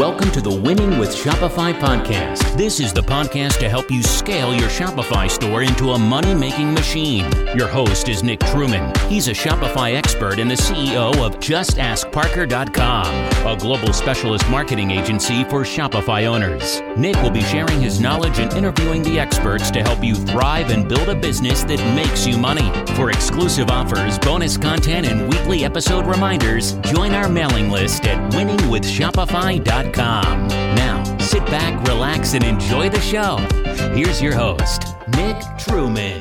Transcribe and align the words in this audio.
Welcome 0.00 0.30
to 0.30 0.40
the 0.40 0.50
Winning 0.50 0.98
with 0.98 1.14
Shopify 1.14 1.78
podcast. 1.78 2.56
This 2.56 2.80
is 2.80 2.90
the 2.90 3.02
podcast 3.02 3.58
to 3.58 3.68
help 3.68 3.90
you 3.90 4.02
scale 4.02 4.54
your 4.54 4.70
Shopify 4.70 5.30
store 5.30 5.62
into 5.62 5.90
a 5.90 5.98
money 5.98 6.34
making 6.34 6.72
machine. 6.72 7.30
Your 7.54 7.68
host 7.68 8.08
is 8.08 8.22
Nick 8.22 8.40
Truman. 8.40 8.94
He's 9.10 9.28
a 9.28 9.32
Shopify 9.32 9.94
expert 9.94 10.38
and 10.38 10.50
the 10.50 10.54
CEO 10.54 11.14
of 11.22 11.36
JustAskParker.com, 11.36 13.46
a 13.46 13.58
global 13.58 13.92
specialist 13.92 14.48
marketing 14.48 14.90
agency 14.90 15.44
for 15.44 15.64
Shopify 15.64 16.24
owners. 16.24 16.80
Nick 16.96 17.22
will 17.22 17.28
be 17.28 17.42
sharing 17.42 17.82
his 17.82 18.00
knowledge 18.00 18.38
and 18.38 18.50
interviewing 18.54 19.02
the 19.02 19.20
experts 19.20 19.70
to 19.70 19.82
help 19.82 20.02
you 20.02 20.14
thrive 20.14 20.70
and 20.70 20.88
build 20.88 21.10
a 21.10 21.14
business 21.14 21.62
that 21.64 21.78
makes 21.94 22.26
you 22.26 22.38
money. 22.38 22.72
For 22.94 23.10
exclusive 23.10 23.68
offers, 23.68 24.18
bonus 24.18 24.56
content, 24.56 25.06
and 25.06 25.28
weekly 25.28 25.62
episode 25.62 26.06
reminders, 26.06 26.72
join 26.90 27.12
our 27.12 27.28
mailing 27.28 27.68
list 27.68 28.06
at 28.06 28.32
winningwithshopify.com. 28.32 29.89
Now, 29.96 31.18
sit 31.18 31.44
back, 31.46 31.86
relax, 31.88 32.34
and 32.34 32.44
enjoy 32.44 32.88
the 32.88 33.00
show. 33.00 33.36
Here's 33.94 34.22
your 34.22 34.34
host, 34.34 34.84
Nick 35.16 35.42
Truman. 35.58 36.20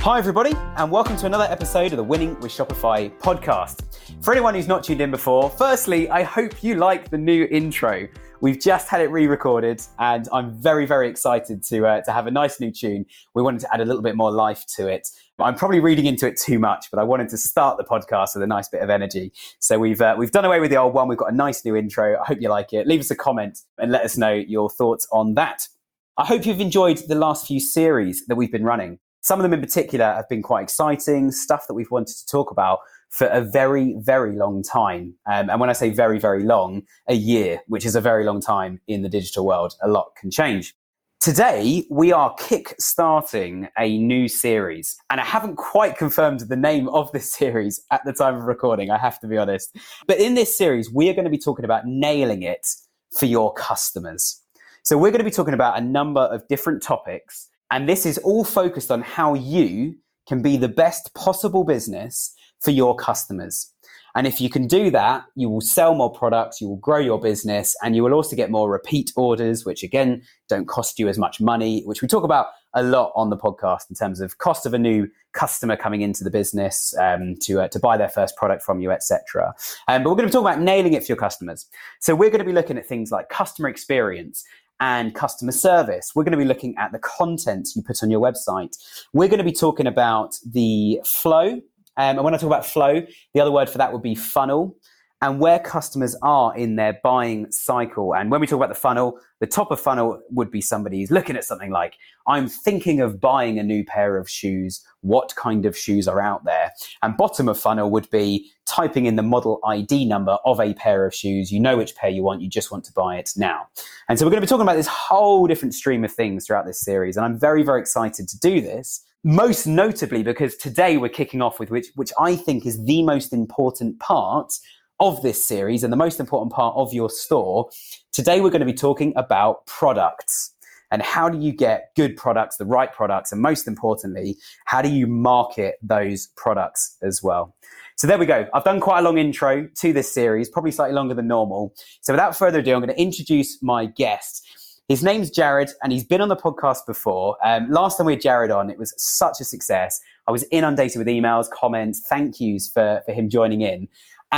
Hi, 0.00 0.18
everybody, 0.18 0.52
and 0.76 0.90
welcome 0.90 1.16
to 1.16 1.26
another 1.26 1.46
episode 1.50 1.92
of 1.92 1.96
the 1.96 2.04
Winning 2.04 2.38
with 2.40 2.52
Shopify 2.52 3.16
podcast. 3.18 3.98
For 4.22 4.32
anyone 4.32 4.54
who's 4.54 4.68
not 4.68 4.84
tuned 4.84 5.00
in 5.00 5.10
before, 5.10 5.50
firstly, 5.50 6.08
I 6.10 6.22
hope 6.22 6.62
you 6.62 6.76
like 6.76 7.10
the 7.10 7.18
new 7.18 7.46
intro. 7.50 8.08
We've 8.40 8.60
just 8.60 8.88
had 8.88 9.00
it 9.00 9.10
re-recorded, 9.10 9.82
and 9.98 10.28
I'm 10.32 10.52
very, 10.52 10.86
very 10.86 11.08
excited 11.08 11.62
to 11.64 11.86
uh, 11.86 12.00
to 12.02 12.12
have 12.12 12.26
a 12.26 12.30
nice 12.30 12.60
new 12.60 12.70
tune. 12.70 13.06
We 13.34 13.42
wanted 13.42 13.60
to 13.62 13.74
add 13.74 13.80
a 13.80 13.84
little 13.84 14.02
bit 14.02 14.14
more 14.14 14.30
life 14.30 14.64
to 14.76 14.88
it. 14.88 15.08
I'm 15.38 15.54
probably 15.54 15.80
reading 15.80 16.06
into 16.06 16.26
it 16.26 16.38
too 16.38 16.58
much, 16.58 16.86
but 16.90 16.98
I 16.98 17.02
wanted 17.02 17.28
to 17.28 17.36
start 17.36 17.76
the 17.76 17.84
podcast 17.84 18.34
with 18.34 18.42
a 18.42 18.46
nice 18.46 18.68
bit 18.68 18.80
of 18.80 18.88
energy. 18.88 19.32
So 19.58 19.78
we've 19.78 20.00
uh, 20.00 20.14
we've 20.16 20.30
done 20.30 20.46
away 20.46 20.60
with 20.60 20.70
the 20.70 20.76
old 20.76 20.94
one. 20.94 21.08
We've 21.08 21.18
got 21.18 21.32
a 21.32 21.36
nice 21.36 21.64
new 21.64 21.76
intro. 21.76 22.18
I 22.18 22.24
hope 22.24 22.38
you 22.40 22.48
like 22.48 22.72
it. 22.72 22.86
Leave 22.86 23.00
us 23.00 23.10
a 23.10 23.16
comment 23.16 23.58
and 23.78 23.92
let 23.92 24.02
us 24.02 24.16
know 24.16 24.32
your 24.32 24.70
thoughts 24.70 25.06
on 25.12 25.34
that. 25.34 25.68
I 26.16 26.24
hope 26.24 26.46
you've 26.46 26.60
enjoyed 26.60 27.02
the 27.08 27.14
last 27.14 27.46
few 27.46 27.60
series 27.60 28.24
that 28.26 28.36
we've 28.36 28.50
been 28.50 28.64
running. 28.64 28.98
Some 29.20 29.38
of 29.38 29.42
them 29.42 29.52
in 29.52 29.60
particular 29.60 30.06
have 30.06 30.28
been 30.28 30.42
quite 30.42 30.62
exciting, 30.62 31.32
stuff 31.32 31.66
that 31.66 31.74
we've 31.74 31.90
wanted 31.90 32.16
to 32.16 32.26
talk 32.26 32.50
about 32.50 32.78
for 33.10 33.26
a 33.26 33.42
very, 33.42 33.94
very 33.98 34.36
long 34.36 34.62
time. 34.62 35.14
Um, 35.26 35.50
and 35.50 35.60
when 35.60 35.68
I 35.68 35.74
say 35.74 35.90
very, 35.90 36.18
very 36.18 36.44
long, 36.44 36.82
a 37.08 37.14
year, 37.14 37.60
which 37.66 37.84
is 37.84 37.94
a 37.94 38.00
very 38.00 38.24
long 38.24 38.40
time 38.40 38.80
in 38.86 39.02
the 39.02 39.08
digital 39.08 39.44
world, 39.44 39.74
a 39.82 39.88
lot 39.88 40.12
can 40.18 40.30
change. 40.30 40.74
Today, 41.20 41.84
we 41.90 42.12
are 42.12 42.34
kick-starting 42.34 43.68
a 43.76 43.98
new 43.98 44.28
series, 44.28 44.96
and 45.10 45.20
I 45.20 45.24
haven't 45.24 45.56
quite 45.56 45.96
confirmed 45.96 46.40
the 46.40 46.56
name 46.56 46.88
of 46.90 47.10
this 47.10 47.32
series 47.38 47.82
at 47.90 48.02
the 48.04 48.12
time 48.12 48.36
of 48.36 48.42
recording, 48.42 48.90
I 48.90 48.98
have 48.98 49.18
to 49.20 49.26
be 49.26 49.36
honest. 49.36 49.76
But 50.06 50.20
in 50.20 50.34
this 50.34 50.56
series, 50.56 50.92
we 50.92 51.08
are 51.08 51.14
going 51.14 51.24
to 51.24 51.30
be 51.30 51.38
talking 51.38 51.64
about 51.64 51.86
nailing 51.86 52.42
it 52.42 52.66
for 53.10 53.26
your 53.26 53.52
customers. 53.54 54.40
So 54.84 54.96
we're 54.96 55.10
going 55.10 55.18
to 55.18 55.24
be 55.24 55.30
talking 55.32 55.54
about 55.54 55.78
a 55.78 55.80
number 55.80 56.20
of 56.20 56.46
different 56.48 56.82
topics, 56.82 57.48
and 57.72 57.88
this 57.88 58.06
is 58.06 58.18
all 58.18 58.44
focused 58.44 58.92
on 58.92 59.02
how 59.02 59.34
you 59.34 59.96
can 60.28 60.42
be 60.42 60.56
the 60.56 60.68
best 60.68 61.12
possible 61.14 61.64
business 61.64 62.34
for 62.60 62.70
your 62.70 62.94
customers. 62.94 63.72
And 64.16 64.26
if 64.26 64.40
you 64.40 64.48
can 64.48 64.66
do 64.66 64.90
that, 64.92 65.26
you 65.34 65.50
will 65.50 65.60
sell 65.60 65.94
more 65.94 66.10
products, 66.10 66.58
you 66.58 66.68
will 66.68 66.78
grow 66.78 66.98
your 66.98 67.20
business, 67.20 67.76
and 67.82 67.94
you 67.94 68.02
will 68.02 68.14
also 68.14 68.34
get 68.34 68.50
more 68.50 68.70
repeat 68.70 69.12
orders, 69.14 69.66
which 69.66 69.82
again 69.82 70.22
don't 70.48 70.66
cost 70.66 70.98
you 70.98 71.06
as 71.06 71.18
much 71.18 71.38
money, 71.38 71.82
which 71.84 72.00
we 72.00 72.08
talk 72.08 72.24
about 72.24 72.46
a 72.72 72.82
lot 72.82 73.12
on 73.14 73.28
the 73.28 73.36
podcast 73.36 73.90
in 73.90 73.94
terms 73.94 74.22
of 74.22 74.38
cost 74.38 74.64
of 74.64 74.72
a 74.72 74.78
new 74.78 75.06
customer 75.34 75.76
coming 75.76 76.00
into 76.00 76.24
the 76.24 76.30
business 76.30 76.94
um, 76.98 77.34
to 77.42 77.60
uh, 77.60 77.68
to 77.68 77.78
buy 77.78 77.98
their 77.98 78.08
first 78.08 78.36
product 78.36 78.62
from 78.62 78.80
you, 78.80 78.90
etc. 78.90 79.54
Um, 79.86 80.02
but 80.02 80.08
we're 80.08 80.16
going 80.16 80.28
to 80.28 80.32
talking 80.32 80.46
about 80.46 80.60
nailing 80.62 80.94
it 80.94 81.02
for 81.02 81.08
your 81.08 81.18
customers. 81.18 81.66
So 82.00 82.14
we're 82.14 82.30
going 82.30 82.38
to 82.38 82.46
be 82.46 82.52
looking 82.52 82.78
at 82.78 82.86
things 82.86 83.12
like 83.12 83.28
customer 83.28 83.68
experience 83.68 84.44
and 84.80 85.14
customer 85.14 85.52
service. 85.52 86.12
We're 86.14 86.24
going 86.24 86.32
to 86.32 86.38
be 86.38 86.44
looking 86.46 86.74
at 86.78 86.92
the 86.92 86.98
content 87.00 87.68
you 87.76 87.82
put 87.82 88.02
on 88.02 88.10
your 88.10 88.20
website. 88.20 88.76
We're 89.12 89.28
going 89.28 89.38
to 89.38 89.44
be 89.44 89.52
talking 89.52 89.86
about 89.86 90.38
the 90.44 91.00
flow 91.04 91.60
um, 91.96 92.16
and 92.16 92.24
when 92.24 92.34
I 92.34 92.36
talk 92.36 92.46
about 92.46 92.66
flow, 92.66 93.02
the 93.34 93.40
other 93.40 93.52
word 93.52 93.70
for 93.70 93.78
that 93.78 93.92
would 93.92 94.02
be 94.02 94.14
funnel 94.14 94.76
and 95.22 95.40
where 95.40 95.58
customers 95.58 96.14
are 96.22 96.54
in 96.56 96.76
their 96.76 97.00
buying 97.02 97.50
cycle. 97.50 98.14
And 98.14 98.30
when 98.30 98.40
we 98.40 98.46
talk 98.46 98.58
about 98.58 98.68
the 98.68 98.74
funnel, 98.74 99.18
the 99.40 99.46
top 99.46 99.70
of 99.70 99.80
funnel 99.80 100.20
would 100.30 100.50
be 100.50 100.60
somebody 100.60 101.00
who's 101.00 101.10
looking 101.10 101.36
at 101.36 101.44
something 101.44 101.70
like, 101.70 101.94
I'm 102.26 102.48
thinking 102.48 103.00
of 103.00 103.18
buying 103.18 103.58
a 103.58 103.62
new 103.62 103.82
pair 103.82 104.18
of 104.18 104.28
shoes. 104.28 104.84
What 105.00 105.34
kind 105.34 105.64
of 105.64 105.76
shoes 105.76 106.06
are 106.06 106.20
out 106.20 106.44
there? 106.44 106.70
And 107.02 107.16
bottom 107.16 107.48
of 107.48 107.58
funnel 107.58 107.90
would 107.90 108.10
be 108.10 108.50
typing 108.66 109.06
in 109.06 109.16
the 109.16 109.22
model 109.22 109.60
ID 109.64 110.04
number 110.04 110.36
of 110.44 110.60
a 110.60 110.74
pair 110.74 111.06
of 111.06 111.14
shoes. 111.14 111.50
You 111.50 111.60
know 111.60 111.78
which 111.78 111.94
pair 111.94 112.10
you 112.10 112.22
want. 112.22 112.42
You 112.42 112.50
just 112.50 112.70
want 112.70 112.84
to 112.84 112.92
buy 112.92 113.16
it 113.16 113.32
now. 113.36 113.68
And 114.10 114.18
so 114.18 114.26
we're 114.26 114.30
going 114.30 114.42
to 114.42 114.46
be 114.46 114.50
talking 114.50 114.62
about 114.62 114.76
this 114.76 114.86
whole 114.86 115.46
different 115.46 115.72
stream 115.72 116.04
of 116.04 116.12
things 116.12 116.46
throughout 116.46 116.66
this 116.66 116.80
series. 116.82 117.16
And 117.16 117.24
I'm 117.24 117.38
very, 117.38 117.62
very 117.62 117.80
excited 117.80 118.28
to 118.28 118.38
do 118.38 118.60
this 118.60 119.05
most 119.26 119.66
notably 119.66 120.22
because 120.22 120.56
today 120.56 120.96
we're 120.96 121.08
kicking 121.08 121.42
off 121.42 121.58
with 121.58 121.68
which, 121.68 121.88
which 121.96 122.12
I 122.16 122.36
think 122.36 122.64
is 122.64 122.84
the 122.84 123.02
most 123.02 123.32
important 123.32 123.98
part 123.98 124.52
of 125.00 125.20
this 125.22 125.44
series 125.44 125.82
and 125.82 125.92
the 125.92 125.96
most 125.96 126.20
important 126.20 126.52
part 126.52 126.76
of 126.76 126.94
your 126.94 127.10
store. 127.10 127.68
Today 128.12 128.40
we're 128.40 128.50
going 128.50 128.60
to 128.60 128.66
be 128.66 128.72
talking 128.72 129.12
about 129.16 129.66
products 129.66 130.54
and 130.92 131.02
how 131.02 131.28
do 131.28 131.40
you 131.40 131.50
get 131.52 131.90
good 131.96 132.16
products, 132.16 132.56
the 132.56 132.66
right 132.66 132.92
products, 132.92 133.32
and 133.32 133.42
most 133.42 133.66
importantly, 133.66 134.36
how 134.66 134.80
do 134.80 134.88
you 134.88 135.08
market 135.08 135.74
those 135.82 136.28
products 136.36 136.96
as 137.02 137.20
well? 137.20 137.56
So 137.96 138.06
there 138.06 138.18
we 138.18 138.26
go. 138.26 138.46
I've 138.54 138.62
done 138.62 138.78
quite 138.78 139.00
a 139.00 139.02
long 139.02 139.18
intro 139.18 139.66
to 139.66 139.92
this 139.92 140.14
series, 140.14 140.48
probably 140.48 140.70
slightly 140.70 140.94
longer 140.94 141.14
than 141.14 141.26
normal. 141.26 141.74
So 142.00 142.12
without 142.12 142.36
further 142.36 142.60
ado, 142.60 142.74
I'm 142.74 142.80
going 142.80 142.94
to 142.94 143.02
introduce 143.02 143.60
my 143.60 143.86
guest. 143.86 144.46
His 144.88 145.02
name's 145.02 145.30
Jared, 145.30 145.70
and 145.82 145.92
he's 145.92 146.04
been 146.04 146.20
on 146.20 146.28
the 146.28 146.36
podcast 146.36 146.86
before. 146.86 147.36
Um, 147.44 147.68
last 147.68 147.96
time 147.96 148.06
we 148.06 148.12
had 148.12 148.20
Jared 148.20 148.52
on, 148.52 148.70
it 148.70 148.78
was 148.78 148.94
such 148.96 149.40
a 149.40 149.44
success. 149.44 150.00
I 150.28 150.30
was 150.30 150.44
inundated 150.52 150.98
with 150.98 151.08
emails, 151.08 151.50
comments, 151.50 152.06
thank 152.08 152.38
yous 152.38 152.70
for, 152.70 153.02
for 153.04 153.12
him 153.12 153.28
joining 153.28 153.62
in. 153.62 153.88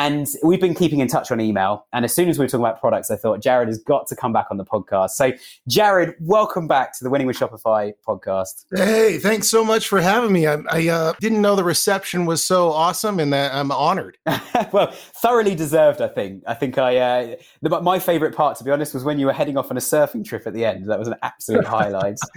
And 0.00 0.28
we've 0.44 0.60
been 0.60 0.76
keeping 0.76 1.00
in 1.00 1.09
touch 1.09 1.32
on 1.32 1.41
email. 1.41 1.84
And 1.92 2.04
as 2.04 2.14
soon 2.14 2.28
as 2.28 2.38
we 2.38 2.44
were 2.44 2.48
talking 2.48 2.64
about 2.64 2.78
products, 2.78 3.10
I 3.10 3.16
thought 3.16 3.42
Jared 3.42 3.66
has 3.66 3.78
got 3.78 4.06
to 4.06 4.14
come 4.14 4.32
back 4.32 4.47
on 4.48 4.56
the 4.56 4.64
podcast. 4.64 5.10
So, 5.10 5.32
Jared, 5.66 6.14
welcome 6.20 6.69
back 6.69 6.97
to 6.98 7.03
the 7.03 7.10
Winning 7.10 7.26
with 7.26 7.36
Shopify 7.36 7.92
podcast. 8.06 8.64
Hey, 8.72 9.19
thanks 9.19 9.48
so 9.48 9.64
much 9.64 9.88
for 9.88 10.00
having 10.00 10.31
me. 10.31 10.47
I, 10.47 10.59
I 10.70 10.86
uh, 10.86 11.14
didn't 11.19 11.42
know 11.42 11.56
the 11.56 11.64
reception 11.64 12.26
was 12.26 12.47
so 12.47 12.70
awesome, 12.70 13.19
and 13.19 13.32
that 13.32 13.53
I'm 13.53 13.72
honored. 13.72 14.19
well, 14.72 14.92
thoroughly 14.92 15.56
deserved, 15.56 16.00
I 16.00 16.06
think. 16.06 16.44
I 16.47 16.54
think 16.54 16.78
I 16.78 16.97
uh, 16.98 17.36
the, 17.62 17.80
my 17.80 17.98
favorite 17.98 18.36
part, 18.36 18.56
to 18.59 18.65
be 18.65 18.70
honest, 18.70 18.94
was 18.94 19.03
when 19.03 19.19
you 19.19 19.26
were 19.26 19.32
heading 19.32 19.56
off 19.56 19.69
on 19.72 19.76
a 19.76 19.80
surfing 19.80 20.25
trip 20.25 20.47
at 20.47 20.54
the 20.54 20.65
end. 20.65 20.88
That 20.88 21.00
was 21.00 21.09
an 21.09 21.16
absolute 21.22 21.65
highlight. 21.66 22.19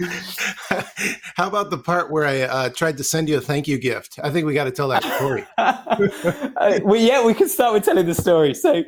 How 1.36 1.46
about 1.46 1.70
the 1.70 1.78
part 1.78 2.10
where 2.10 2.24
I 2.24 2.40
uh, 2.40 2.70
tried 2.70 2.96
to 2.96 3.04
send 3.04 3.28
you 3.28 3.36
a 3.36 3.40
thank 3.40 3.68
you 3.68 3.78
gift? 3.78 4.18
I 4.20 4.30
think 4.30 4.46
we 4.46 4.52
got 4.52 4.64
to 4.64 4.72
tell 4.72 4.88
that 4.88 5.04
story. 5.04 5.46
Uh, 5.56 6.80
well, 6.82 7.00
yeah, 7.00 7.24
we 7.24 7.34
can 7.34 7.48
start 7.52 7.74
with 7.74 7.84
telling 7.84 8.06
the 8.06 8.14
story. 8.14 8.54
So, 8.54 8.82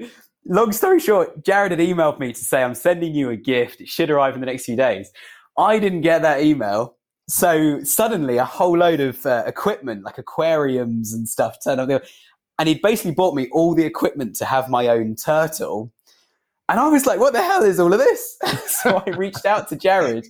long 0.46 0.72
story 0.72 1.00
short, 1.00 1.44
Jared 1.44 1.72
had 1.72 1.80
emailed 1.80 2.18
me 2.18 2.32
to 2.32 2.44
say, 2.44 2.62
I'm 2.62 2.74
sending 2.74 3.14
you 3.14 3.30
a 3.30 3.36
gift. 3.36 3.80
It 3.80 3.88
should 3.88 4.10
arrive 4.10 4.34
in 4.34 4.40
the 4.40 4.46
next 4.46 4.64
few 4.64 4.76
days. 4.76 5.10
I 5.58 5.78
didn't 5.78 6.00
get 6.00 6.22
that 6.22 6.42
email. 6.42 6.96
So 7.28 7.82
suddenly 7.84 8.36
a 8.36 8.44
whole 8.44 8.76
load 8.76 9.00
of 9.00 9.24
uh, 9.24 9.44
equipment, 9.46 10.04
like 10.04 10.18
aquariums 10.18 11.12
and 11.12 11.28
stuff, 11.28 11.56
turned 11.62 11.80
up. 11.80 12.02
And 12.58 12.68
he 12.68 12.74
basically 12.76 13.12
bought 13.12 13.34
me 13.34 13.48
all 13.52 13.74
the 13.74 13.84
equipment 13.84 14.36
to 14.36 14.44
have 14.44 14.68
my 14.68 14.88
own 14.88 15.16
turtle. 15.16 15.92
And 16.68 16.80
I 16.80 16.88
was 16.88 17.06
like, 17.06 17.20
what 17.20 17.32
the 17.32 17.42
hell 17.42 17.62
is 17.62 17.80
all 17.80 17.92
of 17.92 17.98
this? 17.98 18.38
so 18.66 19.02
I 19.06 19.10
reached 19.10 19.44
out 19.44 19.68
to 19.68 19.76
Jared 19.76 20.26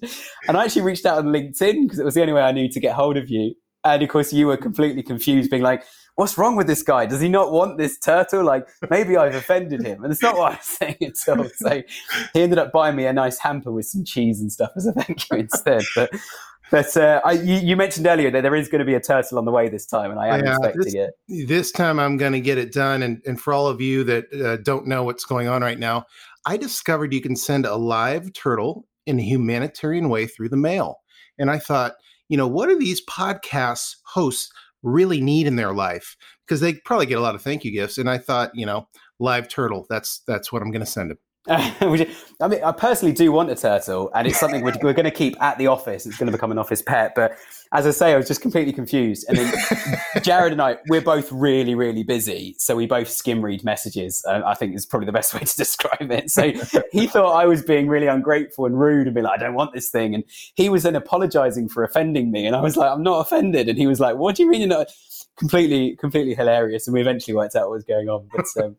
and 0.49 0.57
I 0.57 0.65
actually 0.65 0.83
reached 0.83 1.07
out 1.07 1.19
on 1.19 1.27
LinkedIn 1.27 1.85
because 1.85 1.99
it 1.99 2.05
was 2.05 2.15
the 2.15 2.23
only 2.23 2.33
way 2.33 2.43
I 2.43 2.53
knew 2.53 2.69
to 2.69 2.81
get 2.81 2.95
hold 2.95 3.17
of 3.17 3.29
you. 3.29 3.55
And 3.85 4.03
of 4.03 4.09
course, 4.09 4.33
you 4.33 4.47
were 4.47 4.57
completely 4.57 5.03
confused, 5.03 5.51
being 5.51 5.63
like, 5.63 5.85
what's 6.17 6.39
wrong 6.39 6.57
with 6.57 6.67
this 6.67 6.83
guy? 6.83 7.07
Does 7.07 7.21
he 7.21 7.29
not 7.29 7.53
want 7.53 7.79
this 7.79 7.99
turtle? 7.99 8.45
Like, 8.45 8.69
maybe 8.91 9.17
I've 9.17 9.35
offended 9.35 9.85
him. 9.85 10.05
And 10.05 10.13
it's 10.13 10.23
not 10.23 10.37
what 10.37 10.53
I 10.53 10.57
was 10.57 10.65
saying 10.65 10.97
at 11.01 11.39
all. 11.39 11.49
So 11.57 11.83
he 12.33 12.43
ended 12.43 12.59
up 12.59 12.73
buying 12.73 12.97
me 12.97 13.07
a 13.07 13.13
nice 13.13 13.39
hamper 13.39 13.73
with 13.73 13.87
some 13.87 14.05
cheese 14.05 14.41
and 14.41 14.51
stuff 14.51 14.71
as 14.77 14.87
a 14.87 14.93
thank 14.93 15.31
you 15.31 15.39
instead. 15.39 15.83
But 15.95 16.11
but 16.71 16.97
uh, 16.97 17.21
I, 17.25 17.33
you, 17.33 17.57
you, 17.57 17.77
mentioned 17.77 18.07
earlier 18.07 18.31
that 18.31 18.41
there 18.41 18.55
is 18.55 18.69
going 18.69 18.79
to 18.79 18.85
be 18.85 18.95
a 18.95 19.01
turtle 19.01 19.39
on 19.39 19.45
the 19.45 19.53
way 19.53 19.69
this 19.69 19.85
time, 19.87 20.11
and 20.11 20.19
I 20.19 20.39
am 20.39 20.45
yeah, 20.45 20.57
expecting 20.57 20.83
this, 20.83 20.95
it. 20.95 21.47
This 21.47 21.71
time 21.71 22.01
I'm 22.01 22.17
going 22.17 22.33
to 22.33 22.41
get 22.41 22.57
it 22.57 22.73
done. 22.73 23.03
And, 23.03 23.21
and 23.27 23.41
for 23.41 23.53
all 23.53 23.69
of 23.69 23.81
you 23.81 24.03
that 24.05 24.33
uh, 24.33 24.57
don't 24.57 24.87
know 24.87 25.05
what's 25.05 25.25
going 25.25 25.47
on 25.47 25.63
right 25.63 25.79
now, 25.79 26.07
I 26.47 26.57
discovered 26.57 27.13
you 27.13 27.21
can 27.21 27.37
send 27.37 27.67
a 27.67 27.77
live 27.77 28.33
turtle 28.33 28.87
in 29.07 29.19
a 29.19 29.23
humanitarian 29.23 30.09
way 30.09 30.27
through 30.27 30.49
the 30.49 30.57
mail. 30.57 31.01
And 31.39 31.51
I 31.51 31.59
thought, 31.59 31.95
you 32.29 32.37
know, 32.37 32.49
what 32.49 32.71
are 32.71 32.79
these 32.79 33.05
podcast 33.05 33.97
hosts 34.07 34.51
really 34.85 35.21
need 35.21 35.47
in 35.49 35.57
their 35.57 35.73
life? 35.73 36.17
Because 36.47 36.61
they 36.61 36.75
probably 36.75 37.07
get 37.07 37.19
a 37.19 37.23
lot 37.23 37.35
of 37.35 37.43
thank 37.43 37.65
you 37.65 37.73
gifts. 37.73 37.99
And 37.99 38.09
I 38.09 38.19
thought, 38.19 38.53
you 38.55 38.67
know, 38.67 38.87
live 39.19 39.49
turtle, 39.49 39.87
that's 39.89 40.23
that's 40.27 40.53
what 40.53 40.63
I'm 40.63 40.71
going 40.71 40.85
to 40.85 40.87
send 40.87 41.11
them. 41.11 41.19
I 41.49 42.49
mean, 42.49 42.65
I 42.65 42.73
personally 42.73 43.13
do 43.13 43.31
want 43.31 43.51
a 43.51 43.55
turtle, 43.55 44.11
and 44.15 44.27
it's 44.27 44.41
something 44.41 44.63
we're, 44.63 44.73
we're 44.83 44.95
going 44.95 45.05
to 45.05 45.11
keep 45.11 45.41
at 45.43 45.59
the 45.59 45.67
office. 45.67 46.07
It's 46.07 46.17
going 46.17 46.27
to 46.27 46.33
become 46.33 46.51
an 46.51 46.59
office 46.59 46.81
pet. 46.81 47.13
But 47.15 47.37
as 47.75 47.87
I 47.87 47.91
say, 47.91 48.15
I 48.15 48.17
was 48.17 48.29
just 48.29 48.41
completely 48.41 48.73
confused. 48.73 49.27
And 49.29 49.37
then 49.37 49.53
Jared 50.23 50.53
and 50.53 50.63
I, 50.63 50.79
we're 50.89 51.03
both 51.03 51.31
really, 51.31 51.75
really 51.75 52.03
busy. 52.03 52.55
So 52.59 52.77
we 52.77 52.87
both 52.87 53.11
skim 53.11 53.45
read 53.45 53.63
messages. 53.63 54.25
Uh, 54.27 54.41
I 54.47 54.55
think 54.55 54.75
is 54.75 54.87
probably 54.87 55.07
the 55.07 55.13
best 55.13 55.35
way 55.35 55.41
to 55.41 55.57
describe 55.57 56.11
it. 56.11 56.31
So 56.31 56.53
he 56.93 57.07
thought 57.07 57.33
I 57.33 57.47
was 57.47 57.63
being 57.63 57.89
really 57.89 58.07
ungrateful 58.07 58.65
and 58.65 58.79
rude 58.79 59.07
and 59.07 59.15
be 59.15 59.21
like, 59.21 59.39
I 59.39 59.43
don't 59.43 59.55
want 59.55 59.75
this 59.75 59.91
thing. 59.91 60.15
And 60.15 60.25
he 60.55 60.69
was 60.69 60.85
then 60.85 60.97
apologizing 60.97 61.69
for 61.69 61.85
offending 61.85 62.31
me. 62.31 62.47
And 62.47 62.57
I 62.57 62.63
was 62.63 62.77
like, 62.77 62.91
I'm 62.91 63.03
not 63.03 63.21
offended. 63.21 63.69
And 63.69 63.77
he 63.77 63.87
was 63.87 64.01
like, 64.01 64.17
What 64.17 64.37
do 64.37 64.45
you 64.45 64.51
mean 64.51 64.61
you're 64.61 64.69
not? 64.69 64.89
completely 65.37 65.97
completely 65.97 66.33
hilarious 66.33 66.87
and 66.87 66.95
we 66.95 67.01
eventually 67.01 67.35
worked 67.35 67.57
out 67.57 67.63
what 67.63 67.73
was 67.73 67.83
going 67.83 68.09
on 68.09 68.29
but 68.33 68.47
um, 68.63 68.77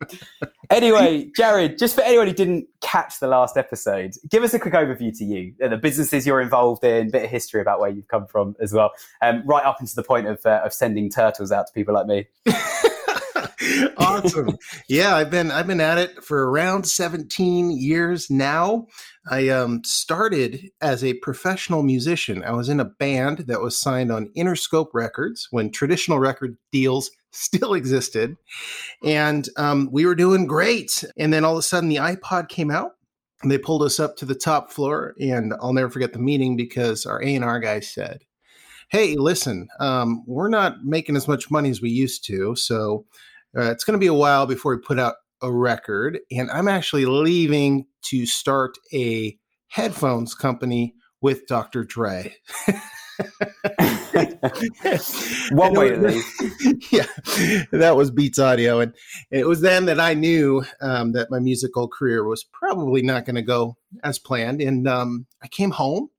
anyway 0.70 1.30
jared 1.36 1.78
just 1.78 1.96
for 1.96 2.02
anyone 2.02 2.28
who 2.28 2.34
didn't 2.34 2.55
catch 2.82 3.20
the 3.20 3.28
last 3.28 3.58
episode 3.58 4.14
give 4.30 4.44
us 4.44 4.54
a 4.54 4.60
quick 4.60 4.74
overview 4.74 5.16
to 5.18 5.24
you 5.24 5.54
the 5.60 5.78
businesses 5.78 6.26
you're 6.26 6.42
involved 6.42 6.84
in 6.84 7.08
a 7.08 7.12
bit 7.12 7.24
of 7.24 7.30
history 7.30 7.62
about 7.62 7.80
where 7.80 7.90
you've 7.90 8.08
come 8.08 8.28
from 8.28 8.56
as 8.60 8.74
well 8.74 8.92
um, 9.22 9.42
right 9.46 9.66
up 9.66 9.78
into 9.80 9.96
the 9.96 10.04
point 10.04 10.28
of, 10.28 10.40
uh, 10.46 10.62
of 10.64 10.74
sending 10.74 11.10
turtles 11.10 11.52
out 11.52 11.68
to 11.68 11.74
people 11.74 11.94
like 11.94 12.08
me 12.08 12.28
awesome. 13.98 14.58
Yeah, 14.88 15.16
I've 15.16 15.30
been 15.30 15.52
I've 15.52 15.68
been 15.68 15.82
at 15.82 15.98
it 15.98 16.24
for 16.24 16.50
around 16.50 16.86
17 16.88 17.72
years 17.72 18.30
now. 18.30 18.88
I 19.30 19.50
um, 19.50 19.84
started 19.84 20.70
as 20.82 21.04
a 21.04 21.16
professional 21.16 21.84
musician. 21.84 22.44
I 22.44 22.52
was 22.52 22.70
in 22.70 22.80
a 22.80 22.86
band 22.86 23.40
that 23.48 23.62
was 23.62 23.78
signed 23.78 24.12
on 24.12 24.30
Interscope 24.38 24.90
Records 24.94 25.48
when 25.52 25.72
traditional 25.72 26.20
record 26.20 26.58
deals 26.72 27.10
still 27.36 27.74
existed, 27.74 28.38
and 29.04 29.48
um, 29.58 29.90
we 29.92 30.06
were 30.06 30.16
doing 30.16 30.48
great. 30.48 31.04
And 31.18 31.34
then 31.34 31.46
all 31.46 31.54
of 31.54 31.60
a 31.60 31.64
sudden, 31.64 31.90
the 31.90 31.98
iPod 31.98 32.50
came 32.50 32.72
out. 32.72 32.92
And 33.42 33.52
they 33.52 33.58
pulled 33.58 33.84
us 33.84 34.00
up 34.00 34.16
to 34.18 34.26
the 34.26 34.34
top 34.34 34.72
floor, 34.72 35.14
and 35.20 35.54
I'll 35.62 35.74
never 35.74 35.90
forget 35.90 36.14
the 36.14 36.20
meeting 36.20 36.56
because 36.56 37.06
our 37.06 37.22
A 37.22 37.36
and 37.36 37.44
R 37.44 37.60
guy 37.60 37.82
said, 37.82 38.22
"Hey, 38.90 39.16
listen, 39.18 39.68
um, 39.80 40.24
we're 40.26 40.50
not 40.50 40.84
making 40.84 41.18
as 41.18 41.28
much 41.28 41.52
money 41.52 41.70
as 41.70 41.82
we 41.82 41.90
used 41.90 42.26
to, 42.26 42.56
so 42.56 43.06
uh, 43.56 43.70
it's 43.72 43.84
going 43.84 43.94
to 43.94 44.04
be 44.04 44.08
a 44.08 44.14
while 44.14 44.48
before 44.48 44.76
we 44.76 44.82
put 44.82 45.00
out 45.00 45.16
a 45.42 45.52
record, 45.52 46.20
and 46.32 46.50
I'm 46.50 46.68
actually 46.68 47.06
leaving 47.06 47.86
to 48.06 48.26
start 48.26 48.78
a 48.94 49.38
headphones 49.68 50.34
company 50.34 50.96
with 51.22 51.46
Dr. 51.48 51.84
Dre. 51.84 52.36
One 55.52 55.74
way 55.74 55.90
to 55.90 55.98
leave. 55.98 56.24
Yeah, 56.92 57.06
that 57.72 57.96
was 57.96 58.12
Beats 58.12 58.40
Audio, 58.40 58.80
and 58.80 58.94
it 59.32 59.48
was 59.48 59.62
then 59.62 59.86
that 59.86 60.00
I 60.00 60.14
knew 60.14 60.64
um, 60.82 61.14
that 61.14 61.32
my 61.32 61.40
musical 61.40 61.88
career 61.88 62.28
was 62.28 62.44
probably 62.44 63.02
not 63.02 63.26
going 63.26 63.36
to 63.36 63.42
go 63.42 63.78
as 64.04 64.20
planned. 64.20 64.62
And 64.62 64.88
um, 64.88 65.26
I 65.42 65.48
came 65.48 65.72
home 65.72 66.10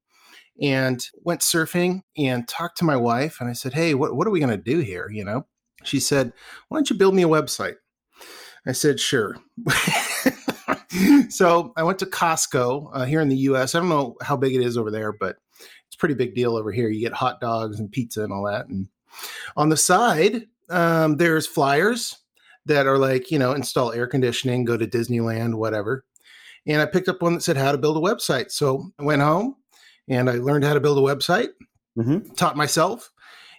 and 0.60 1.06
went 1.22 1.42
surfing 1.42 2.00
and 2.16 2.48
talked 2.48 2.78
to 2.78 2.84
my 2.84 2.96
wife, 2.96 3.40
and 3.40 3.48
I 3.48 3.52
said, 3.52 3.74
"Hey, 3.74 3.94
what 3.94 4.16
what 4.16 4.26
are 4.26 4.30
we 4.30 4.40
going 4.40 4.50
to 4.50 4.56
do 4.56 4.80
here?" 4.80 5.08
You 5.10 5.24
know, 5.24 5.46
she 5.86 6.00
said, 6.00 6.32
Why 6.68 6.78
don't 6.78 6.90
you 6.90 6.96
build 6.96 7.14
me 7.14 7.22
a 7.22 7.28
website? 7.28 7.76
I 8.66 8.72
said, 8.72 9.00
Sure. 9.00 9.36
so 11.28 11.72
I 11.76 11.82
went 11.82 11.98
to 12.00 12.06
Costco 12.06 12.90
uh, 12.92 13.04
here 13.04 13.20
in 13.20 13.28
the 13.28 13.36
US. 13.36 13.74
I 13.74 13.80
don't 13.80 13.88
know 13.88 14.16
how 14.22 14.36
big 14.36 14.54
it 14.54 14.62
is 14.62 14.76
over 14.76 14.90
there, 14.90 15.12
but 15.12 15.36
it's 15.96 16.00
pretty 16.00 16.14
big 16.14 16.34
deal 16.34 16.56
over 16.56 16.70
here. 16.70 16.88
You 16.90 17.00
get 17.00 17.14
hot 17.14 17.40
dogs 17.40 17.80
and 17.80 17.90
pizza 17.90 18.22
and 18.22 18.32
all 18.32 18.44
that. 18.44 18.66
And 18.66 18.88
on 19.56 19.70
the 19.70 19.76
side, 19.76 20.42
um, 20.68 21.16
there's 21.16 21.46
flyers 21.46 22.16
that 22.66 22.86
are 22.86 22.98
like, 22.98 23.30
you 23.30 23.38
know, 23.38 23.52
install 23.52 23.92
air 23.92 24.06
conditioning, 24.06 24.64
go 24.64 24.76
to 24.76 24.86
Disneyland, 24.86 25.54
whatever. 25.54 26.04
And 26.66 26.82
I 26.82 26.86
picked 26.86 27.08
up 27.08 27.22
one 27.22 27.34
that 27.34 27.42
said 27.42 27.56
how 27.56 27.72
to 27.72 27.78
build 27.78 27.96
a 27.96 28.00
website. 28.00 28.50
So 28.50 28.90
I 28.98 29.04
went 29.04 29.22
home 29.22 29.56
and 30.08 30.28
I 30.28 30.34
learned 30.34 30.64
how 30.64 30.74
to 30.74 30.80
build 30.80 30.98
a 30.98 31.14
website, 31.14 31.48
mm-hmm. 31.96 32.32
taught 32.34 32.56
myself, 32.56 33.10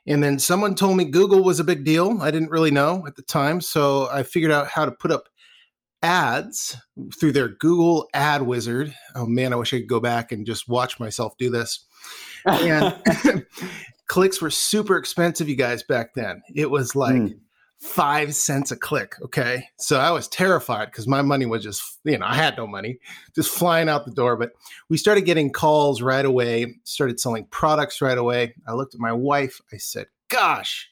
and 0.06 0.24
then 0.24 0.38
someone 0.40 0.76
told 0.76 0.98
me 0.98 1.06
Google 1.06 1.44
was 1.44 1.60
a 1.60 1.66
big 1.66 1.84
deal. 1.84 2.22
I 2.22 2.32
didn't 2.32 2.52
really 2.52 2.72
know 2.72 3.06
at 3.08 3.16
the 3.16 3.24
time. 3.24 3.62
So 3.62 4.10
I 4.12 4.24
figured 4.24 4.52
out 4.52 4.68
how 4.68 4.86
to 4.86 4.92
put 4.92 5.12
up 5.12 5.28
ads 6.04 6.78
through 7.20 7.32
their 7.32 7.50
Google 7.50 8.08
ad 8.14 8.44
wizard. 8.44 8.94
Oh 9.16 9.26
man, 9.26 9.52
I 9.52 9.56
wish 9.56 9.74
I 9.74 9.80
could 9.80 9.90
go 9.90 10.00
back 10.00 10.32
and 10.32 10.46
just 10.46 10.70
watch 10.70 11.00
myself 11.00 11.34
do 11.38 11.50
this. 11.50 11.87
And 12.48 13.46
clicks 14.08 14.42
were 14.42 14.50
super 14.50 14.98
expensive, 14.98 15.50
you 15.50 15.56
guys, 15.56 15.84
back 15.84 16.14
then. 16.14 16.42
It 16.54 16.70
was 16.70 16.96
like, 16.96 17.16
mm 17.16 17.40
five 17.80 18.34
cents 18.34 18.72
a 18.72 18.76
click. 18.76 19.16
Okay. 19.22 19.68
So 19.78 20.00
I 20.00 20.12
was 20.12 20.28
terrified 20.28 20.86
because 20.86 21.08
my 21.08 21.22
money 21.22 21.46
was 21.46 21.64
just, 21.64 22.00
you 22.04 22.18
know, 22.18 22.26
I 22.26 22.36
had 22.36 22.58
no 22.58 22.66
money, 22.66 23.00
just 23.36 23.52
flying 23.52 23.90
out 23.90 24.06
the 24.06 24.12
door. 24.12 24.36
But 24.36 24.52
we 24.90 24.98
started 24.98 25.22
getting 25.22 25.52
calls 25.52 26.02
right 26.02 26.26
away, 26.26 26.76
started 26.84 27.20
selling 27.20 27.46
products 27.46 28.02
right 28.02 28.18
away. 28.18 28.56
I 28.68 28.74
looked 28.74 28.96
at 28.96 29.00
my 29.00 29.14
wife. 29.14 29.62
I 29.72 29.78
said, 29.78 30.08
gosh, 30.30 30.90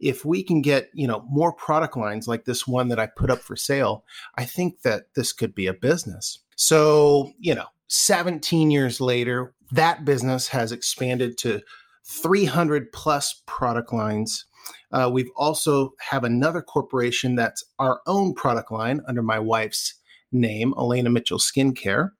if 0.00 0.24
we 0.24 0.42
can 0.42 0.60
get, 0.60 0.90
you 0.92 1.06
know, 1.06 1.24
more 1.28 1.52
product 1.52 1.96
lines 1.96 2.26
like 2.26 2.44
this 2.44 2.66
one 2.66 2.88
that 2.88 2.98
I 2.98 3.06
put 3.06 3.30
up 3.30 3.40
for 3.40 3.56
sale, 3.56 4.04
I 4.36 4.44
think 4.44 4.82
that 4.82 5.14
this 5.14 5.32
could 5.32 5.54
be 5.54 5.66
a 5.66 5.74
business. 5.74 6.40
So, 6.56 7.32
you 7.38 7.54
know, 7.54 7.66
17 7.88 8.70
years 8.70 9.00
later, 9.00 9.54
that 9.72 10.04
business 10.04 10.48
has 10.48 10.72
expanded 10.72 11.38
to 11.38 11.60
300 12.04 12.92
plus 12.92 13.42
product 13.46 13.92
lines 13.92 14.46
uh, 14.92 15.10
we've 15.12 15.30
also 15.36 15.92
have 15.98 16.24
another 16.24 16.62
corporation 16.62 17.34
that's 17.34 17.64
our 17.78 18.00
own 18.06 18.34
product 18.34 18.70
line 18.70 19.00
under 19.08 19.22
my 19.22 19.38
wife's 19.38 19.94
name, 20.30 20.72
Elena 20.78 21.10
Mitchell 21.10 21.38
Skincare. 21.38 22.10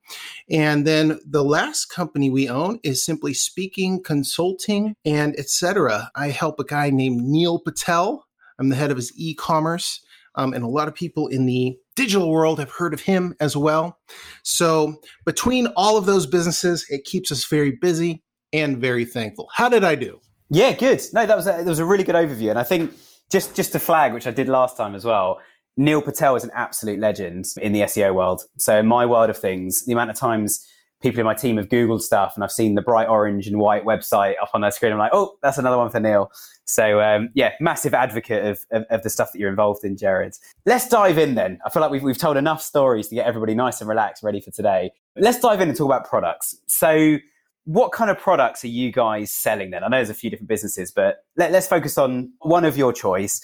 And 0.50 0.86
then 0.86 1.20
the 1.24 1.44
last 1.44 1.86
company 1.86 2.30
we 2.30 2.48
own 2.48 2.80
is 2.82 3.04
Simply 3.04 3.32
Speaking 3.32 4.02
Consulting 4.02 4.94
and 5.04 5.38
etc. 5.38 6.10
I 6.14 6.28
help 6.28 6.58
a 6.58 6.64
guy 6.64 6.90
named 6.90 7.22
Neil 7.22 7.58
Patel. 7.58 8.26
I'm 8.58 8.68
the 8.68 8.76
head 8.76 8.90
of 8.90 8.96
his 8.96 9.12
e-commerce. 9.16 10.00
Um, 10.36 10.52
and 10.52 10.64
a 10.64 10.68
lot 10.68 10.88
of 10.88 10.94
people 10.94 11.28
in 11.28 11.46
the 11.46 11.78
digital 11.96 12.30
world 12.30 12.58
have 12.58 12.70
heard 12.70 12.94
of 12.94 13.00
him 13.00 13.34
as 13.40 13.56
well. 13.56 13.98
So 14.42 14.96
between 15.24 15.68
all 15.76 15.96
of 15.96 16.06
those 16.06 16.26
businesses, 16.26 16.86
it 16.88 17.04
keeps 17.04 17.30
us 17.30 17.44
very 17.44 17.72
busy 17.72 18.22
and 18.52 18.78
very 18.78 19.04
thankful. 19.04 19.48
How 19.52 19.68
did 19.68 19.84
I 19.84 19.94
do? 19.94 20.20
Yeah, 20.50 20.72
good. 20.72 21.02
No, 21.12 21.26
that 21.26 21.36
was 21.36 21.46
a, 21.46 21.52
that 21.52 21.66
was 21.66 21.78
a 21.78 21.84
really 21.84 22.04
good 22.04 22.14
overview, 22.14 22.50
and 22.50 22.58
I 22.58 22.62
think 22.62 22.92
just 23.30 23.56
just 23.56 23.72
to 23.72 23.78
flag, 23.78 24.12
which 24.12 24.26
I 24.26 24.30
did 24.30 24.48
last 24.48 24.76
time 24.76 24.94
as 24.94 25.04
well. 25.04 25.40
Neil 25.76 26.00
Patel 26.00 26.36
is 26.36 26.44
an 26.44 26.52
absolute 26.54 27.00
legend 27.00 27.46
in 27.60 27.72
the 27.72 27.80
SEO 27.80 28.14
world. 28.14 28.42
So 28.58 28.78
in 28.78 28.86
my 28.86 29.04
world 29.06 29.28
of 29.28 29.36
things, 29.36 29.84
the 29.84 29.92
amount 29.92 30.10
of 30.10 30.16
times 30.16 30.64
people 31.04 31.20
in 31.20 31.26
my 31.26 31.34
team 31.34 31.58
have 31.58 31.68
Googled 31.68 32.00
stuff 32.00 32.32
and 32.34 32.42
I've 32.42 32.50
seen 32.50 32.76
the 32.76 32.82
bright 32.82 33.08
orange 33.08 33.46
and 33.46 33.58
white 33.58 33.84
website 33.84 34.36
up 34.42 34.48
on 34.54 34.62
their 34.62 34.70
screen, 34.70 34.90
I'm 34.90 34.98
like, 34.98 35.12
oh, 35.12 35.36
that's 35.42 35.58
another 35.58 35.76
one 35.76 35.90
for 35.90 36.00
Neil. 36.00 36.32
So 36.64 37.02
um, 37.02 37.28
yeah, 37.34 37.52
massive 37.60 37.92
advocate 37.92 38.42
of, 38.46 38.64
of, 38.70 38.86
of, 38.88 39.02
the 39.02 39.10
stuff 39.10 39.30
that 39.32 39.38
you're 39.38 39.50
involved 39.50 39.84
in, 39.84 39.98
Jared. 39.98 40.34
Let's 40.64 40.88
dive 40.88 41.18
in 41.18 41.34
then. 41.34 41.58
I 41.66 41.68
feel 41.68 41.82
like 41.82 41.90
we've, 41.90 42.02
we've 42.02 42.16
told 42.16 42.38
enough 42.38 42.62
stories 42.62 43.08
to 43.08 43.14
get 43.14 43.26
everybody 43.26 43.54
nice 43.54 43.82
and 43.82 43.88
relaxed, 43.88 44.22
ready 44.22 44.40
for 44.40 44.50
today. 44.50 44.92
Let's 45.14 45.38
dive 45.40 45.60
in 45.60 45.68
and 45.68 45.76
talk 45.76 45.84
about 45.84 46.08
products. 46.08 46.56
So 46.66 47.18
what 47.64 47.92
kind 47.92 48.10
of 48.10 48.18
products 48.18 48.64
are 48.64 48.68
you 48.68 48.90
guys 48.90 49.30
selling 49.30 49.72
then? 49.72 49.84
I 49.84 49.88
know 49.88 49.98
there's 49.98 50.08
a 50.08 50.14
few 50.14 50.30
different 50.30 50.48
businesses, 50.48 50.90
but 50.90 51.18
let, 51.36 51.54
us 51.54 51.68
focus 51.68 51.98
on 51.98 52.32
one 52.38 52.64
of 52.64 52.78
your 52.78 52.94
choice. 52.94 53.42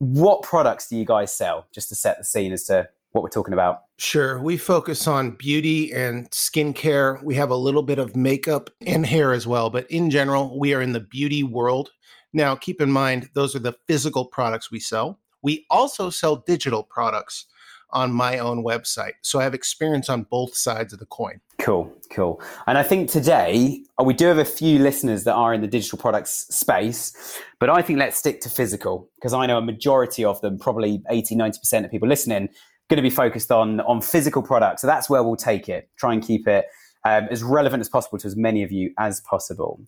What 0.00 0.42
products 0.42 0.86
do 0.88 0.96
you 0.96 1.06
guys 1.06 1.32
sell, 1.32 1.66
just 1.72 1.88
to 1.88 1.94
set 1.94 2.18
the 2.18 2.24
scene 2.24 2.52
as 2.52 2.64
to 2.64 2.90
what 3.12 3.22
we're 3.22 3.30
talking 3.30 3.54
about? 3.54 3.82
Sure. 3.98 4.40
We 4.40 4.56
focus 4.56 5.06
on 5.06 5.32
beauty 5.32 5.92
and 5.92 6.30
skincare. 6.30 7.22
We 7.22 7.34
have 7.34 7.50
a 7.50 7.56
little 7.56 7.82
bit 7.82 7.98
of 7.98 8.16
makeup 8.16 8.70
and 8.86 9.04
hair 9.04 9.32
as 9.32 9.46
well, 9.46 9.70
but 9.70 9.90
in 9.90 10.10
general, 10.10 10.58
we 10.58 10.74
are 10.74 10.80
in 10.80 10.92
the 10.92 11.00
beauty 11.00 11.42
world. 11.42 11.90
Now, 12.32 12.54
keep 12.54 12.80
in 12.80 12.90
mind, 12.90 13.28
those 13.34 13.56
are 13.56 13.60
the 13.60 13.76
physical 13.86 14.24
products 14.24 14.70
we 14.70 14.80
sell. 14.80 15.18
We 15.42 15.66
also 15.70 16.10
sell 16.10 16.36
digital 16.36 16.82
products 16.84 17.46
on 17.92 18.12
my 18.12 18.38
own 18.38 18.64
website. 18.64 19.14
So 19.22 19.40
I 19.40 19.44
have 19.44 19.54
experience 19.54 20.08
on 20.08 20.22
both 20.30 20.56
sides 20.56 20.92
of 20.92 20.98
the 20.98 21.06
coin. 21.06 21.40
Cool, 21.60 21.92
cool. 22.10 22.40
And 22.66 22.78
I 22.78 22.82
think 22.82 23.10
today 23.10 23.82
uh, 23.98 24.04
we 24.04 24.14
do 24.14 24.26
have 24.26 24.38
a 24.38 24.44
few 24.44 24.78
listeners 24.78 25.24
that 25.24 25.34
are 25.34 25.52
in 25.52 25.60
the 25.60 25.66
digital 25.66 25.98
products 25.98 26.46
space, 26.54 27.40
but 27.58 27.68
I 27.68 27.82
think 27.82 27.98
let's 27.98 28.16
stick 28.16 28.40
to 28.42 28.48
physical 28.48 29.10
because 29.16 29.34
I 29.34 29.46
know 29.46 29.58
a 29.58 29.62
majority 29.62 30.24
of 30.24 30.40
them, 30.40 30.58
probably 30.58 31.02
80, 31.10 31.36
90% 31.36 31.84
of 31.84 31.90
people 31.90 32.08
listening, 32.08 32.48
going 32.90 32.96
to 32.96 33.02
be 33.02 33.08
focused 33.08 33.50
on, 33.50 33.80
on 33.80 34.02
physical 34.02 34.42
products. 34.42 34.82
So 34.82 34.86
that's 34.86 35.08
where 35.08 35.22
we'll 35.22 35.36
take 35.36 35.68
it, 35.68 35.88
try 35.96 36.12
and 36.12 36.22
keep 36.22 36.46
it 36.46 36.66
um, 37.06 37.28
as 37.30 37.42
relevant 37.42 37.80
as 37.80 37.88
possible 37.88 38.18
to 38.18 38.26
as 38.26 38.36
many 38.36 38.62
of 38.62 38.70
you 38.70 38.92
as 38.98 39.22
possible. 39.22 39.80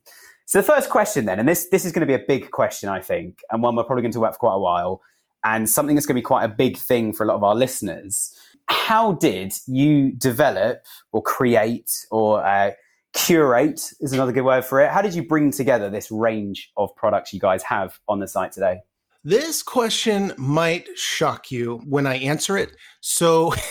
So 0.46 0.58
the 0.58 0.64
first 0.64 0.88
question 0.88 1.26
then, 1.26 1.38
and 1.38 1.46
this, 1.46 1.68
this 1.68 1.84
is 1.84 1.92
going 1.92 2.00
to 2.00 2.06
be 2.06 2.14
a 2.14 2.24
big 2.26 2.50
question, 2.50 2.88
I 2.88 3.00
think, 3.00 3.40
and 3.50 3.62
one 3.62 3.76
we're 3.76 3.84
probably 3.84 4.02
going 4.02 4.12
to 4.12 4.18
about 4.18 4.34
for 4.34 4.38
quite 4.38 4.54
a 4.54 4.58
while 4.58 5.02
and 5.44 5.68
something 5.68 5.94
that's 5.94 6.06
going 6.06 6.14
to 6.14 6.20
be 6.20 6.24
quite 6.24 6.44
a 6.44 6.48
big 6.48 6.78
thing 6.78 7.12
for 7.12 7.24
a 7.24 7.26
lot 7.26 7.34
of 7.34 7.44
our 7.44 7.54
listeners. 7.54 8.32
How 8.68 9.12
did 9.12 9.52
you 9.66 10.12
develop 10.12 10.84
or 11.10 11.20
create 11.22 12.06
or 12.10 12.44
uh, 12.46 12.72
curate 13.12 13.92
is 14.00 14.12
another 14.12 14.32
good 14.32 14.44
word 14.44 14.64
for 14.64 14.80
it. 14.80 14.90
How 14.90 15.02
did 15.02 15.14
you 15.14 15.22
bring 15.22 15.50
together 15.50 15.90
this 15.90 16.10
range 16.10 16.70
of 16.76 16.94
products 16.96 17.32
you 17.32 17.40
guys 17.40 17.62
have 17.64 17.98
on 18.08 18.20
the 18.20 18.28
site 18.28 18.52
today? 18.52 18.80
This 19.24 19.62
question 19.62 20.32
might 20.36 20.88
shock 20.96 21.50
you 21.50 21.80
when 21.86 22.06
I 22.06 22.16
answer 22.16 22.56
it. 22.56 22.76
So 23.00 23.54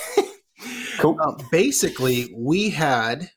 Cool. 1.00 1.20
Um, 1.22 1.38
basically, 1.52 2.34
we 2.36 2.70
had 2.70 3.32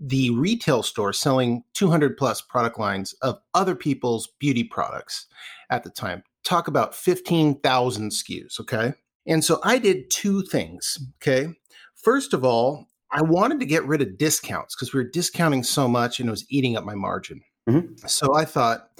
the 0.00 0.30
retail 0.30 0.82
store 0.82 1.12
selling 1.12 1.62
200 1.74 2.16
plus 2.16 2.40
product 2.40 2.78
lines 2.78 3.14
of 3.22 3.38
other 3.54 3.74
people's 3.74 4.28
beauty 4.40 4.64
products 4.64 5.26
at 5.70 5.84
the 5.84 5.90
time. 5.90 6.22
Talk 6.44 6.68
about 6.68 6.94
15,000 6.94 8.10
SKUs, 8.10 8.58
okay? 8.60 8.94
And 9.26 9.44
so 9.44 9.60
I 9.62 9.78
did 9.78 10.10
two 10.10 10.42
things, 10.42 10.98
okay? 11.22 11.48
First 11.94 12.32
of 12.32 12.44
all, 12.44 12.88
I 13.12 13.22
wanted 13.22 13.60
to 13.60 13.66
get 13.66 13.86
rid 13.86 14.02
of 14.02 14.18
discounts 14.18 14.74
because 14.74 14.92
we 14.92 14.98
were 14.98 15.10
discounting 15.10 15.62
so 15.62 15.86
much 15.86 16.18
and 16.18 16.28
it 16.28 16.32
was 16.32 16.46
eating 16.48 16.76
up 16.76 16.84
my 16.84 16.94
margin. 16.94 17.42
Mhm. 17.68 18.08
So 18.08 18.34
I 18.34 18.44
thought, 18.44 18.91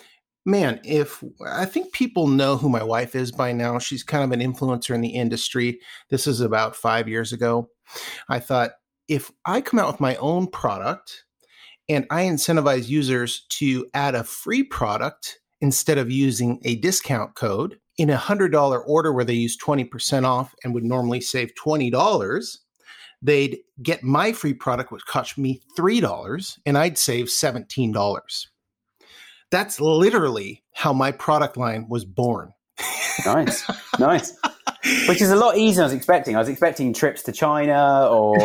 man, 0.45 0.81
if 0.85 1.23
I 1.47 1.65
think 1.65 1.93
people 1.93 2.27
know 2.27 2.57
who 2.57 2.69
my 2.69 2.83
wife 2.83 3.15
is 3.15 3.33
by 3.33 3.53
now, 3.53 3.79
she's 3.79 4.03
kind 4.03 4.25
of 4.25 4.33
an 4.33 4.41
influencer 4.41 4.95
in 4.95 5.01
the 5.01 5.11
industry. 5.11 5.81
This 6.11 6.27
is 6.27 6.41
about 6.41 6.77
five 6.77 7.09
years 7.09 7.33
ago. 7.33 7.69
I 8.29 8.41
thought, 8.41 8.73
if 9.09 9.31
I 9.45 9.61
come 9.61 9.79
out 9.79 9.89
with 9.89 10.01
my 10.01 10.17
own 10.17 10.47
product 10.47 11.25
and 11.89 12.07
I 12.11 12.25
incentivize 12.25 12.89
users 12.89 13.45
to 13.51 13.87
add 13.95 14.15
a 14.15 14.25
free 14.25 14.63
product 14.63 15.39
instead 15.61 15.99
of 15.99 16.11
using 16.11 16.61
a 16.65 16.77
discount 16.77 17.35
code 17.35 17.79
in 17.99 18.11
a 18.11 18.17
$100 18.17 18.83
order 18.87 19.13
where 19.13 19.25
they 19.25 19.35
use 19.35 19.57
20% 19.59 20.25
off 20.25 20.55
and 20.65 20.75
would 20.75 20.85
normally 20.85 21.21
save 21.21 21.53
$20, 21.55 22.59
they'd 23.21 23.59
get 23.83 24.03
my 24.03 24.33
free 24.33 24.55
product, 24.55 24.91
which 24.91 25.05
cost 25.07 25.39
me 25.39 25.61
$3, 25.79 26.59
and 26.67 26.79
I'd 26.79 26.99
save 26.99 27.27
$17. 27.27 28.47
That's 29.53 29.81
literally 29.81 30.65
how 30.73 30.93
my 30.93 31.13
product 31.13 31.57
line 31.57 31.87
was 31.89 32.05
born. 32.05 32.53
Nice, 33.25 33.65
nice. 34.01 34.37
Which 35.09 35.23
is 35.23 35.31
a 35.31 35.37
lot 35.37 35.57
easier 35.57 35.77
than 35.77 35.83
I 35.83 35.87
was 35.87 35.93
expecting. 35.93 36.35
I 36.35 36.41
was 36.41 36.49
expecting 36.49 36.93
trips 36.93 37.23
to 37.25 37.33
China 37.33 38.09
or 38.11 38.37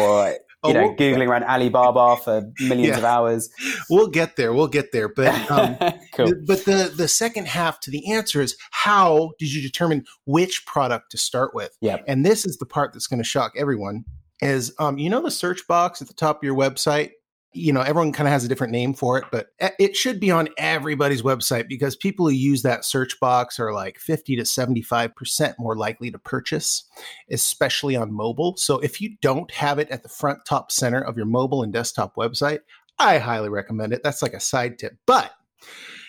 Oh, 0.63 0.69
you 0.69 0.73
know 0.73 0.87
we'll- 0.87 0.95
googling 0.95 1.27
around 1.29 1.43
Alibaba 1.43 2.17
for 2.21 2.41
millions 2.61 2.89
Yeah. 2.89 2.97
of 2.97 3.03
hours. 3.03 3.47
We'll 3.91 4.07
get 4.07 4.37
there. 4.37 4.53
We'll 4.53 4.67
get 4.67 4.91
there. 4.91 5.07
But 5.07 5.49
um, 5.51 5.77
cool. 6.13 6.33
But 6.47 6.65
the 6.65 6.91
the 6.95 7.07
second 7.07 7.47
half 7.47 7.79
to 7.81 7.91
the 7.91 8.11
answer 8.11 8.41
is 8.41 8.57
how 8.71 9.31
did 9.37 9.53
you 9.53 9.61
determine 9.61 10.03
which 10.25 10.65
product 10.65 11.11
to 11.11 11.17
start 11.17 11.53
with? 11.53 11.77
Yeah. 11.79 11.97
And 12.07 12.25
this 12.25 12.43
is 12.43 12.57
the 12.57 12.65
part 12.65 12.91
that's 12.91 13.05
going 13.07 13.19
to 13.19 13.23
shock 13.23 13.53
everyone. 13.55 14.03
Is 14.41 14.73
um, 14.79 14.97
you 14.97 15.09
know 15.11 15.21
the 15.21 15.31
search 15.31 15.61
box 15.67 16.01
at 16.01 16.07
the 16.07 16.13
top 16.15 16.37
of 16.37 16.43
your 16.43 16.55
website? 16.55 17.11
You 17.57 17.73
know, 17.73 17.81
everyone 17.81 18.11
kind 18.11 18.27
of 18.27 18.31
has 18.31 18.45
a 18.45 18.47
different 18.47 18.71
name 18.71 18.93
for 18.93 19.17
it, 19.17 19.25
but 19.31 19.47
it 19.59 19.95
should 19.95 20.19
be 20.19 20.31
on 20.31 20.49
everybody's 20.57 21.23
website 21.23 21.67
because 21.67 21.95
people 21.95 22.27
who 22.27 22.33
use 22.33 22.61
that 22.61 22.85
search 22.85 23.19
box 23.19 23.59
are 23.59 23.73
like 23.73 23.97
50 23.99 24.35
to 24.35 24.43
75% 24.43 25.55
more 25.57 25.75
likely 25.75 26.11
to 26.11 26.19
purchase, 26.19 26.83
especially 27.31 27.95
on 27.95 28.13
mobile. 28.13 28.55
So 28.57 28.79
if 28.79 29.01
you 29.01 29.17
don't 29.21 29.51
have 29.51 29.79
it 29.79 29.89
at 29.89 30.03
the 30.03 30.09
front 30.09 30.45
top 30.45 30.71
center 30.71 31.01
of 31.01 31.17
your 31.17 31.25
mobile 31.25 31.63
and 31.63 31.73
desktop 31.73 32.15
website, 32.15 32.59
I 32.99 33.17
highly 33.17 33.49
recommend 33.49 33.93
it. 33.93 34.01
That's 34.03 34.21
like 34.21 34.33
a 34.33 34.39
side 34.39 34.79
tip. 34.79 34.97
But 35.05 35.31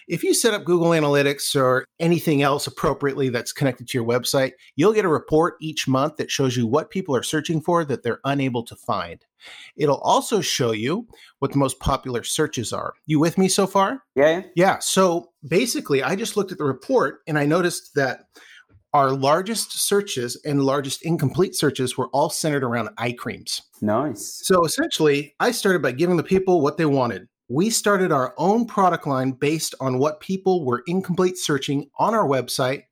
if 0.09 0.25
you 0.25 0.33
set 0.33 0.55
up 0.55 0.65
Google 0.65 0.89
Analytics 0.89 1.55
or 1.55 1.85
anything 2.01 2.43
else 2.43 2.67
appropriately 2.67 3.29
that's 3.29 3.53
connected 3.53 3.87
to 3.89 3.99
your 3.99 4.07
website, 4.07 4.53
you'll 4.75 4.95
get 4.95 5.05
a 5.05 5.09
report 5.09 5.57
each 5.61 5.87
month 5.87 6.17
that 6.17 6.31
shows 6.31 6.57
you 6.57 6.67
what 6.67 6.91
people 6.91 7.15
are 7.15 7.23
searching 7.23 7.61
for 7.61 7.85
that 7.85 8.03
they're 8.03 8.21
unable 8.25 8.65
to 8.65 8.75
find. 8.75 9.25
It'll 9.77 9.99
also 9.99 10.41
show 10.41 10.73
you 10.73 11.07
what 11.41 11.53
the 11.53 11.59
most 11.59 11.79
popular 11.79 12.25
searches 12.25 12.73
are. 12.73 12.95
You 13.07 13.21
with 13.21 13.39
me 13.39 13.49
so 13.49 13.67
far? 13.67 14.03
Yeah, 14.17 14.43
yeah. 14.57 14.79
So 14.81 15.31
basically, 15.47 16.03
I 16.03 16.17
just 16.17 16.37
looked 16.37 16.53
at 16.53 16.59
the 16.59 16.65
report 16.65 17.21
and 17.27 17.39
I 17.39 17.45
noticed 17.47 17.95
that 17.95 18.21
our 18.95 19.13
largest 19.13 19.87
searches 19.87 20.41
and 20.47 20.65
largest 20.65 21.05
incomplete 21.05 21.55
searches 21.55 21.99
were 21.99 22.09
all 22.09 22.31
centered 22.31 22.65
around 22.65 22.89
eye 22.97 23.13
creams. 23.13 23.61
Nice. 23.83 24.41
So 24.43 24.65
essentially, 24.65 25.35
I 25.39 25.51
started 25.51 25.83
by 25.83 25.93
giving 25.93 26.17
the 26.17 26.23
people 26.23 26.63
what 26.63 26.79
they 26.79 26.87
wanted. 26.87 27.29
We 27.49 27.71
started 27.71 28.13
our 28.13 28.35
own 28.37 28.67
product 28.67 29.07
line 29.07 29.33
based 29.33 29.75
on 29.81 29.99
what 29.99 30.21
people 30.21 30.65
were 30.65 30.83
incomplete 30.87 31.39
searching 31.39 31.89
on 31.99 32.15
our 32.15 32.27
website. 32.27 32.83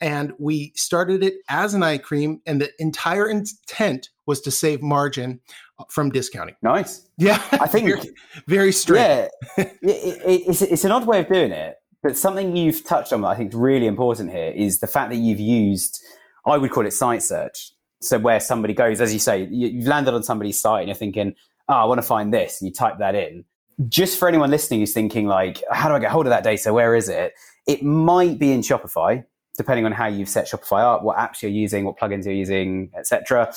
And 0.00 0.34
we 0.38 0.72
started 0.76 1.22
it 1.22 1.36
as 1.48 1.72
an 1.72 1.82
eye 1.82 1.96
cream, 1.96 2.42
and 2.44 2.60
the 2.60 2.70
entire 2.78 3.26
intent 3.28 4.10
was 4.26 4.42
to 4.42 4.50
save 4.50 4.82
margin 4.82 5.40
uh, 5.78 5.84
from 5.88 6.10
discounting. 6.10 6.56
Nice. 6.60 7.08
Yeah, 7.16 7.42
I 7.52 7.66
think 7.66 7.86
very, 7.88 8.10
very 8.46 8.72
straight. 8.72 8.98
Yeah, 8.98 9.28
it, 9.56 9.78
it, 9.82 10.42
it's, 10.48 10.60
it's 10.60 10.84
an 10.84 10.92
odd 10.92 11.06
way 11.06 11.20
of 11.20 11.28
doing 11.28 11.50
it, 11.50 11.76
but 12.02 12.16
something 12.18 12.54
you've 12.54 12.84
touched 12.84 13.14
on 13.14 13.22
that 13.22 13.28
I 13.28 13.36
think 13.36 13.54
is 13.54 13.58
really 13.58 13.86
important 13.86 14.30
here 14.30 14.52
is 14.54 14.80
the 14.80 14.86
fact 14.86 15.10
that 15.10 15.16
you've 15.16 15.40
used, 15.40 16.02
I 16.44 16.58
would 16.58 16.70
call 16.70 16.86
it 16.86 16.92
site 16.92 17.22
search. 17.22 17.72
So 18.02 18.18
where 18.18 18.40
somebody 18.40 18.74
goes, 18.74 19.00
as 19.00 19.14
you 19.14 19.18
say, 19.18 19.44
you, 19.50 19.68
you've 19.68 19.86
landed 19.86 20.12
on 20.12 20.22
somebody's 20.22 20.60
site 20.60 20.80
and 20.80 20.88
you're 20.88 20.94
thinking, 20.94 21.34
oh, 21.70 21.74
I 21.74 21.84
want 21.86 21.98
to 22.02 22.06
find 22.06 22.34
this, 22.34 22.60
and 22.60 22.68
you 22.68 22.74
type 22.74 22.98
that 22.98 23.14
in. 23.14 23.46
Just 23.88 24.18
for 24.18 24.26
anyone 24.26 24.50
listening 24.50 24.80
who's 24.80 24.94
thinking 24.94 25.26
like, 25.26 25.62
how 25.70 25.88
do 25.88 25.94
I 25.94 25.98
get 25.98 26.10
hold 26.10 26.26
of 26.26 26.30
that 26.30 26.44
data? 26.44 26.72
Where 26.72 26.94
is 26.94 27.08
it? 27.08 27.34
It 27.66 27.82
might 27.82 28.38
be 28.38 28.52
in 28.52 28.60
Shopify, 28.60 29.24
depending 29.58 29.84
on 29.84 29.92
how 29.92 30.06
you've 30.06 30.28
set 30.28 30.48
Shopify 30.48 30.82
up, 30.82 31.02
what 31.02 31.18
apps 31.18 31.42
you're 31.42 31.50
using, 31.50 31.84
what 31.84 31.98
plugins 31.98 32.24
you're 32.24 32.34
using, 32.34 32.90
etc. 32.96 33.52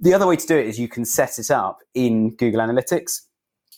The 0.00 0.14
other 0.14 0.26
way 0.26 0.36
to 0.36 0.46
do 0.46 0.56
it 0.56 0.66
is 0.66 0.78
you 0.78 0.88
can 0.88 1.04
set 1.04 1.38
it 1.38 1.50
up 1.50 1.80
in 1.94 2.34
Google 2.36 2.60
Analytics, 2.60 3.20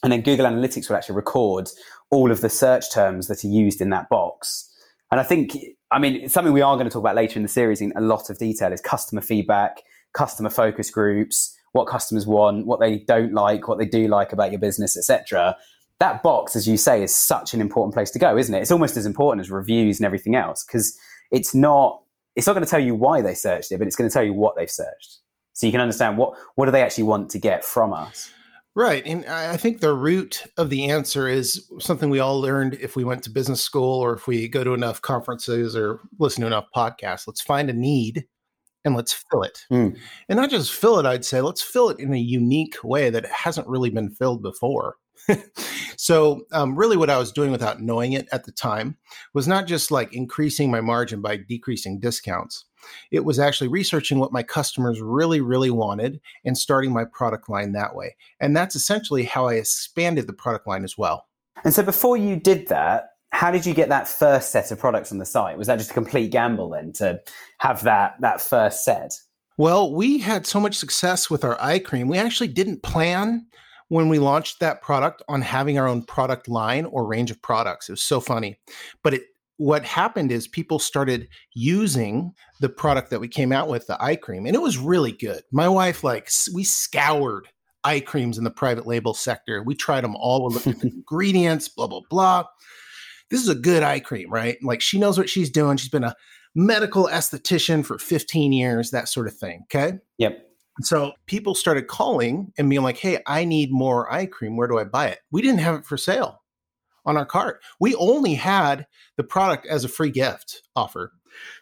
and 0.03 0.13
then 0.13 0.21
Google 0.21 0.45
Analytics 0.45 0.87
will 0.87 0.95
actually 0.95 1.15
record 1.15 1.69
all 2.09 2.31
of 2.31 2.41
the 2.41 2.49
search 2.49 2.91
terms 2.91 3.27
that 3.27 3.43
are 3.43 3.49
used 3.49 3.81
in 3.81 3.89
that 3.89 4.07
box. 4.09 4.69
And 5.11 5.19
I 5.19 5.23
think, 5.23 5.57
I 5.91 5.99
mean, 5.99 6.29
something 6.29 6.53
we 6.53 6.61
are 6.61 6.75
going 6.75 6.87
to 6.87 6.91
talk 6.91 7.01
about 7.01 7.15
later 7.15 7.37
in 7.37 7.43
the 7.43 7.49
series 7.49 7.81
in 7.81 7.91
a 7.97 8.01
lot 8.01 8.29
of 8.29 8.37
detail 8.37 8.71
is 8.71 8.79
customer 8.79 9.21
feedback, 9.21 9.81
customer 10.13 10.49
focus 10.49 10.89
groups, 10.89 11.53
what 11.73 11.85
customers 11.87 12.25
want, 12.25 12.65
what 12.65 12.79
they 12.79 12.99
don't 12.99 13.33
like, 13.33 13.67
what 13.67 13.77
they 13.77 13.85
do 13.85 14.07
like 14.07 14.31
about 14.31 14.51
your 14.51 14.59
business, 14.59 14.97
etc. 14.97 15.55
That 16.01 16.23
box, 16.23 16.55
as 16.55 16.67
you 16.67 16.77
say, 16.77 17.03
is 17.03 17.13
such 17.13 17.53
an 17.53 17.61
important 17.61 17.93
place 17.93 18.09
to 18.09 18.17
go, 18.17 18.35
isn't 18.35 18.55
it? 18.55 18.59
It's 18.59 18.71
almost 18.71 18.97
as 18.97 19.05
important 19.05 19.45
as 19.45 19.51
reviews 19.51 19.99
and 19.99 20.05
everything 20.07 20.35
else 20.35 20.65
because 20.65 20.97
it's 21.29 21.53
not 21.53 22.01
it's 22.35 22.47
not 22.47 22.53
going 22.53 22.65
to 22.65 22.69
tell 22.69 22.79
you 22.79 22.95
why 22.95 23.21
they 23.21 23.35
searched 23.35 23.71
it, 23.71 23.77
but 23.77 23.85
it's 23.85 23.95
going 23.95 24.09
to 24.09 24.13
tell 24.13 24.23
you 24.23 24.33
what 24.33 24.55
they've 24.55 24.71
searched. 24.71 25.19
So 25.53 25.67
you 25.67 25.71
can 25.71 25.79
understand 25.79 26.17
what 26.17 26.33
what 26.55 26.65
do 26.65 26.71
they 26.71 26.81
actually 26.81 27.03
want 27.03 27.29
to 27.29 27.37
get 27.37 27.63
from 27.63 27.93
us. 27.93 28.31
Right. 28.73 29.05
And 29.05 29.27
I 29.27 29.53
I 29.53 29.57
think 29.57 29.79
the 29.79 29.93
root 29.93 30.43
of 30.57 30.71
the 30.71 30.89
answer 30.89 31.27
is 31.27 31.69
something 31.77 32.09
we 32.09 32.19
all 32.19 32.41
learned 32.41 32.79
if 32.81 32.95
we 32.95 33.03
went 33.03 33.21
to 33.25 33.29
business 33.29 33.61
school 33.61 33.99
or 33.99 34.15
if 34.15 34.25
we 34.25 34.47
go 34.47 34.63
to 34.63 34.73
enough 34.73 35.03
conferences 35.03 35.75
or 35.75 35.99
listen 36.17 36.41
to 36.41 36.47
enough 36.47 36.65
podcasts. 36.75 37.27
Let's 37.27 37.41
find 37.41 37.69
a 37.69 37.73
need 37.73 38.25
and 38.85 38.95
let's 38.95 39.13
fill 39.13 39.43
it. 39.43 39.65
Mm. 39.71 39.95
And 40.29 40.37
not 40.37 40.49
just 40.49 40.73
fill 40.73 40.97
it, 40.97 41.05
I'd 41.05 41.25
say, 41.25 41.41
let's 41.41 41.61
fill 41.61 41.89
it 41.89 41.99
in 41.99 42.11
a 42.11 42.17
unique 42.17 42.77
way 42.83 43.11
that 43.11 43.27
hasn't 43.27 43.67
really 43.67 43.91
been 43.91 44.09
filled 44.09 44.41
before. 44.41 44.95
so, 45.97 46.45
um, 46.51 46.75
really, 46.75 46.97
what 46.97 47.09
I 47.09 47.17
was 47.17 47.31
doing 47.31 47.51
without 47.51 47.81
knowing 47.81 48.13
it 48.13 48.27
at 48.31 48.45
the 48.45 48.51
time 48.51 48.97
was 49.33 49.47
not 49.47 49.67
just 49.67 49.91
like 49.91 50.13
increasing 50.13 50.71
my 50.71 50.81
margin 50.81 51.21
by 51.21 51.37
decreasing 51.37 51.99
discounts. 51.99 52.65
It 53.11 53.25
was 53.25 53.39
actually 53.39 53.67
researching 53.67 54.19
what 54.19 54.31
my 54.31 54.43
customers 54.43 55.01
really, 55.01 55.41
really 55.41 55.69
wanted 55.69 56.19
and 56.45 56.57
starting 56.57 56.91
my 56.91 57.05
product 57.05 57.49
line 57.49 57.73
that 57.73 57.95
way. 57.95 58.15
And 58.39 58.55
that's 58.55 58.75
essentially 58.75 59.23
how 59.23 59.47
I 59.47 59.55
expanded 59.55 60.27
the 60.27 60.33
product 60.33 60.67
line 60.67 60.83
as 60.83 60.97
well. 60.97 61.27
And 61.63 61.73
so 61.73 61.83
before 61.83 62.17
you 62.17 62.37
did 62.37 62.67
that, 62.69 63.09
how 63.31 63.51
did 63.51 63.65
you 63.65 63.73
get 63.73 63.89
that 63.89 64.07
first 64.07 64.51
set 64.51 64.71
of 64.71 64.79
products 64.79 65.11
on 65.11 65.17
the 65.17 65.25
site? 65.25 65.57
Was 65.57 65.67
that 65.67 65.77
just 65.77 65.91
a 65.91 65.93
complete 65.93 66.31
gamble 66.31 66.69
then 66.69 66.91
to 66.93 67.21
have 67.59 67.83
that 67.83 68.15
that 68.21 68.41
first 68.41 68.83
set? 68.83 69.13
Well, 69.57 69.93
we 69.93 70.17
had 70.17 70.45
so 70.45 70.59
much 70.59 70.75
success 70.75 71.29
with 71.29 71.43
our 71.43 71.59
eye 71.61 71.79
cream. 71.79 72.07
We 72.07 72.17
actually 72.17 72.47
didn't 72.47 72.83
plan 72.83 73.45
when 73.91 74.07
we 74.07 74.19
launched 74.19 74.61
that 74.61 74.81
product 74.81 75.21
on 75.27 75.41
having 75.41 75.77
our 75.77 75.85
own 75.85 76.01
product 76.01 76.47
line 76.47 76.85
or 76.85 77.05
range 77.05 77.29
of 77.29 77.41
products. 77.41 77.89
It 77.89 77.91
was 77.91 78.01
so 78.01 78.21
funny. 78.21 78.57
But 79.03 79.15
it 79.15 79.23
what 79.57 79.83
happened 79.83 80.31
is 80.31 80.47
people 80.47 80.79
started 80.79 81.27
using 81.53 82.31
the 82.61 82.69
product 82.69 83.09
that 83.09 83.19
we 83.19 83.27
came 83.27 83.51
out 83.51 83.67
with, 83.67 83.85
the 83.87 84.01
eye 84.01 84.15
cream, 84.15 84.45
and 84.45 84.55
it 84.55 84.61
was 84.61 84.77
really 84.77 85.11
good. 85.11 85.43
My 85.51 85.67
wife, 85.67 86.05
like, 86.05 86.29
we 86.53 86.63
scoured 86.63 87.49
eye 87.83 87.99
creams 87.99 88.37
in 88.37 88.45
the 88.45 88.49
private 88.49 88.87
label 88.87 89.13
sector. 89.13 89.61
We 89.61 89.75
tried 89.75 90.05
them 90.05 90.15
all. 90.15 90.47
We 90.47 90.53
looked 90.53 90.67
at 90.67 90.79
the 90.79 90.87
ingredients, 90.95 91.67
blah, 91.67 91.87
blah, 91.87 92.01
blah. 92.09 92.45
This 93.29 93.41
is 93.41 93.49
a 93.49 93.55
good 93.55 93.83
eye 93.83 93.99
cream, 93.99 94.31
right? 94.31 94.57
Like, 94.63 94.81
she 94.81 94.97
knows 94.97 95.17
what 95.17 95.29
she's 95.29 95.51
doing. 95.51 95.75
She's 95.75 95.89
been 95.89 96.05
a 96.05 96.15
medical 96.55 97.07
esthetician 97.07 97.85
for 97.85 97.99
15 97.99 98.53
years, 98.53 98.91
that 98.91 99.09
sort 99.09 99.27
of 99.27 99.35
thing. 99.35 99.65
Okay. 99.65 99.99
Yep. 100.17 100.50
So 100.81 101.13
people 101.25 101.53
started 101.53 101.87
calling 101.87 102.53
and 102.57 102.69
being 102.69 102.81
like, 102.83 102.97
hey, 102.97 103.19
I 103.27 103.43
need 103.45 103.71
more 103.71 104.11
eye 104.11 104.25
cream. 104.25 104.55
Where 104.55 104.67
do 104.67 104.79
I 104.79 104.85
buy 104.85 105.07
it? 105.07 105.19
We 105.31 105.41
didn't 105.41 105.59
have 105.59 105.75
it 105.75 105.85
for 105.85 105.97
sale 105.97 106.41
on 107.05 107.17
our 107.17 107.25
cart. 107.25 107.61
We 107.79 107.93
only 107.95 108.35
had 108.35 108.87
the 109.17 109.23
product 109.23 109.65
as 109.67 109.83
a 109.83 109.89
free 109.89 110.11
gift 110.11 110.61
offer. 110.75 111.11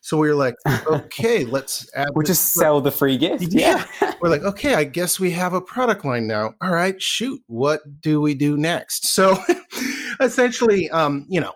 So 0.01 0.18
we 0.18 0.28
were 0.28 0.36
like, 0.36 0.56
okay, 0.88 1.46
let's 1.46 1.89
add. 1.96 2.10
We'll 2.13 2.24
this- 2.24 2.38
just 2.38 2.54
sell 2.54 2.82
the 2.82 2.92
free 2.92 3.18
gift. 3.18 3.44
Yeah. 3.54 3.86
We're 4.22 4.30
like, 4.30 4.44
okay, 4.44 4.74
I 4.75 4.84
guess 4.84 5.20
we 5.20 5.32
have 5.32 5.54
a 5.54 5.62
product 5.62 6.04
line 6.04 6.28
now. 6.28 6.54
All 6.62 6.72
right, 6.72 7.01
shoot, 7.01 7.42
what 7.48 7.82
do 8.01 8.20
we 8.20 8.34
do 8.34 8.58
next? 8.58 9.08
So 9.08 9.38
essentially, 10.20 10.89
um, 10.89 11.25
you 11.30 11.39
know, 11.39 11.54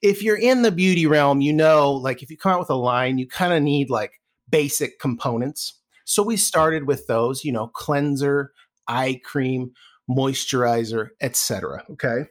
if 0.00 0.22
you're 0.22 0.38
in 0.38 0.62
the 0.62 0.72
beauty 0.72 1.06
realm, 1.06 1.40
you 1.42 1.52
know, 1.52 1.92
like 1.92 2.22
if 2.22 2.30
you 2.30 2.38
come 2.38 2.52
out 2.52 2.60
with 2.60 2.70
a 2.70 2.74
line, 2.74 3.18
you 3.18 3.26
kind 3.26 3.52
of 3.52 3.62
need 3.62 3.90
like 3.90 4.20
basic 4.48 4.98
components. 4.98 5.75
So 6.06 6.22
we 6.22 6.36
started 6.36 6.86
with 6.86 7.06
those, 7.08 7.44
you 7.44 7.52
know, 7.52 7.66
cleanser, 7.66 8.52
eye 8.88 9.20
cream, 9.24 9.72
moisturizer, 10.08 11.08
etc. 11.20 11.84
Okay. 11.90 12.26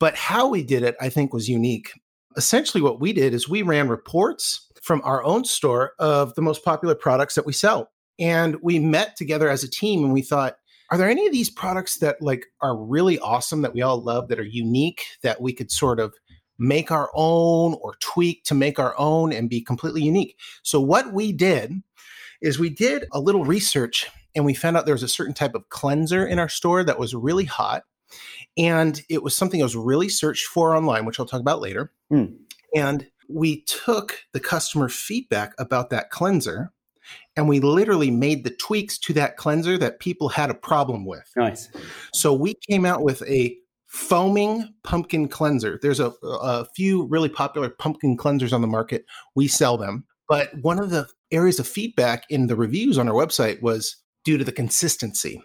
But 0.00 0.16
how 0.16 0.48
we 0.48 0.64
did 0.64 0.82
it, 0.82 0.96
I 1.00 1.08
think, 1.08 1.32
was 1.32 1.48
unique. 1.48 1.92
Essentially, 2.36 2.82
what 2.82 3.00
we 3.00 3.12
did 3.12 3.32
is 3.32 3.48
we 3.48 3.62
ran 3.62 3.88
reports 3.88 4.68
from 4.82 5.00
our 5.04 5.22
own 5.22 5.44
store 5.44 5.92
of 6.00 6.34
the 6.34 6.42
most 6.42 6.64
popular 6.64 6.96
products 6.96 7.36
that 7.36 7.46
we 7.46 7.52
sell. 7.52 7.90
And 8.18 8.56
we 8.62 8.80
met 8.80 9.16
together 9.16 9.48
as 9.48 9.62
a 9.62 9.70
team 9.70 10.04
and 10.04 10.12
we 10.12 10.22
thought, 10.22 10.56
are 10.90 10.98
there 10.98 11.08
any 11.08 11.26
of 11.26 11.32
these 11.32 11.50
products 11.50 11.98
that 11.98 12.20
like 12.20 12.46
are 12.60 12.76
really 12.76 13.18
awesome 13.20 13.62
that 13.62 13.74
we 13.74 13.82
all 13.82 14.02
love 14.02 14.28
that 14.28 14.40
are 14.40 14.44
unique 14.44 15.02
that 15.22 15.40
we 15.40 15.52
could 15.52 15.70
sort 15.70 16.00
of 16.00 16.14
make 16.58 16.90
our 16.90 17.10
own 17.14 17.76
or 17.80 17.94
tweak 18.00 18.44
to 18.44 18.54
make 18.54 18.78
our 18.78 18.94
own 18.98 19.32
and 19.32 19.48
be 19.48 19.60
completely 19.60 20.02
unique? 20.02 20.36
So 20.64 20.80
what 20.80 21.12
we 21.12 21.32
did 21.32 21.82
is 22.44 22.58
we 22.58 22.70
did 22.70 23.06
a 23.10 23.18
little 23.18 23.44
research 23.44 24.08
and 24.36 24.44
we 24.44 24.52
found 24.52 24.76
out 24.76 24.84
there 24.84 24.94
was 24.94 25.02
a 25.02 25.08
certain 25.08 25.34
type 25.34 25.54
of 25.54 25.68
cleanser 25.70 26.26
in 26.26 26.38
our 26.38 26.48
store 26.48 26.84
that 26.84 26.98
was 26.98 27.14
really 27.14 27.46
hot 27.46 27.84
and 28.58 29.02
it 29.08 29.22
was 29.22 29.34
something 29.34 29.58
that 29.58 29.64
was 29.64 29.76
really 29.76 30.10
searched 30.10 30.46
for 30.46 30.76
online, 30.76 31.06
which 31.06 31.18
I'll 31.18 31.26
talk 31.26 31.40
about 31.40 31.60
later. 31.60 31.90
Mm. 32.12 32.36
And 32.76 33.08
we 33.28 33.62
took 33.62 34.20
the 34.32 34.40
customer 34.40 34.90
feedback 34.90 35.54
about 35.58 35.88
that 35.90 36.10
cleanser 36.10 36.70
and 37.34 37.48
we 37.48 37.60
literally 37.60 38.10
made 38.10 38.44
the 38.44 38.50
tweaks 38.50 38.98
to 38.98 39.14
that 39.14 39.38
cleanser 39.38 39.78
that 39.78 39.98
people 39.98 40.28
had 40.28 40.50
a 40.50 40.54
problem 40.54 41.06
with. 41.06 41.30
Nice. 41.36 41.70
So 42.12 42.34
we 42.34 42.54
came 42.68 42.84
out 42.84 43.02
with 43.02 43.22
a 43.22 43.56
foaming 43.86 44.74
pumpkin 44.82 45.28
cleanser. 45.28 45.78
There's 45.80 46.00
a, 46.00 46.12
a 46.22 46.66
few 46.76 47.06
really 47.06 47.30
popular 47.30 47.70
pumpkin 47.70 48.18
cleansers 48.18 48.52
on 48.52 48.60
the 48.60 48.66
market. 48.66 49.06
We 49.34 49.48
sell 49.48 49.78
them. 49.78 50.04
But 50.28 50.50
one 50.62 50.78
of 50.78 50.90
the 50.90 51.08
areas 51.30 51.58
of 51.58 51.68
feedback 51.68 52.24
in 52.30 52.46
the 52.46 52.56
reviews 52.56 52.98
on 52.98 53.08
our 53.08 53.14
website 53.14 53.60
was 53.62 53.96
due 54.24 54.38
to 54.38 54.44
the 54.44 54.52
consistency. 54.52 55.42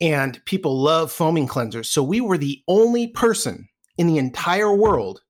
And 0.00 0.44
people 0.44 0.80
love 0.80 1.10
foaming 1.12 1.48
cleansers. 1.48 1.86
So 1.86 2.02
we 2.02 2.20
were 2.20 2.38
the 2.38 2.62
only 2.68 3.08
person 3.08 3.68
in 3.96 4.06
the 4.06 4.18
entire 4.18 4.74
world 4.74 5.20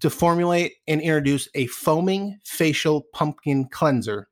to 0.00 0.10
formulate 0.10 0.74
and 0.86 1.00
introduce 1.00 1.48
a 1.54 1.66
foaming 1.66 2.38
facial 2.44 3.06
pumpkin 3.12 3.68
cleanser 3.68 4.28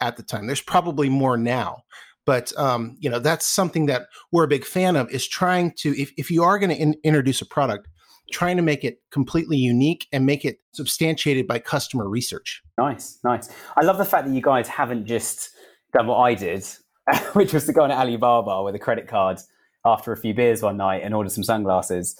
at 0.00 0.16
the 0.16 0.22
time. 0.22 0.46
There's 0.46 0.60
probably 0.60 1.08
more 1.08 1.36
now, 1.36 1.82
but 2.24 2.56
um, 2.58 2.96
you 3.00 3.10
know 3.10 3.18
that's 3.18 3.46
something 3.46 3.86
that 3.86 4.06
we're 4.32 4.44
a 4.44 4.48
big 4.48 4.64
fan 4.64 4.96
of. 4.96 5.10
Is 5.10 5.26
trying 5.26 5.72
to 5.78 5.98
if 6.00 6.12
if 6.16 6.30
you 6.30 6.42
are 6.42 6.58
going 6.58 6.70
to 6.70 6.76
in- 6.76 6.96
introduce 7.04 7.42
a 7.42 7.46
product, 7.46 7.88
trying 8.30 8.56
to 8.56 8.62
make 8.62 8.84
it 8.84 9.00
completely 9.10 9.56
unique 9.56 10.06
and 10.12 10.26
make 10.26 10.44
it 10.44 10.60
substantiated 10.72 11.46
by 11.46 11.58
customer 11.58 12.08
research. 12.08 12.62
Nice, 12.78 13.18
nice. 13.24 13.50
I 13.76 13.84
love 13.84 13.98
the 13.98 14.04
fact 14.04 14.26
that 14.26 14.34
you 14.34 14.42
guys 14.42 14.68
haven't 14.68 15.06
just 15.06 15.50
done 15.92 16.06
what 16.06 16.18
I 16.18 16.34
did, 16.34 16.66
which 17.32 17.52
was 17.52 17.66
to 17.66 17.72
go 17.72 17.82
on 17.82 17.90
Alibaba 17.90 18.62
with 18.62 18.74
a 18.74 18.78
credit 18.78 19.08
card 19.08 19.38
after 19.84 20.12
a 20.12 20.16
few 20.16 20.34
beers 20.34 20.62
one 20.62 20.76
night 20.76 21.02
and 21.02 21.14
order 21.14 21.30
some 21.30 21.44
sunglasses. 21.44 22.18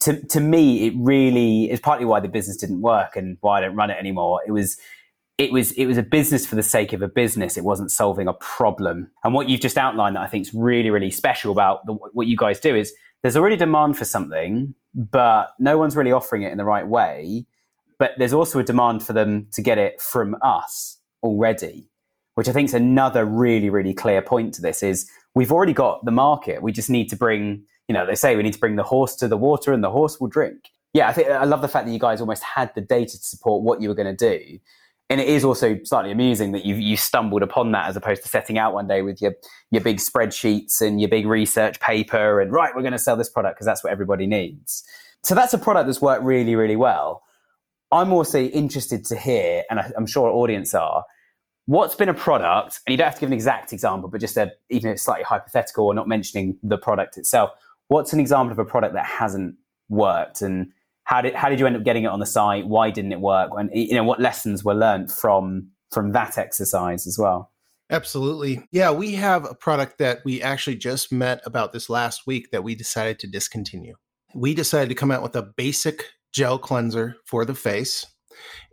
To, 0.00 0.20
to 0.28 0.40
me, 0.40 0.86
it 0.86 0.94
really 0.96 1.70
is 1.70 1.80
partly 1.80 2.06
why 2.06 2.20
the 2.20 2.28
business 2.28 2.56
didn't 2.56 2.80
work 2.80 3.16
and 3.16 3.36
why 3.40 3.58
I 3.58 3.60
don't 3.62 3.76
run 3.76 3.90
it 3.90 3.98
anymore. 3.98 4.40
It 4.46 4.52
was 4.52 4.78
it 5.36 5.52
was 5.52 5.72
it 5.72 5.86
was 5.86 5.96
a 5.96 6.02
business 6.02 6.46
for 6.46 6.54
the 6.54 6.62
sake 6.62 6.92
of 6.92 7.00
a 7.00 7.08
business. 7.08 7.56
It 7.56 7.64
wasn't 7.64 7.90
solving 7.90 8.28
a 8.28 8.34
problem. 8.34 9.10
And 9.24 9.32
what 9.32 9.48
you've 9.48 9.60
just 9.60 9.78
outlined 9.78 10.16
that 10.16 10.22
I 10.22 10.26
think 10.26 10.46
is 10.46 10.54
really 10.54 10.90
really 10.90 11.10
special 11.10 11.52
about 11.52 11.86
the, 11.86 11.94
what 11.94 12.26
you 12.26 12.36
guys 12.36 12.60
do 12.60 12.76
is 12.76 12.92
there's 13.22 13.36
already 13.36 13.56
demand 13.56 13.98
for 13.98 14.04
something, 14.04 14.74
but 14.94 15.54
no 15.58 15.78
one's 15.78 15.96
really 15.96 16.12
offering 16.12 16.42
it 16.42 16.52
in 16.52 16.58
the 16.58 16.64
right 16.64 16.86
way. 16.86 17.46
But 17.98 18.12
there's 18.18 18.32
also 18.32 18.58
a 18.58 18.64
demand 18.64 19.02
for 19.02 19.12
them 19.12 19.48
to 19.52 19.62
get 19.62 19.78
it 19.78 20.00
from 20.00 20.36
us 20.42 20.98
already, 21.22 21.90
which 22.34 22.48
I 22.48 22.52
think 22.52 22.68
is 22.68 22.74
another 22.74 23.24
really 23.24 23.70
really 23.70 23.94
clear 23.94 24.22
point 24.22 24.54
to 24.54 24.62
this. 24.62 24.82
Is 24.82 25.10
we've 25.34 25.52
already 25.52 25.72
got 25.74 26.04
the 26.04 26.10
market. 26.10 26.62
We 26.62 26.72
just 26.72 26.90
need 26.90 27.08
to 27.10 27.16
bring 27.16 27.64
you 27.88 27.92
know 27.92 28.06
they 28.06 28.14
say 28.14 28.36
we 28.36 28.42
need 28.42 28.54
to 28.54 28.58
bring 28.58 28.76
the 28.76 28.82
horse 28.82 29.14
to 29.16 29.28
the 29.28 29.36
water 29.36 29.72
and 29.72 29.84
the 29.84 29.90
horse 29.90 30.18
will 30.20 30.28
drink. 30.28 30.70
Yeah, 30.92 31.08
I 31.08 31.12
think 31.12 31.28
I 31.28 31.44
love 31.44 31.60
the 31.60 31.68
fact 31.68 31.86
that 31.86 31.92
you 31.92 32.00
guys 32.00 32.20
almost 32.20 32.42
had 32.42 32.74
the 32.74 32.80
data 32.80 33.16
to 33.16 33.24
support 33.24 33.62
what 33.62 33.80
you 33.80 33.88
were 33.88 33.94
going 33.94 34.16
to 34.16 34.38
do 34.38 34.58
and 35.10 35.20
it 35.20 35.28
is 35.28 35.44
also 35.44 35.78
slightly 35.82 36.12
amusing 36.12 36.52
that 36.52 36.64
you 36.64 36.76
you 36.76 36.96
stumbled 36.96 37.42
upon 37.42 37.72
that 37.72 37.88
as 37.88 37.96
opposed 37.96 38.22
to 38.22 38.28
setting 38.28 38.56
out 38.56 38.72
one 38.72 38.86
day 38.86 39.02
with 39.02 39.20
your 39.20 39.34
your 39.70 39.82
big 39.82 39.98
spreadsheets 39.98 40.80
and 40.80 41.00
your 41.00 41.10
big 41.10 41.26
research 41.26 41.80
paper 41.80 42.40
and 42.40 42.52
right 42.52 42.74
we're 42.74 42.82
going 42.82 42.92
to 42.92 42.98
sell 42.98 43.16
this 43.16 43.28
product 43.28 43.56
because 43.56 43.66
that's 43.66 43.84
what 43.84 43.92
everybody 43.92 44.26
needs. 44.26 44.84
So 45.22 45.34
that's 45.34 45.52
a 45.52 45.58
product 45.58 45.86
that's 45.86 46.00
worked 46.00 46.22
really 46.22 46.54
really 46.54 46.76
well. 46.76 47.22
I'm 47.92 48.12
also 48.12 48.40
interested 48.40 49.04
to 49.06 49.16
hear, 49.16 49.64
and 49.68 49.80
I, 49.80 49.90
am 49.96 50.06
sure 50.06 50.28
our 50.28 50.34
audience 50.34 50.74
are, 50.74 51.04
what's 51.66 51.96
been 51.96 52.08
a 52.08 52.14
product, 52.14 52.80
and 52.86 52.92
you 52.92 52.96
don't 52.96 53.06
have 53.06 53.14
to 53.14 53.20
give 53.20 53.30
an 53.30 53.32
exact 53.32 53.72
example, 53.72 54.08
but 54.08 54.20
just 54.20 54.36
a, 54.36 54.52
even 54.68 54.90
if 54.90 54.94
it's 54.94 55.02
slightly 55.02 55.24
hypothetical 55.24 55.86
or 55.86 55.94
not 55.94 56.06
mentioning 56.06 56.56
the 56.62 56.78
product 56.78 57.18
itself, 57.18 57.50
what's 57.88 58.12
an 58.12 58.20
example 58.20 58.52
of 58.52 58.58
a 58.60 58.64
product 58.64 58.94
that 58.94 59.06
hasn't 59.06 59.56
worked 59.88 60.40
and 60.40 60.72
how 61.10 61.20
did 61.20 61.34
how 61.34 61.48
did 61.48 61.58
you 61.58 61.66
end 61.66 61.74
up 61.74 61.82
getting 61.82 62.04
it 62.04 62.06
on 62.06 62.20
the 62.20 62.26
site? 62.26 62.68
Why 62.68 62.90
didn't 62.90 63.10
it 63.10 63.20
work? 63.20 63.50
And 63.58 63.68
you 63.74 63.94
know 63.94 64.04
what 64.04 64.20
lessons 64.20 64.62
were 64.62 64.76
learned 64.76 65.10
from 65.10 65.68
from 65.90 66.12
that 66.12 66.38
exercise 66.38 67.04
as 67.04 67.18
well? 67.18 67.50
Absolutely. 67.90 68.62
Yeah, 68.70 68.92
we 68.92 69.14
have 69.14 69.44
a 69.44 69.56
product 69.56 69.98
that 69.98 70.20
we 70.24 70.40
actually 70.40 70.76
just 70.76 71.10
met 71.10 71.40
about 71.44 71.72
this 71.72 71.90
last 71.90 72.28
week 72.28 72.52
that 72.52 72.62
we 72.62 72.76
decided 72.76 73.18
to 73.18 73.26
discontinue. 73.26 73.96
We 74.36 74.54
decided 74.54 74.88
to 74.90 74.94
come 74.94 75.10
out 75.10 75.24
with 75.24 75.34
a 75.34 75.42
basic 75.42 76.04
gel 76.32 76.60
cleanser 76.60 77.16
for 77.26 77.44
the 77.44 77.56
face. 77.56 78.06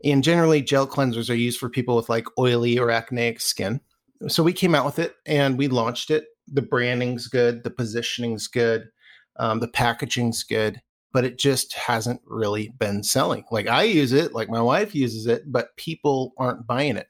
And 0.04 0.24
generally, 0.24 0.62
gel 0.62 0.86
cleansers 0.86 1.32
are 1.32 1.34
used 1.34 1.60
for 1.60 1.70
people 1.70 1.96
with 1.96 2.08
like 2.08 2.28
oily 2.38 2.78
or 2.78 2.92
acneic 2.92 3.42
skin. 3.42 3.82
So 4.28 4.44
we 4.44 4.54
came 4.54 4.76
out 4.76 4.86
with 4.86 5.00
it 5.00 5.16
and 5.26 5.58
we 5.58 5.70
launched 5.70 6.12
it. 6.12 6.26
The 6.48 6.62
branding's 6.62 7.28
good, 7.28 7.64
the 7.64 7.72
positioning's 7.72 8.48
good, 8.48 8.90
um, 9.38 9.60
the 9.60 9.68
packaging's 9.68 10.44
good 10.44 10.82
but 11.14 11.26
it 11.26 11.38
just 11.38 11.74
hasn't 11.74 12.22
really 12.26 12.70
been 12.80 13.04
selling. 13.04 13.46
Like 13.52 13.68
I 13.68 13.84
use 13.84 14.14
it, 14.14 14.34
like 14.34 14.50
my 14.50 14.62
wife 14.62 14.94
uses 14.94 15.28
it, 15.28 15.52
but 15.52 15.76
people 15.78 16.34
aren't 16.38 16.68
buying 16.68 16.98
it. 16.98 17.08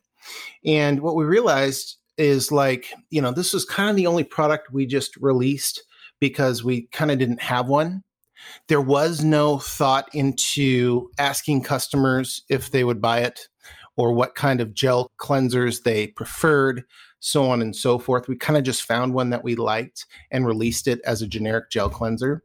And 0.66 1.02
what 1.02 1.16
we 1.16 1.26
realized 1.26 1.98
is 2.18 2.52
like, 2.52 2.94
you 3.10 3.22
know, 3.22 3.32
this 3.32 3.54
was 3.54 3.66
kind 3.66 3.90
of 3.90 3.96
the 3.96 4.08
only 4.08 4.24
product 4.24 4.72
we 4.72 4.86
just 4.86 5.16
released 5.18 5.84
because 6.20 6.64
we 6.64 6.84
kind 6.88 7.12
of 7.12 7.20
didn't 7.20 7.42
have 7.42 7.68
one. 7.68 8.04
There 8.68 8.82
was 8.82 9.24
no 9.24 9.60
thought 9.60 10.10
into 10.14 11.10
asking 11.18 11.64
customers 11.64 12.44
if 12.50 12.72
they 12.72 12.84
would 12.84 13.02
buy 13.02 13.20
it 13.20 13.48
or 13.96 14.14
what 14.14 14.36
kind 14.36 14.62
of 14.62 14.74
gel 14.74 15.12
cleansers 15.20 15.84
they 15.84 16.08
preferred, 16.08 16.84
so 17.20 17.50
on 17.50 17.62
and 17.62 17.76
so 17.76 17.98
forth. 17.98 18.28
We 18.28 18.36
kind 18.36 18.58
of 18.58 18.64
just 18.64 18.84
found 18.84 19.14
one 19.14 19.32
that 19.32 19.44
we 19.44 19.56
liked 19.56 20.06
and 20.32 20.46
released 20.46 20.88
it 20.88 21.02
as 21.04 21.22
a 21.22 21.28
generic 21.28 21.70
gel 21.72 21.90
cleanser. 21.90 22.44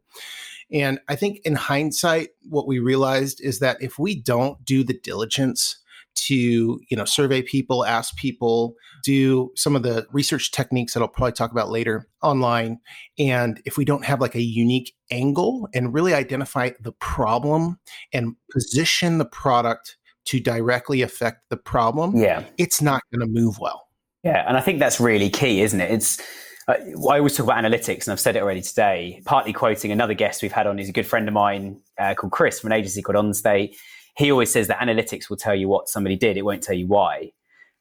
And 0.73 0.99
I 1.07 1.15
think 1.15 1.39
in 1.45 1.55
hindsight, 1.55 2.29
what 2.49 2.67
we 2.67 2.79
realized 2.79 3.39
is 3.41 3.59
that 3.59 3.77
if 3.79 3.99
we 3.99 4.19
don't 4.19 4.63
do 4.65 4.83
the 4.83 4.99
diligence 5.03 5.79
to, 6.15 6.35
you 6.35 6.97
know, 6.97 7.05
survey 7.05 7.41
people, 7.41 7.85
ask 7.85 8.15
people, 8.17 8.75
do 9.03 9.51
some 9.55 9.75
of 9.75 9.83
the 9.83 10.07
research 10.11 10.51
techniques 10.51 10.93
that 10.93 11.01
I'll 11.01 11.07
probably 11.07 11.33
talk 11.33 11.51
about 11.51 11.69
later 11.69 12.07
online, 12.21 12.79
and 13.19 13.61
if 13.65 13.77
we 13.77 13.85
don't 13.85 14.05
have 14.05 14.21
like 14.21 14.35
a 14.35 14.41
unique 14.41 14.93
angle 15.11 15.67
and 15.73 15.93
really 15.93 16.13
identify 16.13 16.71
the 16.79 16.93
problem 16.93 17.79
and 18.13 18.35
position 18.51 19.17
the 19.17 19.25
product 19.25 19.97
to 20.25 20.39
directly 20.39 21.01
affect 21.01 21.41
the 21.49 21.57
problem, 21.57 22.15
yeah, 22.15 22.43
it's 22.57 22.81
not 22.81 23.01
going 23.11 23.27
to 23.27 23.31
move 23.31 23.59
well. 23.59 23.87
Yeah, 24.23 24.47
and 24.47 24.55
I 24.55 24.61
think 24.61 24.79
that's 24.79 24.99
really 24.99 25.29
key, 25.29 25.61
isn't 25.61 25.81
it? 25.81 25.91
It's 25.91 26.21
uh, 26.67 26.75
I 27.09 27.17
always 27.17 27.35
talk 27.35 27.45
about 27.45 27.63
analytics, 27.63 28.05
and 28.05 28.13
I've 28.13 28.19
said 28.19 28.35
it 28.35 28.41
already 28.41 28.61
today. 28.61 29.21
Partly 29.25 29.53
quoting 29.53 29.91
another 29.91 30.13
guest 30.13 30.41
we've 30.41 30.51
had 30.51 30.67
on, 30.67 30.77
he's 30.77 30.89
a 30.89 30.93
good 30.93 31.07
friend 31.07 31.27
of 31.27 31.33
mine 31.33 31.79
uh, 31.97 32.13
called 32.13 32.31
Chris 32.31 32.59
from 32.59 32.71
an 32.71 32.77
agency 32.77 33.01
called 33.01 33.17
OnState. 33.17 33.75
He 34.15 34.31
always 34.31 34.51
says 34.51 34.67
that 34.67 34.79
analytics 34.79 35.29
will 35.29 35.37
tell 35.37 35.55
you 35.55 35.67
what 35.67 35.89
somebody 35.89 36.15
did; 36.15 36.37
it 36.37 36.43
won't 36.43 36.63
tell 36.63 36.75
you 36.75 36.87
why. 36.87 37.31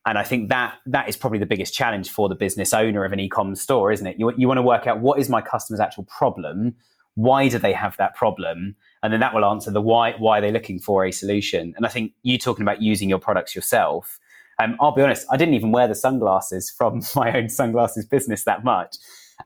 And 0.04 0.18
I 0.18 0.24
think 0.24 0.48
that 0.48 0.74
that 0.86 1.08
is 1.08 1.16
probably 1.16 1.38
the 1.38 1.46
biggest 1.46 1.74
challenge 1.74 2.10
for 2.10 2.28
the 2.28 2.34
business 2.34 2.74
owner 2.74 3.04
of 3.04 3.12
an 3.12 3.20
e-com 3.20 3.54
store, 3.54 3.92
isn't 3.92 4.06
it? 4.06 4.18
You, 4.18 4.32
you 4.36 4.48
want 4.48 4.58
to 4.58 4.62
work 4.62 4.88
out 4.88 4.98
what 5.00 5.20
is 5.20 5.28
my 5.28 5.40
customer's 5.40 5.78
actual 5.78 6.04
problem, 6.04 6.74
why 7.14 7.48
do 7.48 7.58
they 7.58 7.72
have 7.72 7.96
that 7.98 8.16
problem, 8.16 8.74
and 9.04 9.12
then 9.12 9.20
that 9.20 9.32
will 9.32 9.44
answer 9.44 9.70
the 9.70 9.80
why. 9.80 10.14
Why 10.18 10.38
are 10.38 10.40
they 10.40 10.50
looking 10.50 10.80
for 10.80 11.04
a 11.04 11.12
solution? 11.12 11.74
And 11.76 11.86
I 11.86 11.88
think 11.88 12.12
you 12.22 12.36
talking 12.36 12.62
about 12.62 12.82
using 12.82 13.08
your 13.08 13.20
products 13.20 13.54
yourself 13.54 14.18
um, 14.58 14.76
I'll 14.80 14.94
be 14.94 15.02
honest, 15.02 15.26
I 15.30 15.36
didn't 15.36 15.54
even 15.54 15.72
wear 15.72 15.88
the 15.88 15.94
sunglasses 15.94 16.70
from 16.70 17.02
my 17.16 17.36
own 17.36 17.48
sunglasses 17.48 18.06
business 18.06 18.44
that 18.44 18.64
much. 18.64 18.96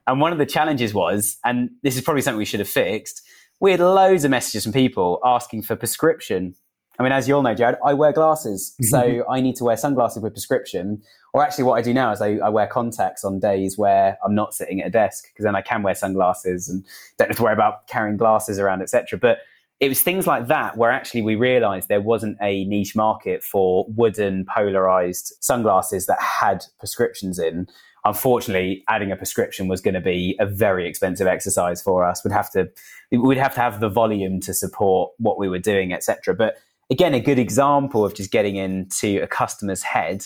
And 0.07 0.21
one 0.21 0.33
of 0.33 0.38
the 0.38 0.47
challenges 0.47 0.92
was, 0.92 1.38
and 1.45 1.71
this 1.83 1.97
is 1.97 2.03
probably 2.03 2.23
something 2.23 2.38
we 2.38 2.45
should 2.45 2.61
have 2.61 2.69
fixed, 2.69 3.23
we 3.61 3.71
had 3.71 3.81
loads 3.81 4.25
of 4.25 4.31
messages 4.31 4.64
from 4.64 4.73
people 4.73 5.21
asking 5.25 5.62
for 5.62 5.77
prescription. 5.77 6.55
I 6.99 7.03
mean, 7.03 7.12
as 7.12 7.29
you 7.29 7.35
all 7.35 7.42
know, 7.42 7.55
Jared, 7.55 7.77
I 7.85 7.95
wear 7.95 8.12
glasses. 8.12 8.75
So 8.81 9.25
I 9.31 9.40
need 9.40 9.57
to 9.57 9.64
wear 9.64 9.77
sunglasses 9.77 10.23
with 10.23 10.33
prescription. 10.33 11.03
Or 11.35 11.42
actually, 11.42 11.64
what 11.64 11.75
I 11.75 11.83
do 11.83 11.92
now 11.92 12.12
is 12.12 12.23
I, 12.23 12.37
I 12.37 12.49
wear 12.49 12.66
contacts 12.66 13.25
on 13.25 13.38
days 13.38 13.77
where 13.77 14.19
I'm 14.25 14.35
not 14.35 14.55
sitting 14.55 14.81
at 14.81 14.87
a 14.87 14.90
desk 14.90 15.27
because 15.29 15.45
then 15.45 15.55
I 15.55 15.61
can 15.61 15.83
wear 15.83 15.95
sunglasses 15.95 16.69
and 16.69 16.85
don't 17.19 17.29
have 17.29 17.37
to 17.37 17.42
worry 17.42 17.53
about 17.53 17.87
carrying 17.87 18.16
glasses 18.16 18.59
around, 18.59 18.81
etc. 18.81 19.19
But 19.19 19.38
it 19.79 19.89
was 19.89 20.01
things 20.01 20.27
like 20.27 20.47
that 20.47 20.77
where 20.77 20.91
actually 20.91 21.23
we 21.23 21.35
realized 21.35 21.89
there 21.89 22.01
wasn't 22.01 22.39
a 22.41 22.65
niche 22.65 22.97
market 22.97 23.45
for 23.45 23.85
wooden 23.89 24.47
polarized 24.47 25.35
sunglasses 25.41 26.07
that 26.07 26.21
had 26.21 26.65
prescriptions 26.79 27.39
in. 27.39 27.67
unfortunately, 28.05 28.85
adding 28.89 29.11
a 29.11 29.17
prescription 29.17 29.67
was 29.67 29.81
going 29.81 29.95
to 29.95 30.01
be 30.01 30.37
a 30.39 30.47
very 30.47 30.89
expensive 30.89 31.27
exercise 31.27 31.83
for 31.83 32.05
us. 32.05 32.23
We'd 32.25 32.33
have 32.33 32.51
to 32.53 32.71
we'd 33.11 33.37
have 33.37 33.55
to 33.55 33.61
have 33.61 33.81
the 33.81 33.89
volume 33.89 34.41
to 34.43 34.55
support 34.55 35.12
what 35.19 35.39
we 35.39 35.49
were 35.49 35.59
doing, 35.59 35.93
etc. 35.93 36.35
But 36.35 36.57
again, 36.89 37.15
a 37.15 37.21
good 37.21 37.39
example 37.39 38.05
of 38.05 38.15
just 38.15 38.31
getting 38.31 38.57
into 38.57 39.21
a 39.23 39.27
customer's 39.27 39.83
head 39.83 40.25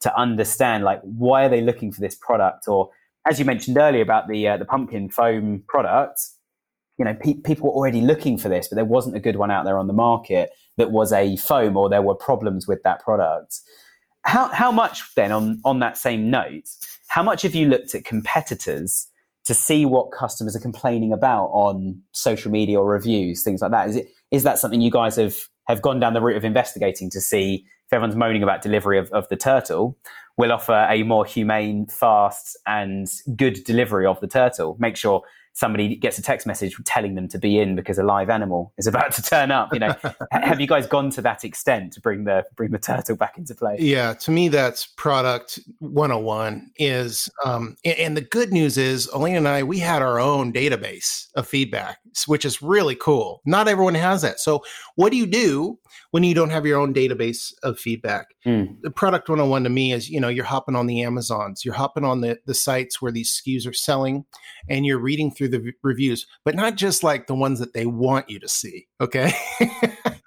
to 0.00 0.16
understand 0.18 0.84
like 0.84 1.00
why 1.02 1.44
are 1.44 1.48
they 1.48 1.60
looking 1.60 1.92
for 1.92 2.00
this 2.00 2.14
product, 2.14 2.68
or 2.68 2.90
as 3.26 3.38
you 3.38 3.44
mentioned 3.44 3.76
earlier 3.76 4.02
about 4.02 4.28
the 4.28 4.48
uh, 4.48 4.56
the 4.56 4.64
pumpkin 4.64 5.10
foam 5.10 5.62
product. 5.68 6.20
You 6.98 7.04
know, 7.04 7.14
pe- 7.14 7.34
people 7.34 7.68
were 7.68 7.74
already 7.74 8.00
looking 8.00 8.38
for 8.38 8.48
this, 8.48 8.68
but 8.68 8.76
there 8.76 8.84
wasn't 8.84 9.16
a 9.16 9.20
good 9.20 9.36
one 9.36 9.50
out 9.50 9.64
there 9.64 9.78
on 9.78 9.86
the 9.86 9.92
market 9.92 10.50
that 10.76 10.90
was 10.90 11.12
a 11.12 11.36
foam, 11.36 11.76
or 11.76 11.88
there 11.88 12.02
were 12.02 12.14
problems 12.14 12.66
with 12.66 12.82
that 12.84 13.00
product. 13.00 13.60
How 14.22 14.48
how 14.48 14.72
much 14.72 15.14
then 15.14 15.32
on 15.32 15.60
on 15.64 15.80
that 15.80 15.96
same 15.98 16.30
note? 16.30 16.68
How 17.08 17.22
much 17.22 17.42
have 17.42 17.54
you 17.54 17.68
looked 17.68 17.94
at 17.94 18.04
competitors 18.04 19.08
to 19.44 19.54
see 19.54 19.84
what 19.84 20.10
customers 20.10 20.56
are 20.56 20.60
complaining 20.60 21.12
about 21.12 21.46
on 21.46 22.02
social 22.12 22.50
media 22.50 22.80
or 22.80 22.86
reviews, 22.86 23.42
things 23.42 23.62
like 23.62 23.70
that? 23.70 23.88
Is 23.88 23.96
it 23.96 24.08
is 24.30 24.42
that 24.42 24.58
something 24.58 24.80
you 24.80 24.90
guys 24.90 25.16
have 25.16 25.48
have 25.68 25.82
gone 25.82 26.00
down 26.00 26.14
the 26.14 26.20
route 26.20 26.36
of 26.36 26.44
investigating 26.44 27.10
to 27.10 27.20
see 27.20 27.64
if 27.86 27.92
everyone's 27.92 28.16
moaning 28.16 28.42
about 28.42 28.62
delivery 28.62 28.98
of, 28.98 29.10
of 29.12 29.28
the 29.28 29.36
turtle, 29.36 29.96
we'll 30.36 30.52
offer 30.52 30.86
a 30.90 31.02
more 31.04 31.24
humane, 31.24 31.86
fast, 31.86 32.56
and 32.66 33.06
good 33.36 33.62
delivery 33.64 34.06
of 34.06 34.20
the 34.20 34.26
turtle. 34.26 34.76
Make 34.80 34.96
sure 34.96 35.22
somebody 35.56 35.96
gets 35.96 36.18
a 36.18 36.22
text 36.22 36.46
message 36.46 36.76
telling 36.84 37.14
them 37.14 37.26
to 37.28 37.38
be 37.38 37.58
in 37.58 37.74
because 37.74 37.98
a 37.98 38.02
live 38.02 38.28
animal 38.28 38.74
is 38.76 38.86
about 38.92 39.10
to 39.12 39.22
turn 39.22 39.50
up. 39.50 39.72
You 39.72 39.80
know, 39.80 39.96
have 40.30 40.60
you 40.60 40.66
guys 40.66 40.86
gone 40.86 41.10
to 41.10 41.22
that 41.22 41.44
extent 41.44 41.94
to 41.94 42.00
bring 42.00 42.24
the 42.24 42.44
bring 42.54 42.70
the 42.70 42.78
turtle 42.78 43.16
back 43.16 43.38
into 43.38 43.54
play? 43.54 43.76
Yeah, 43.80 44.14
to 44.14 44.30
me, 44.30 44.48
that's 44.48 44.86
product 44.86 45.58
101. 45.78 46.70
Is 46.78 47.30
um, 47.44 47.76
and, 47.84 47.98
and 47.98 48.16
the 48.16 48.20
good 48.20 48.52
news 48.52 48.78
is, 48.78 49.08
Elena 49.14 49.38
and 49.38 49.48
I, 49.48 49.62
we 49.62 49.78
had 49.78 50.02
our 50.02 50.20
own 50.20 50.52
database 50.52 51.28
of 51.34 51.48
feedback, 51.48 51.98
which 52.26 52.44
is 52.44 52.60
really 52.60 52.94
cool. 52.94 53.40
Not 53.46 53.66
everyone 53.66 53.94
has 53.94 54.22
that. 54.22 54.38
So, 54.40 54.62
what 54.96 55.10
do 55.10 55.16
you 55.16 55.26
do 55.26 55.78
when 56.10 56.24
you 56.24 56.34
don't 56.34 56.50
have 56.50 56.66
your 56.66 56.80
own 56.80 56.94
database 56.94 57.52
of 57.62 57.78
feedback. 57.78 58.34
Mm. 58.44 58.80
The 58.82 58.90
product 58.90 59.28
101 59.28 59.64
to 59.64 59.68
me 59.70 59.92
is, 59.92 60.08
you 60.08 60.20
know, 60.20 60.28
you're 60.28 60.44
hopping 60.44 60.76
on 60.76 60.86
the 60.86 61.02
Amazons, 61.02 61.64
you're 61.64 61.74
hopping 61.74 62.04
on 62.04 62.20
the, 62.20 62.38
the 62.46 62.54
sites 62.54 63.02
where 63.02 63.12
these 63.12 63.30
SKUs 63.30 63.68
are 63.68 63.72
selling 63.72 64.24
and 64.68 64.86
you're 64.86 64.98
reading 64.98 65.30
through 65.30 65.45
the 65.48 65.58
v- 65.58 65.72
reviews, 65.82 66.26
but 66.44 66.54
not 66.54 66.76
just 66.76 67.02
like 67.02 67.26
the 67.26 67.34
ones 67.34 67.58
that 67.60 67.72
they 67.72 67.86
want 67.86 68.28
you 68.30 68.38
to 68.38 68.48
see. 68.48 68.86
Okay. 69.00 69.32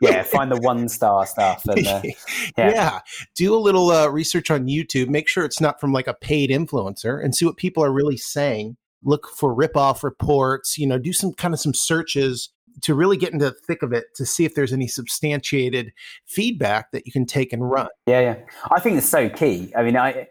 yeah. 0.02 0.24
Find 0.24 0.52
the 0.52 0.60
one 0.60 0.90
star 0.90 1.26
stuff. 1.26 1.66
And, 1.66 1.88
uh, 1.88 2.02
yeah. 2.58 2.70
yeah. 2.72 3.00
Do 3.36 3.56
a 3.56 3.58
little 3.60 3.92
uh, 3.92 4.08
research 4.08 4.52
on 4.52 4.68
YouTube. 4.68 5.08
Make 5.08 5.28
sure 5.28 5.46
it's 5.46 5.62
not 5.62 5.80
from 5.80 5.92
like 5.94 6.08
a 6.08 6.14
paid 6.14 6.50
influencer 6.50 7.24
and 7.24 7.36
see 7.36 7.46
what 7.46 7.58
people 7.58 7.84
are 7.84 7.92
really 7.92 8.18
saying 8.18 8.78
look 9.02 9.30
for 9.30 9.54
rip 9.54 9.78
off 9.78 10.04
reports 10.04 10.78
you 10.78 10.86
know 10.86 10.98
do 10.98 11.14
some 11.14 11.32
kind 11.32 11.54
of 11.54 11.60
some 11.62 11.74
searches 11.74 12.50
to 12.82 12.94
really 12.94 13.18
get 13.18 13.34
into 13.34 13.46
the 13.46 13.56
thick 13.68 13.82
of 13.82 13.94
it 13.94 14.06
to 14.16 14.26
see 14.26 14.46
if 14.46 14.56
there's 14.56 14.74
any 14.74 14.88
substantiated 14.88 15.92
feedback 16.26 16.92
that 16.92 17.06
you 17.06 17.12
can 17.12 17.26
take 17.26 17.54
and 17.54 17.70
run. 17.70 17.88
Yeah, 18.08 18.22
yeah. 18.22 18.36
I 18.72 18.80
think 18.80 18.98
it's 18.98 19.10
so 19.10 19.30
key. 19.30 19.74
I 19.76 19.84
mean, 19.84 19.98
I 19.98 20.28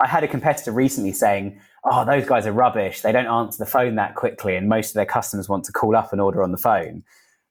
I 0.00 0.08
had 0.08 0.24
a 0.24 0.28
competitor 0.28 0.72
recently 0.72 1.12
saying, 1.12 1.60
"Oh, 1.84 2.04
those 2.04 2.26
guys 2.26 2.46
are 2.46 2.52
rubbish. 2.52 3.00
They 3.00 3.12
don't 3.12 3.26
answer 3.26 3.64
the 3.64 3.70
phone 3.70 3.94
that 3.96 4.14
quickly, 4.14 4.56
and 4.56 4.68
most 4.68 4.90
of 4.90 4.94
their 4.94 5.06
customers 5.06 5.48
want 5.48 5.64
to 5.64 5.72
call 5.72 5.96
up 5.96 6.12
and 6.12 6.20
order 6.20 6.42
on 6.42 6.52
the 6.52 6.58
phone." 6.58 7.04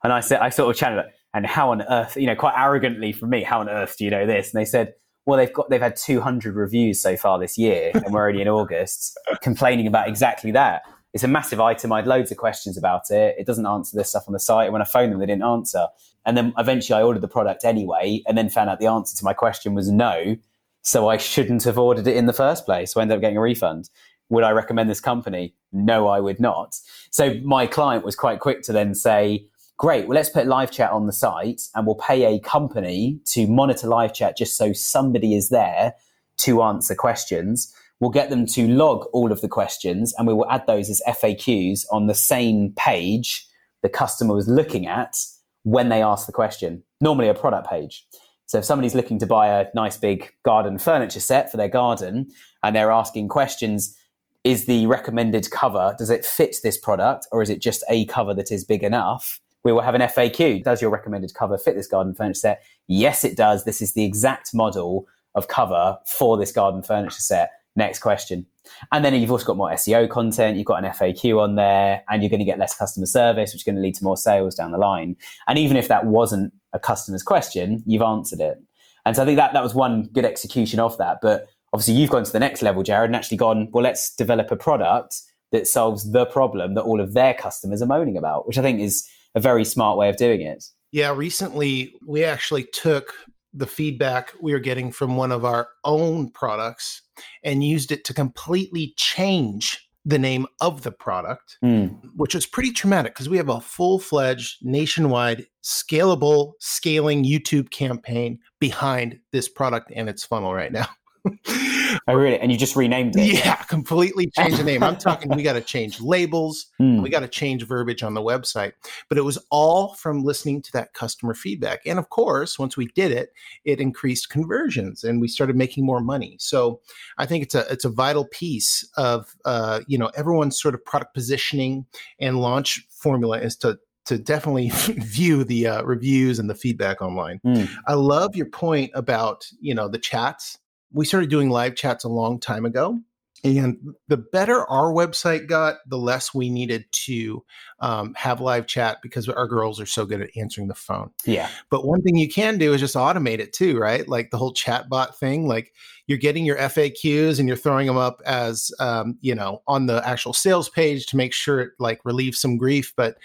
And 0.04 0.12
I 0.12 0.20
said, 0.20 0.42
I 0.42 0.50
sort 0.50 0.70
of 0.70 0.78
challenged, 0.78 1.16
and 1.34 1.46
how 1.46 1.72
on 1.72 1.82
earth, 1.84 2.18
you 2.18 2.28
know, 2.28 2.36
quite 2.36 2.56
arrogantly 2.58 3.14
from 3.14 3.30
me, 3.30 3.44
how 3.44 3.62
on 3.62 3.70
earth 3.70 3.96
do 3.98 4.04
you 4.04 4.12
know 4.12 4.26
this? 4.26 4.54
And 4.54 4.60
they 4.60 4.66
said, 4.66 4.94
well, 5.26 5.38
they've 5.38 5.54
got 5.54 5.70
they've 5.70 5.82
had 5.82 5.96
200 5.96 6.56
reviews 6.56 7.02
so 7.02 7.16
far 7.16 7.40
this 7.40 7.58
year, 7.58 7.92
and 7.94 8.14
we're 8.14 8.20
already 8.20 8.42
in 8.42 8.50
August, 8.50 9.18
complaining 9.42 9.88
about 9.88 10.10
exactly 10.10 10.52
that 10.52 10.82
it's 11.14 11.24
a 11.24 11.28
massive 11.28 11.62
item. 11.62 11.94
I 11.94 11.98
had 11.98 12.08
loads 12.08 12.32
of 12.32 12.38
questions 12.38 12.78
about 12.78 13.12
it. 13.12 13.36
It 13.38 13.46
doesn't 13.46 13.66
answer 13.66 13.96
this 13.96 14.10
stuff 14.10 14.24
on 14.28 14.34
the 14.34 14.40
site. 14.40 14.72
When 14.72 14.82
I 14.82 14.86
phoned 14.86 15.12
them, 15.12 15.20
they 15.20 15.28
didn't 15.28 15.44
answer. 15.44 15.88
And 16.26 16.36
then 16.36 16.54
eventually 16.58 17.00
I 17.00 17.04
ordered 17.04 17.22
the 17.22 17.28
product 17.28 17.64
anyway, 17.64 18.24
and 18.26 18.38
then 18.38 18.50
found 18.50 18.70
out 18.70 18.80
the 18.80 18.88
answer 18.88 19.16
to 19.18 19.24
my 19.24 19.34
question 19.34 19.76
was 19.76 19.92
no. 19.92 20.36
So 20.84 21.08
I 21.08 21.18
shouldn't 21.18 21.64
have 21.64 21.78
ordered 21.78 22.08
it 22.08 22.16
in 22.16 22.26
the 22.26 22.34
first 22.34 22.66
place. 22.66 22.94
So 22.94 23.00
I 23.00 23.04
ended 23.04 23.16
up 23.16 23.22
getting 23.22 23.38
a 23.38 23.42
refund. 23.42 23.90
Would 24.30 24.44
I 24.44 24.52
recommend 24.52 24.90
this 24.90 25.02
company? 25.02 25.56
No, 25.72 26.08
I 26.08 26.20
would 26.20 26.40
not. 26.40 26.76
So 27.10 27.36
my 27.44 27.68
client 27.68 28.06
was 28.06 28.16
quite 28.16 28.40
quick 28.40 28.62
to 28.64 28.74
then 28.74 28.94
say, 28.94 29.48
great, 29.78 30.08
well, 30.08 30.16
let's 30.16 30.30
put 30.30 30.48
live 30.48 30.72
chat 30.72 30.92
on 30.92 31.08
the 31.08 31.14
site 31.14 31.64
and 31.74 31.86
we'll 31.86 31.96
pay 31.96 32.36
a 32.36 32.40
company 32.40 33.20
to 33.26 33.48
monitor 33.48 33.88
live 33.88 34.14
chat 34.14 34.38
just 34.38 34.58
so 34.58 34.74
somebody 34.74 35.36
is 35.36 35.50
there 35.50 35.94
to 36.38 36.62
answer 36.62 36.96
questions. 36.96 37.74
We'll 38.00 38.12
get 38.12 38.30
them 38.30 38.46
to 38.48 38.68
log 38.68 39.06
all 39.14 39.32
of 39.32 39.42
the 39.42 39.48
questions 39.48 40.14
and 40.18 40.28
we 40.28 40.34
will 40.34 40.50
add 40.50 40.68
those 40.68 40.90
as 40.90 41.02
FAQs 41.08 41.86
on 41.92 42.08
the 42.08 42.16
same 42.16 42.74
page 42.76 43.48
the 43.82 43.90
customer 43.90 44.34
was 44.34 44.48
looking 44.48 44.88
at 44.88 45.18
when 45.64 45.90
they 45.90 46.02
asked 46.02 46.26
the 46.26 46.34
question, 46.34 46.84
normally 47.00 47.28
a 47.28 47.34
product 47.34 47.70
page. 47.70 48.08
So 48.46 48.60
if 48.60 48.66
somebody's 48.66 48.96
looking 48.96 49.20
to 49.20 49.26
buy 49.26 49.48
a 49.48 49.68
nice 49.74 49.98
big 49.98 50.32
garden 50.44 50.78
furniture 50.78 51.20
set 51.20 51.50
for 51.50 51.58
their 51.58 51.70
garden 51.70 52.28
and 52.62 52.76
they're 52.76 52.92
asking 52.92 53.30
questions, 53.30 53.98
is 54.44 54.66
the 54.66 54.86
recommended 54.88 55.50
cover, 55.52 55.96
does 55.98 56.10
it 56.10 56.26
fit 56.26 56.58
this 56.64 56.78
product 56.78 57.28
or 57.32 57.42
is 57.42 57.50
it 57.50 57.62
just 57.62 57.84
a 57.90 58.06
cover 58.06 58.34
that 58.34 58.52
is 58.52 58.66
big 58.66 58.84
enough? 58.84 59.40
We 59.64 59.72
will 59.72 59.82
have 59.82 59.96
an 59.96 60.02
FAQ. 60.02 60.64
Does 60.64 60.82
your 60.82 60.92
recommended 60.92 61.34
cover 61.34 61.58
fit 61.58 61.76
this 61.76 61.88
garden 61.88 62.14
furniture 62.14 62.40
set? 62.40 62.64
Yes, 62.88 63.24
it 63.24 63.38
does. 63.38 63.64
This 63.64 63.82
is 63.82 63.94
the 63.94 64.04
exact 64.04 64.54
model 64.54 65.08
of 65.36 65.48
cover 65.48 65.98
for 66.06 66.38
this 66.38 66.52
garden 66.52 66.84
furniture 66.84 67.22
set 67.22 67.52
next 67.76 68.00
question. 68.00 68.46
And 68.92 69.04
then 69.04 69.14
you've 69.14 69.32
also 69.32 69.46
got 69.46 69.58
more 69.58 69.72
SEO 69.72 70.10
content, 70.10 70.58
you've 70.58 70.66
got 70.66 70.84
an 70.84 70.90
FAQ 70.92 71.42
on 71.42 71.56
there, 71.56 72.04
and 72.10 72.22
you're 72.22 72.30
going 72.30 72.40
to 72.40 72.46
get 72.46 72.60
less 72.60 72.76
customer 72.76 73.06
service, 73.06 73.52
which 73.52 73.62
is 73.62 73.64
going 73.64 73.76
to 73.76 73.82
lead 73.82 73.96
to 73.96 74.04
more 74.04 74.18
sales 74.18 74.56
down 74.56 74.72
the 74.72 74.78
line. 74.78 75.16
And 75.48 75.58
even 75.58 75.78
if 75.78 75.88
that 75.90 76.06
wasn't 76.06 76.54
a 76.72 76.80
customer's 76.80 77.24
question, 77.24 77.84
you've 77.86 78.02
answered 78.02 78.40
it. 78.40 78.62
And 79.06 79.16
so 79.16 79.24
I 79.24 79.26
think 79.26 79.38
that, 79.38 79.54
that 79.54 79.64
was 79.64 79.74
one 79.74 80.04
good 80.14 80.26
execution 80.26 80.80
of 80.80 80.98
that. 80.98 81.20
But 81.22 81.48
obviously, 81.74 81.96
you've 81.96 82.10
gone 82.10 82.24
to 82.24 82.32
the 82.32 82.40
next 82.40 82.62
level, 82.62 82.84
Jared, 82.84 83.10
and 83.10 83.16
actually 83.16 83.38
gone, 83.38 83.70
well, 83.72 83.84
let's 83.84 84.16
develop 84.16 84.50
a 84.52 84.56
product 84.56 85.22
that 85.52 85.68
solves 85.68 86.12
the 86.12 86.26
problem 86.26 86.74
that 86.76 86.84
all 86.84 87.02
of 87.02 87.14
their 87.14 87.34
customers 87.34 87.82
are 87.82 87.86
moaning 87.86 88.18
about, 88.18 88.48
which 88.48 88.58
I 88.58 88.62
think 88.62 88.80
is 88.80 89.08
a 89.36 89.40
very 89.40 89.66
smart 89.66 89.98
way 89.98 90.10
of 90.10 90.18
doing 90.18 90.42
it. 90.42 90.64
Yeah, 90.92 91.14
recently 91.16 91.96
we 92.06 92.24
actually 92.24 92.66
took 92.72 93.14
the 93.54 93.68
feedback 93.68 94.34
we 94.42 94.54
were 94.54 94.60
getting 94.60 94.92
from 94.92 95.16
one 95.16 95.32
of 95.32 95.46
our 95.46 95.70
own 95.84 96.30
products 96.32 97.02
and 97.44 97.64
used 97.64 97.92
it 97.92 98.04
to 98.06 98.14
completely 98.14 98.94
change 98.98 99.88
the 100.06 100.20
name 100.20 100.46
of 100.60 100.84
the 100.84 100.92
product, 100.92 101.58
mm. 101.64 101.98
which 102.16 102.36
was 102.36 102.46
pretty 102.46 102.72
traumatic 102.72 103.14
because 103.14 103.30
we 103.30 103.38
have 103.38 103.50
a 103.50 103.62
full 103.62 104.00
fledged 104.00 104.58
nationwide 104.62 105.46
scalable 105.64 106.54
scaling 106.60 107.24
YouTube 107.24 107.70
campaign 107.70 108.40
behind 108.60 109.20
this 109.32 109.48
product 109.48 109.92
and 109.96 110.10
its 110.10 110.26
funnel 110.26 110.54
right 110.54 110.72
now. 110.72 110.88
oh, 112.08 112.14
really? 112.16 112.40
And 112.40 112.52
you 112.52 112.58
just 112.58 112.76
renamed 112.76 113.16
it? 113.18 113.34
Yeah, 113.34 113.56
completely 113.56 114.30
changed 114.30 114.58
the 114.58 114.64
name. 114.64 114.84
I'm 114.84 114.98
talking, 114.98 115.34
we 115.36 115.44
got 115.44 115.54
to 115.54 115.62
change 115.62 116.02
labels, 116.02 116.68
mm. 116.82 117.02
we 117.02 117.10
got 117.10 117.22
to 117.22 117.28
change 117.28 117.66
verbiage 117.66 118.04
on 118.04 118.14
the 118.14 118.22
website. 118.22 118.74
But 119.10 119.18
it 119.18 119.22
was 119.22 119.38
all 119.50 119.94
from 119.96 120.24
listening 120.24 120.62
to 120.64 120.72
that 120.74 120.94
customer 120.94 121.34
feedback. 121.34 121.82
And 121.86 122.00
of 122.00 122.10
course, 122.10 122.60
once 122.60 122.76
we 122.76 122.88
did 122.88 123.12
it, 123.12 123.34
it 123.64 123.80
increased 123.80 124.30
conversions 124.30 125.04
and 125.04 125.22
we 125.22 125.28
started 125.28 125.56
making 125.56 125.86
more 125.86 126.02
money. 126.02 126.38
So 126.40 126.82
I 127.18 127.26
think 127.26 127.44
it's 127.44 127.56
a 127.56 127.66
it's 127.72 127.86
a 127.86 127.90
vital 127.90 128.26
piece 128.26 128.88
of 128.98 129.36
uh, 129.46 129.82
you 129.88 129.98
know 129.98 130.12
everyone's 130.16 130.60
sort 130.60 130.74
of 130.74 130.84
product 130.86 131.14
positioning 131.14 131.86
and 132.20 132.40
launch 132.40 132.86
formula 132.90 133.40
is 133.40 133.56
to 133.58 133.80
to 134.06 134.18
definitely 134.18 134.70
view 134.74 135.44
the 135.44 135.68
uh, 135.68 135.84
reviews 135.84 136.40
and 136.40 136.50
the 136.50 136.56
feedback 136.56 137.02
online. 137.02 137.40
Mm. 137.46 137.70
I 137.88 137.94
love 137.94 138.36
your 138.36 138.48
point 138.48 138.92
about 138.94 139.48
you 139.60 139.74
know 139.74 139.88
the 139.88 140.00
chats 140.00 140.60
we 140.94 141.06
started 141.06 141.30
doing 141.30 141.50
live 141.50 141.76
chats 141.76 142.04
a 142.04 142.10
long 142.10 142.40
time 142.40 142.66
ago. 142.66 143.00
And 143.46 143.78
the 144.08 144.16
better 144.16 144.66
our 144.70 144.94
website 144.94 145.48
got, 145.48 145.80
the 145.86 145.98
less 145.98 146.34
we 146.34 146.50
needed 146.50 146.86
to 147.06 147.44
um, 147.82 148.14
have 148.14 148.40
live 148.40 148.68
chat 148.68 149.00
because 149.04 149.28
our 149.28 149.48
girls 149.48 149.82
are 149.82 149.86
so 149.86 150.06
good 150.06 150.22
at 150.22 150.30
answering 150.38 150.70
the 150.70 150.76
phone. 150.76 151.12
Yeah. 151.26 151.50
But 151.70 151.86
one 151.86 152.02
thing 152.04 152.16
you 152.16 152.30
can 152.30 152.58
do 152.58 152.72
is 152.74 152.80
just 152.80 152.96
automate 152.96 153.40
it 153.40 153.52
too, 153.52 153.78
right? 153.78 154.08
Like 154.08 154.32
the 154.32 154.38
whole 154.38 154.54
chat 154.54 154.88
bot 154.88 155.20
thing. 155.20 155.46
Like 155.46 155.74
you're 156.08 156.18
getting 156.18 156.46
your 156.46 156.56
FAQs 156.56 157.38
and 157.38 157.46
you're 157.46 157.58
throwing 157.58 157.88
them 157.88 157.98
up 157.98 158.22
as, 158.26 158.72
um, 158.80 159.18
you 159.20 159.36
know, 159.36 159.62
on 159.68 159.88
the 159.88 160.08
actual 160.08 160.32
sales 160.32 160.70
page 160.70 161.06
to 161.08 161.18
make 161.18 161.34
sure 161.34 161.60
it 161.60 161.72
like 161.80 162.00
relieves 162.06 162.40
some 162.40 162.56
grief. 162.56 162.94
But 162.96 163.18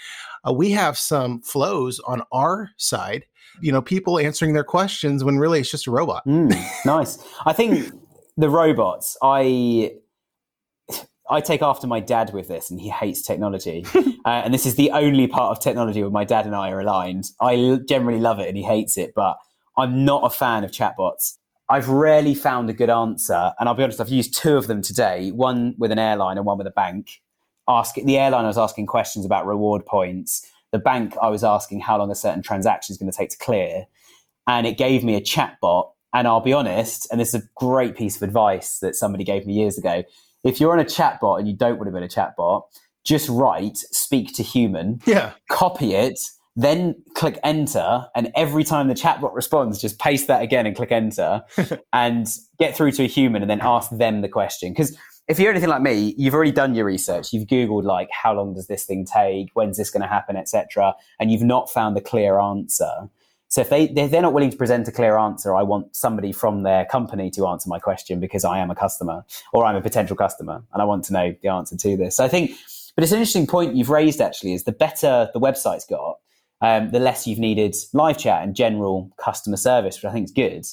uh, 0.44 0.52
we 0.52 0.72
have 0.72 0.98
some 0.98 1.42
flows 1.42 2.00
on 2.00 2.22
our 2.32 2.70
side 2.76 3.24
you 3.60 3.72
know 3.72 3.82
people 3.82 4.18
answering 4.18 4.52
their 4.52 4.64
questions 4.64 5.24
when 5.24 5.38
really 5.38 5.60
it's 5.60 5.70
just 5.70 5.86
a 5.86 5.90
robot. 5.90 6.26
Mm, 6.26 6.56
nice. 6.84 7.18
I 7.46 7.52
think 7.52 7.92
the 8.36 8.50
robots. 8.50 9.16
I 9.22 9.92
I 11.30 11.40
take 11.40 11.62
after 11.62 11.86
my 11.86 12.00
dad 12.00 12.32
with 12.32 12.48
this, 12.48 12.70
and 12.70 12.80
he 12.80 12.88
hates 12.88 13.22
technology. 13.22 13.84
uh, 13.94 14.42
and 14.44 14.54
this 14.54 14.64
is 14.64 14.76
the 14.76 14.90
only 14.92 15.26
part 15.26 15.56
of 15.56 15.62
technology 15.62 16.02
where 16.02 16.10
my 16.10 16.24
dad 16.24 16.46
and 16.46 16.54
I 16.54 16.70
are 16.70 16.80
aligned. 16.80 17.26
I 17.40 17.78
generally 17.88 18.20
love 18.20 18.38
it, 18.40 18.48
and 18.48 18.56
he 18.56 18.62
hates 18.62 18.96
it, 18.96 19.12
but 19.14 19.36
I'm 19.76 20.04
not 20.04 20.24
a 20.24 20.30
fan 20.30 20.64
of 20.64 20.70
chatbots. 20.70 21.36
I've 21.68 21.88
rarely 21.88 22.34
found 22.34 22.70
a 22.70 22.72
good 22.72 22.90
answer. 22.90 23.52
And 23.58 23.68
I'll 23.68 23.74
be 23.74 23.82
honest, 23.82 24.00
I've 24.00 24.08
used 24.08 24.34
two 24.34 24.56
of 24.56 24.66
them 24.66 24.82
today 24.82 25.30
one 25.30 25.74
with 25.78 25.92
an 25.92 25.98
airline 25.98 26.36
and 26.36 26.46
one 26.46 26.58
with 26.58 26.66
a 26.66 26.72
bank. 26.72 27.20
Ask 27.68 27.96
the 27.96 28.16
airline, 28.16 28.44
I 28.44 28.48
was 28.48 28.58
asking 28.58 28.86
questions 28.86 29.26
about 29.26 29.46
reward 29.46 29.84
points. 29.84 30.46
The 30.72 30.78
bank, 30.78 31.14
I 31.22 31.28
was 31.28 31.42
asking 31.44 31.80
how 31.80 31.98
long 31.98 32.10
a 32.10 32.14
certain 32.14 32.42
transaction 32.42 32.92
is 32.92 32.98
going 32.98 33.10
to 33.10 33.16
take 33.16 33.30
to 33.30 33.38
clear. 33.38 33.86
And 34.46 34.66
it 34.66 34.76
gave 34.78 35.04
me 35.04 35.14
a 35.14 35.20
chatbot. 35.20 35.90
And 36.14 36.26
I'll 36.26 36.40
be 36.40 36.52
honest, 36.54 37.06
and 37.10 37.20
this 37.20 37.34
is 37.34 37.42
a 37.42 37.48
great 37.56 37.94
piece 37.96 38.16
of 38.16 38.22
advice 38.22 38.78
that 38.78 38.94
somebody 38.94 39.24
gave 39.24 39.46
me 39.46 39.52
years 39.52 39.76
ago. 39.76 40.04
If 40.42 40.58
you're 40.60 40.72
on 40.72 40.78
a 40.78 40.84
chatbot 40.84 41.38
and 41.38 41.46
you 41.46 41.54
don't 41.54 41.76
want 41.76 41.88
to 41.88 41.92
be 41.92 41.98
in 41.98 42.04
a 42.04 42.08
chatbot, 42.08 42.62
just 43.04 43.28
write 43.28 43.76
speak 43.76 44.34
to 44.36 44.42
human, 44.42 45.00
Yeah. 45.06 45.32
copy 45.50 45.94
it, 45.94 46.18
then 46.56 46.94
click 47.14 47.38
enter. 47.44 48.06
And 48.16 48.32
every 48.34 48.64
time 48.64 48.88
the 48.88 48.94
chatbot 48.94 49.34
responds, 49.34 49.80
just 49.80 49.98
paste 49.98 50.26
that 50.28 50.42
again 50.42 50.66
and 50.66 50.74
click 50.74 50.90
enter 50.92 51.42
and 51.92 52.26
get 52.58 52.76
through 52.76 52.92
to 52.92 53.04
a 53.04 53.06
human 53.06 53.42
and 53.42 53.50
then 53.50 53.60
ask 53.62 53.90
them 53.90 54.22
the 54.22 54.28
question. 54.28 54.72
Because 54.72 54.96
if 55.28 55.38
you're 55.38 55.50
anything 55.50 55.68
like 55.68 55.82
me, 55.82 56.14
you've 56.16 56.34
already 56.34 56.52
done 56.52 56.74
your 56.74 56.86
research. 56.86 57.32
You've 57.32 57.46
Googled 57.46 57.84
like 57.84 58.08
how 58.10 58.32
long 58.32 58.54
does 58.54 58.66
this 58.66 58.84
thing 58.84 59.04
take, 59.04 59.50
when's 59.52 59.76
this 59.76 59.90
going 59.90 60.00
to 60.00 60.08
happen, 60.08 60.36
etc. 60.36 60.94
And 61.20 61.30
you've 61.30 61.42
not 61.42 61.70
found 61.70 61.96
a 61.98 62.00
clear 62.00 62.40
answer. 62.40 63.10
So 63.48 63.60
if 63.60 63.68
they 63.68 63.84
if 63.84 64.10
they're 64.10 64.22
not 64.22 64.32
willing 64.32 64.50
to 64.50 64.56
present 64.56 64.88
a 64.88 64.92
clear 64.92 65.18
answer, 65.18 65.54
I 65.54 65.62
want 65.62 65.94
somebody 65.94 66.32
from 66.32 66.62
their 66.62 66.86
company 66.86 67.30
to 67.32 67.46
answer 67.46 67.68
my 67.68 67.78
question 67.78 68.20
because 68.20 68.44
I 68.44 68.58
am 68.58 68.70
a 68.70 68.74
customer 68.74 69.24
or 69.52 69.64
I'm 69.64 69.76
a 69.76 69.82
potential 69.82 70.16
customer 70.16 70.62
and 70.72 70.82
I 70.82 70.84
want 70.84 71.04
to 71.04 71.12
know 71.12 71.34
the 71.42 71.48
answer 71.48 71.76
to 71.76 71.96
this. 71.96 72.16
So 72.16 72.24
I 72.24 72.28
think, 72.28 72.52
but 72.94 73.04
it's 73.04 73.12
an 73.12 73.18
interesting 73.18 73.46
point 73.46 73.74
you've 73.74 73.90
raised 73.90 74.20
actually 74.20 74.54
is 74.54 74.64
the 74.64 74.72
better 74.72 75.30
the 75.32 75.40
website's 75.40 75.86
got, 75.86 76.18
um, 76.60 76.90
the 76.90 77.00
less 77.00 77.26
you've 77.26 77.38
needed 77.38 77.74
live 77.92 78.18
chat 78.18 78.42
and 78.42 78.54
general 78.54 79.10
customer 79.18 79.56
service, 79.56 79.96
which 79.96 80.04
I 80.04 80.12
think 80.12 80.24
is 80.24 80.32
good. 80.32 80.66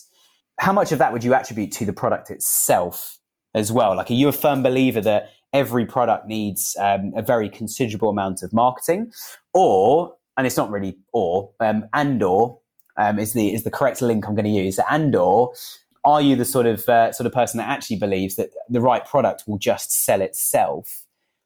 How 0.59 0.71
much 0.71 0.93
of 0.93 0.99
that 0.99 1.11
would 1.11 1.23
you 1.23 1.33
attribute 1.33 1.71
to 1.73 1.85
the 1.85 1.93
product 1.93 2.29
itself 2.29 3.19
as 3.55 3.71
well? 3.71 3.95
Like, 3.95 4.11
are 4.11 4.15
you 4.15 4.27
a 4.27 4.31
firm 4.31 4.61
believer 4.61 5.01
that 5.01 5.31
every 5.53 5.85
product 5.85 6.27
needs 6.27 6.75
um, 6.79 7.13
a 7.15 7.23
very 7.23 7.49
considerable 7.49 8.09
amount 8.09 8.43
of 8.43 8.53
marketing, 8.53 9.11
or 9.53 10.13
and 10.37 10.45
it's 10.45 10.57
not 10.57 10.69
really 10.69 10.97
or 11.13 11.51
um, 11.61 11.85
and 11.93 12.21
or 12.21 12.59
um, 12.97 13.17
is 13.17 13.33
the 13.33 13.53
is 13.53 13.63
the 13.63 13.71
correct 13.71 14.01
link 14.01 14.27
I'm 14.27 14.35
going 14.35 14.45
to 14.45 14.51
use 14.51 14.79
and 14.89 15.15
or 15.15 15.53
are 16.03 16.21
you 16.21 16.35
the 16.35 16.45
sort 16.45 16.67
of 16.67 16.87
uh, 16.87 17.11
sort 17.11 17.25
of 17.25 17.33
person 17.33 17.57
that 17.57 17.67
actually 17.67 17.97
believes 17.97 18.35
that 18.35 18.51
the 18.69 18.79
right 18.79 19.03
product 19.05 19.43
will 19.47 19.57
just 19.57 19.91
sell 19.91 20.21
itself? 20.21 21.03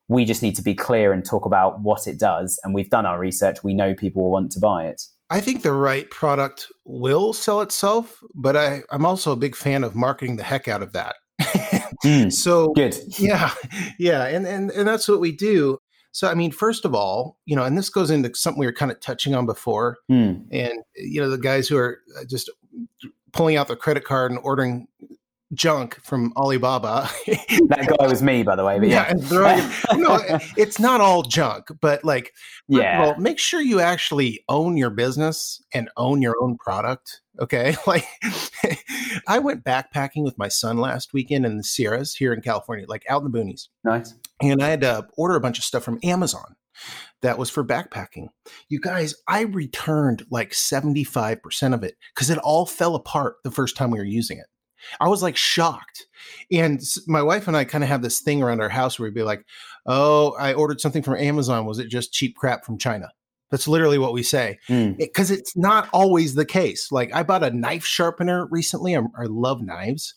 We 0.09 0.25
just 0.25 0.41
need 0.41 0.55
to 0.55 0.63
be 0.63 0.75
clear 0.75 1.13
and 1.13 1.23
talk 1.23 1.45
about 1.45 1.79
what 1.81 2.07
it 2.07 2.19
does, 2.19 2.59
and 2.63 2.73
we've 2.73 2.89
done 2.89 3.05
our 3.05 3.19
research. 3.19 3.63
We 3.63 3.73
know 3.73 3.93
people 3.93 4.23
will 4.23 4.31
want 4.31 4.51
to 4.53 4.59
buy 4.59 4.87
it. 4.87 5.03
I 5.29 5.39
think 5.39 5.61
the 5.61 5.71
right 5.71 6.09
product 6.09 6.67
will 6.83 7.31
sell 7.33 7.61
itself, 7.61 8.19
but 8.33 8.57
I, 8.57 8.81
I'm 8.89 9.05
also 9.05 9.31
a 9.31 9.35
big 9.35 9.55
fan 9.55 9.83
of 9.83 9.95
marketing 9.95 10.37
the 10.37 10.43
heck 10.43 10.67
out 10.67 10.81
of 10.81 10.93
that. 10.93 11.15
Mm, 12.03 12.31
so 12.31 12.73
good. 12.73 12.97
yeah, 13.19 13.51
yeah, 13.97 14.25
and, 14.25 14.47
and 14.47 14.71
and 14.71 14.87
that's 14.87 15.07
what 15.07 15.19
we 15.19 15.31
do. 15.31 15.79
So 16.11 16.27
I 16.27 16.33
mean, 16.33 16.51
first 16.51 16.85
of 16.85 16.95
all, 16.95 17.37
you 17.45 17.55
know, 17.55 17.63
and 17.63 17.77
this 17.77 17.89
goes 17.89 18.09
into 18.09 18.33
something 18.33 18.59
we 18.59 18.65
were 18.65 18.73
kind 18.73 18.91
of 18.91 18.99
touching 18.99 19.35
on 19.35 19.45
before, 19.45 19.97
Mm, 20.09 20.47
and 20.51 20.79
you 20.95 21.21
know, 21.21 21.29
the 21.29 21.37
guys 21.37 21.67
who 21.67 21.77
are 21.77 21.99
uh, 22.19 22.23
just 22.29 22.49
pulling 23.31 23.57
out 23.57 23.67
their 23.67 23.75
credit 23.75 24.03
card 24.05 24.31
and 24.31 24.39
ordering 24.43 24.87
junk 25.53 25.99
from 26.03 26.31
Alibaba. 26.35 27.09
that 27.27 27.95
guy 27.97 28.07
was 28.07 28.21
me, 28.21 28.43
by 28.43 28.55
the 28.55 28.63
way. 28.63 28.79
But 28.79 28.89
yeah, 28.89 29.13
it- 29.15 29.97
no, 29.97 30.19
it's 30.57 30.79
not 30.79 31.01
all 31.01 31.23
junk, 31.23 31.67
but 31.81 32.03
like, 32.03 32.33
yeah. 32.67 33.03
all, 33.03 33.15
make 33.17 33.39
sure 33.39 33.61
you 33.61 33.79
actually 33.79 34.43
own 34.47 34.77
your 34.77 34.89
business 34.89 35.61
and 35.73 35.89
own 35.97 36.21
your 36.21 36.35
own 36.41 36.57
product. 36.57 37.21
Okay. 37.39 37.75
Like, 37.87 38.05
I 39.27 39.39
went 39.39 39.63
backpacking 39.63 40.23
with 40.23 40.37
my 40.37 40.47
son 40.49 40.77
last 40.77 41.13
weekend 41.13 41.45
in 41.45 41.57
the 41.57 41.63
Sierras 41.63 42.13
here 42.13 42.33
in 42.33 42.41
California, 42.41 42.85
like 42.87 43.03
out 43.09 43.23
in 43.23 43.31
the 43.31 43.37
boonies. 43.37 43.67
nice. 43.83 44.13
And 44.41 44.61
I 44.61 44.67
had 44.67 44.81
to 44.81 45.07
order 45.17 45.35
a 45.35 45.41
bunch 45.41 45.57
of 45.57 45.63
stuff 45.63 45.83
from 45.83 45.99
Amazon 46.03 46.55
that 47.21 47.37
was 47.37 47.49
for 47.49 47.63
backpacking. 47.65 48.27
You 48.69 48.79
guys, 48.79 49.15
I 49.27 49.41
returned 49.41 50.25
like 50.29 50.51
75% 50.51 51.73
of 51.73 51.83
it 51.83 51.95
because 52.13 52.29
it 52.29 52.37
all 52.37 52.65
fell 52.65 52.95
apart 52.95 53.37
the 53.43 53.51
first 53.51 53.75
time 53.75 53.91
we 53.91 53.97
were 53.99 54.05
using 54.05 54.37
it. 54.37 54.45
I 54.99 55.07
was 55.07 55.21
like 55.21 55.37
shocked. 55.37 56.07
And 56.51 56.81
my 57.07 57.21
wife 57.21 57.47
and 57.47 57.55
I 57.55 57.63
kind 57.63 57.83
of 57.83 57.89
have 57.89 58.01
this 58.01 58.19
thing 58.19 58.41
around 58.41 58.61
our 58.61 58.69
house 58.69 58.99
where 58.99 59.07
we'd 59.07 59.15
be 59.15 59.23
like, 59.23 59.45
oh, 59.85 60.35
I 60.39 60.53
ordered 60.53 60.81
something 60.81 61.03
from 61.03 61.17
Amazon. 61.17 61.65
Was 61.65 61.79
it 61.79 61.87
just 61.87 62.13
cheap 62.13 62.35
crap 62.35 62.65
from 62.65 62.77
China? 62.77 63.09
That's 63.51 63.67
literally 63.67 63.97
what 63.97 64.13
we 64.13 64.23
say 64.23 64.59
Mm, 64.67 64.97
because 64.97 65.31
it's 65.31 65.57
not 65.57 65.89
always 65.91 66.35
the 66.35 66.45
case. 66.45 66.91
Like 66.91 67.13
I 67.13 67.23
bought 67.23 67.43
a 67.43 67.51
knife 67.51 67.85
sharpener 67.85 68.47
recently. 68.47 68.95
I, 68.95 68.99
I 69.17 69.25
love 69.25 69.61
knives, 69.61 70.13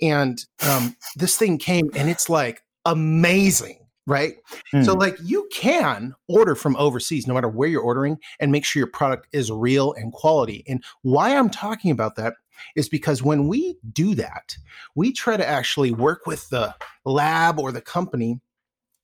and 0.00 0.38
um, 0.66 0.96
this 1.16 1.36
thing 1.36 1.58
came 1.58 1.90
and 1.96 2.08
it's 2.08 2.30
like 2.30 2.62
amazing, 2.84 3.80
right? 4.06 4.36
So 4.82 4.94
mm. 4.94 5.00
like 5.00 5.16
you 5.22 5.48
can 5.52 6.14
order 6.28 6.54
from 6.54 6.76
overseas, 6.76 7.26
no 7.26 7.34
matter 7.34 7.48
where 7.48 7.68
you're 7.68 7.82
ordering, 7.82 8.18
and 8.38 8.52
make 8.52 8.64
sure 8.64 8.80
your 8.80 8.86
product 8.86 9.26
is 9.32 9.50
real 9.50 9.92
and 9.94 10.12
quality. 10.12 10.64
And 10.68 10.82
why 11.02 11.36
I'm 11.36 11.50
talking 11.50 11.90
about 11.90 12.14
that 12.16 12.34
is 12.76 12.88
because 12.88 13.22
when 13.22 13.48
we 13.48 13.78
do 13.92 14.14
that, 14.14 14.56
we 14.94 15.12
try 15.12 15.36
to 15.36 15.46
actually 15.46 15.90
work 15.92 16.26
with 16.26 16.48
the 16.50 16.74
lab 17.04 17.58
or 17.58 17.72
the 17.72 17.80
company 17.80 18.40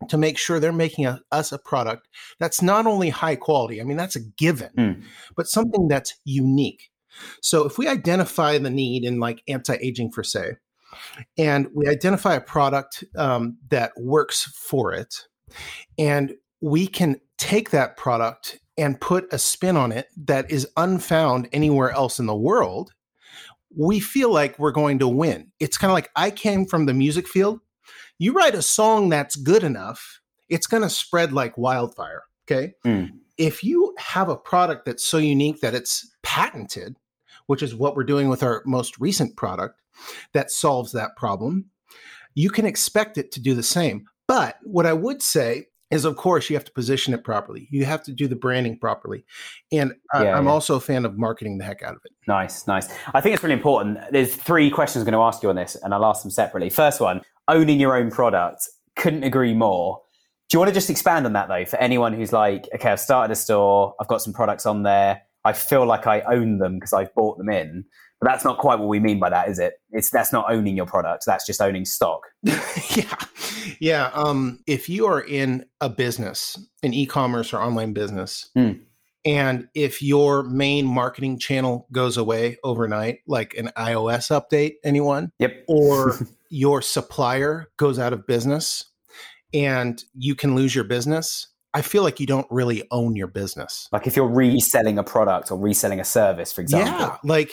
to 0.08 0.18
make 0.18 0.36
sure 0.36 0.60
they're 0.60 0.72
making 0.72 1.06
a, 1.06 1.20
us 1.32 1.52
a 1.52 1.58
product 1.58 2.08
that's 2.38 2.60
not 2.60 2.86
only 2.86 3.10
high 3.10 3.36
quality, 3.36 3.80
I 3.80 3.84
mean, 3.84 3.96
that's 3.96 4.16
a 4.16 4.20
given, 4.20 4.70
Mm. 4.76 5.02
but 5.36 5.46
something 5.46 5.88
that's 5.88 6.14
unique. 6.24 6.90
So 7.40 7.64
if 7.64 7.78
we 7.78 7.86
identify 7.86 8.58
the 8.58 8.70
need 8.70 9.04
in 9.04 9.20
like 9.20 9.42
anti 9.48 9.76
aging 9.80 10.10
for 10.10 10.24
say, 10.24 10.56
and 11.38 11.68
we 11.74 11.88
identify 11.88 12.34
a 12.34 12.40
product 12.40 13.04
um, 13.16 13.58
that 13.70 13.92
works 13.96 14.42
for 14.42 14.92
it, 14.92 15.14
and 15.98 16.34
we 16.60 16.86
can 16.86 17.20
take 17.38 17.70
that 17.70 17.96
product 17.96 18.58
and 18.76 19.00
put 19.00 19.32
a 19.32 19.38
spin 19.38 19.76
on 19.76 19.92
it 19.92 20.08
that 20.16 20.50
is 20.50 20.68
unfound 20.76 21.48
anywhere 21.52 21.90
else 21.90 22.18
in 22.18 22.26
the 22.26 22.34
world, 22.34 22.92
we 23.76 24.00
feel 24.00 24.32
like 24.32 24.58
we're 24.58 24.72
going 24.72 24.98
to 25.00 25.08
win. 25.08 25.50
It's 25.60 25.78
kind 25.78 25.90
of 25.90 25.94
like 25.94 26.10
I 26.16 26.30
came 26.30 26.66
from 26.66 26.87
the 26.87 26.94
music 26.94 27.28
field. 27.28 27.60
You 28.18 28.32
write 28.32 28.54
a 28.54 28.62
song 28.62 29.08
that's 29.08 29.37
good 29.37 29.64
enough, 29.64 30.20
it's 30.48 30.66
going 30.66 30.82
to 30.82 30.90
spread 30.90 31.32
like 31.32 31.58
wildfire. 31.58 32.22
Okay. 32.46 32.74
Mm. 32.84 33.10
If 33.37 33.64
you 33.64 33.94
have 33.98 34.28
a 34.28 34.37
product 34.37 34.84
that's 34.84 35.04
so 35.04 35.18
unique 35.18 35.60
that 35.60 35.74
it's 35.74 36.08
patented, 36.22 36.96
which 37.46 37.62
is 37.62 37.74
what 37.74 37.96
we're 37.96 38.04
doing 38.04 38.28
with 38.28 38.42
our 38.42 38.62
most 38.64 38.98
recent 39.00 39.37
product 39.37 39.80
that 40.32 40.50
solves 40.50 40.92
that 40.92 41.16
problem, 41.16 41.66
you 42.34 42.50
can 42.50 42.66
expect 42.66 43.18
it 43.18 43.32
to 43.32 43.40
do 43.40 43.54
the 43.54 43.62
same. 43.62 44.06
But 44.26 44.58
what 44.62 44.87
I 44.87 44.92
would 44.92 45.22
say 45.22 45.66
is, 45.94 46.04
of 46.04 46.16
course, 46.16 46.50
you 46.50 46.57
have 46.57 46.64
to 46.64 46.72
position 46.72 47.14
it 47.14 47.24
properly. 47.24 47.68
You 47.70 47.85
have 47.85 48.02
to 48.04 48.12
do 48.12 48.26
the 48.28 48.37
branding 48.37 48.78
properly. 48.78 49.24
And 49.72 49.94
I, 50.12 50.24
Yeah, 50.24 50.37
I'm 50.37 50.44
yeah. 50.44 50.50
also 50.50 50.76
a 50.76 50.80
fan 50.80 51.04
of 51.04 51.16
marketing 51.16 51.59
the 51.59 51.64
heck 51.64 51.83
out 51.83 51.94
of 51.94 52.00
it. 52.04 52.12
Nice, 52.26 52.66
nice. 52.66 52.88
I 53.14 53.20
think 53.20 53.35
it's 53.35 53.42
really 53.42 53.54
important. 53.54 53.98
There's 54.11 54.35
three 54.35 54.70
questions 54.70 55.02
I'm 55.02 55.11
going 55.11 55.20
to 55.20 55.24
ask 55.24 55.42
you 55.42 55.50
on 55.50 55.57
this, 55.57 55.76
and 55.83 55.94
I'll 55.94 56.04
ask 56.04 56.22
them 56.22 56.30
separately. 56.30 56.70
First 56.70 57.00
one, 57.00 57.22
owning 57.48 57.80
your 57.80 57.96
own 57.96 58.11
product. 58.11 58.68
Couldn't 58.96 59.24
agree 59.24 59.54
more. 59.54 60.00
Do 60.48 60.57
you 60.57 60.59
want 60.61 60.68
to 60.68 60.74
just 60.74 60.90
expand 60.90 61.26
on 61.26 61.33
that 61.33 61.48
though, 61.48 61.64
for 61.64 61.76
anyone 61.78 62.12
who's 62.12 62.33
like, 62.33 62.68
okay, 62.74 62.90
I've 62.90 63.00
started 63.00 63.33
a 63.33 63.37
store, 63.37 63.94
I've 64.00 64.09
got 64.09 64.20
some 64.20 64.33
products 64.33 64.66
on 64.66 64.83
there, 64.83 65.22
I 65.44 65.52
feel 65.52 65.87
like 65.87 66.07
I 66.07 66.20
own 66.22 66.59
them 66.59 66.74
because 66.74 66.92
I've 66.92 67.14
bought 67.14 67.38
them 67.38 67.48
in. 67.48 67.85
But 68.24 68.30
that's 68.30 68.44
not 68.44 68.56
quite 68.58 68.78
what 68.78 68.88
we 68.88 69.00
mean 69.00 69.18
by 69.18 69.28
that, 69.28 69.48
is 69.48 69.58
it? 69.58 69.74
It's 69.90 70.08
that's 70.08 70.32
not 70.32 70.46
owning 70.50 70.76
your 70.76 70.87
product. 70.87 71.24
That's 71.26 71.44
just 71.46 71.60
owning 71.60 71.84
stock. 71.84 72.22
yeah. 72.42 73.14
Yeah. 73.80 74.10
Um, 74.14 74.60
if 74.66 74.88
you 74.88 75.04
are 75.06 75.20
in 75.20 75.66
a 75.82 75.90
business, 75.90 76.58
an 76.82 76.94
e 76.94 77.04
commerce 77.04 77.52
or 77.52 77.60
online 77.60 77.92
business, 77.92 78.48
Hmm. 78.54 78.72
and 79.26 79.68
if 79.74 80.00
your 80.00 80.42
main 80.44 80.87
marketing 80.87 81.38
channel 81.38 81.87
goes 81.92 82.16
away 82.16 82.56
overnight, 82.64 83.18
like 83.26 83.52
an 83.58 83.70
iOS 83.76 84.30
update, 84.30 84.76
anyone, 84.84 85.30
Yep. 85.38 85.64
or 85.68 86.14
your 86.50 86.80
supplier 86.80 87.68
goes 87.76 87.98
out 87.98 88.12
of 88.14 88.26
business 88.26 88.84
and 89.52 90.02
you 90.14 90.34
can 90.34 90.54
lose 90.54 90.74
your 90.74 90.84
business, 90.84 91.48
I 91.74 91.82
feel 91.82 92.04
like 92.04 92.20
you 92.20 92.26
don't 92.26 92.46
really 92.50 92.84
own 92.92 93.16
your 93.16 93.26
business. 93.26 93.88
Like 93.90 94.06
if 94.06 94.14
you're 94.14 94.28
reselling 94.28 94.96
a 94.96 95.02
product 95.02 95.50
or 95.50 95.58
reselling 95.58 95.98
a 95.98 96.04
service, 96.04 96.52
for 96.52 96.60
example. 96.60 96.92
Yeah, 96.92 97.16
like 97.24 97.52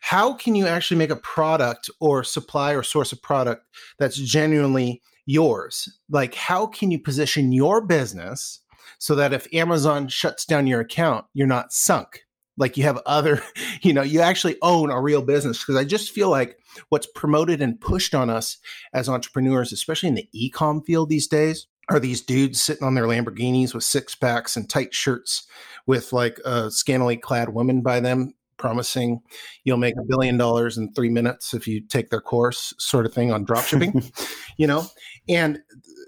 how 0.00 0.34
can 0.34 0.54
you 0.54 0.68
actually 0.68 0.98
make 0.98 1.10
a 1.10 1.16
product 1.16 1.90
or 2.00 2.22
supply 2.22 2.74
or 2.74 2.84
source 2.84 3.10
a 3.10 3.16
product 3.16 3.64
that's 3.98 4.16
genuinely 4.16 5.02
yours? 5.26 5.98
Like 6.08 6.36
how 6.36 6.66
can 6.66 6.92
you 6.92 7.00
position 7.00 7.50
your 7.50 7.84
business 7.84 8.60
so 8.98 9.16
that 9.16 9.32
if 9.32 9.52
Amazon 9.52 10.06
shuts 10.06 10.44
down 10.44 10.68
your 10.68 10.80
account, 10.80 11.26
you're 11.34 11.48
not 11.48 11.72
sunk? 11.72 12.22
Like 12.56 12.76
you 12.76 12.84
have 12.84 13.02
other, 13.04 13.42
you 13.82 13.92
know, 13.92 14.02
you 14.02 14.20
actually 14.20 14.56
own 14.62 14.90
a 14.90 15.00
real 15.00 15.22
business 15.22 15.58
because 15.58 15.74
I 15.76 15.84
just 15.84 16.12
feel 16.12 16.30
like 16.30 16.56
what's 16.88 17.08
promoted 17.16 17.60
and 17.60 17.80
pushed 17.80 18.14
on 18.14 18.30
us 18.30 18.58
as 18.94 19.08
entrepreneurs, 19.08 19.72
especially 19.72 20.08
in 20.08 20.14
the 20.14 20.28
e-com 20.32 20.82
field 20.82 21.08
these 21.08 21.26
days, 21.26 21.66
are 21.88 22.00
these 22.00 22.22
dudes 22.22 22.60
sitting 22.60 22.84
on 22.84 22.94
their 22.94 23.04
Lamborghinis 23.04 23.74
with 23.74 23.84
six 23.84 24.14
packs 24.14 24.56
and 24.56 24.68
tight 24.68 24.92
shirts 24.92 25.46
with 25.86 26.12
like 26.12 26.38
a 26.44 26.70
scantily 26.70 27.16
clad 27.16 27.50
woman 27.50 27.80
by 27.80 28.00
them 28.00 28.34
promising 28.56 29.20
you'll 29.64 29.76
make 29.76 29.94
a 29.96 30.04
billion 30.04 30.36
dollars 30.36 30.78
in 30.78 30.92
three 30.92 31.08
minutes 31.08 31.54
if 31.54 31.68
you 31.68 31.80
take 31.80 32.10
their 32.10 32.20
course, 32.20 32.74
sort 32.78 33.06
of 33.06 33.12
thing 33.12 33.30
on 33.32 33.44
dropshipping, 33.44 34.10
you 34.56 34.66
know. 34.66 34.86
And 35.28 35.60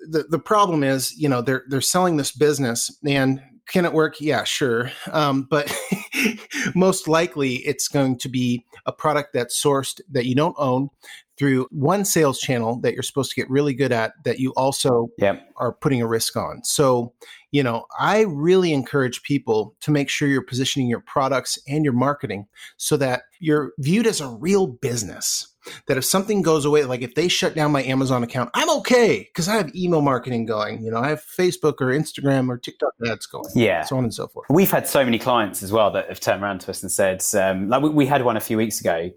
the 0.09 0.25
the 0.25 0.39
problem 0.39 0.83
is, 0.83 1.17
you 1.17 1.29
know, 1.29 1.43
they're 1.43 1.65
they're 1.69 1.81
selling 1.81 2.17
this 2.17 2.33
business, 2.33 2.97
and 3.07 3.41
can 3.67 3.85
it 3.85 3.93
work? 3.93 4.21
Yeah, 4.21 4.45
sure. 4.45 4.91
Um, 5.13 5.47
but 5.49 5.73
most 6.75 7.09
likely, 7.09 7.57
it's 7.57 7.89
going 7.89 8.19
to 8.19 8.29
be 8.29 8.65
a 8.87 8.93
product 8.93 9.33
that's 9.33 9.61
sourced 9.63 10.01
that 10.11 10.27
you 10.27 10.35
don't 10.35 10.57
own 10.59 10.91
through 11.39 11.69
one 11.71 12.05
sales 12.05 12.41
channel 12.41 12.81
that 12.81 12.95
you're 12.95 13.03
supposed 13.03 13.31
to 13.31 13.37
get 13.41 13.49
really 13.49 13.73
good 13.73 13.93
at 13.93 14.13
that 14.25 14.41
you 14.41 14.53
also 14.57 15.09
Yep. 15.19 15.49
are 15.57 15.73
putting 15.73 16.03
a 16.03 16.07
risk 16.07 16.37
on. 16.37 16.63
So, 16.65 17.13
you 17.53 17.63
know, 17.63 17.85
I 17.99 18.23
really 18.23 18.73
encourage 18.73 19.23
people 19.23 19.77
to 19.83 19.93
make 19.93 20.09
sure 20.09 20.27
you're 20.29 20.43
positioning 20.43 20.89
your 20.89 21.01
products 21.01 21.59
and 21.69 21.85
your 21.85 21.95
marketing 21.95 22.47
so 22.77 22.97
that 22.97 23.23
you're 23.39 23.73
viewed 23.79 24.07
as 24.07 24.21
a 24.21 24.29
real 24.29 24.67
business. 24.67 25.55
That 25.87 25.97
if 25.97 26.05
something 26.05 26.43
goes 26.43 26.65
away, 26.65 26.85
like 26.85 27.03
if 27.03 27.15
they 27.15 27.29
shut 27.29 27.55
down 27.55 27.73
my 27.73 27.83
Amazon 27.83 28.23
account, 28.23 28.51
I'm 28.55 28.71
okay 28.79 29.29
because 29.33 29.49
I 29.49 29.55
have 29.57 29.75
email 29.75 30.03
marketing 30.03 30.47
going. 30.47 30.83
You 30.83 30.91
know, 30.91 30.99
I 30.99 31.09
have 31.09 31.23
Facebook 31.25 31.75
or 31.81 31.87
Instagram 31.87 32.49
or 32.49 32.59
TikTok 32.59 32.93
ads 33.11 33.27
going. 33.27 33.45
Yeah. 33.55 33.85
So 33.85 33.97
on 33.97 34.05
and 34.05 34.15
so 34.15 34.29
forth. 34.29 34.47
We've 34.51 34.71
had 34.71 34.87
so 34.87 35.05
many 35.05 35.19
clients 35.19 35.63
as 35.63 35.73
well 35.73 35.91
that 35.93 36.09
have 36.09 36.21
turned 36.21 36.43
around 36.43 36.61
to 36.63 36.71
us 36.71 36.83
and 36.83 36.91
said, 36.91 37.23
um, 37.35 37.69
like 37.69 37.83
we, 37.83 37.91
we 37.91 38.07
had 38.07 38.25
one 38.25 38.37
a 38.37 38.41
few 38.41 38.57
weeks 38.57 38.81
ago 38.81 39.11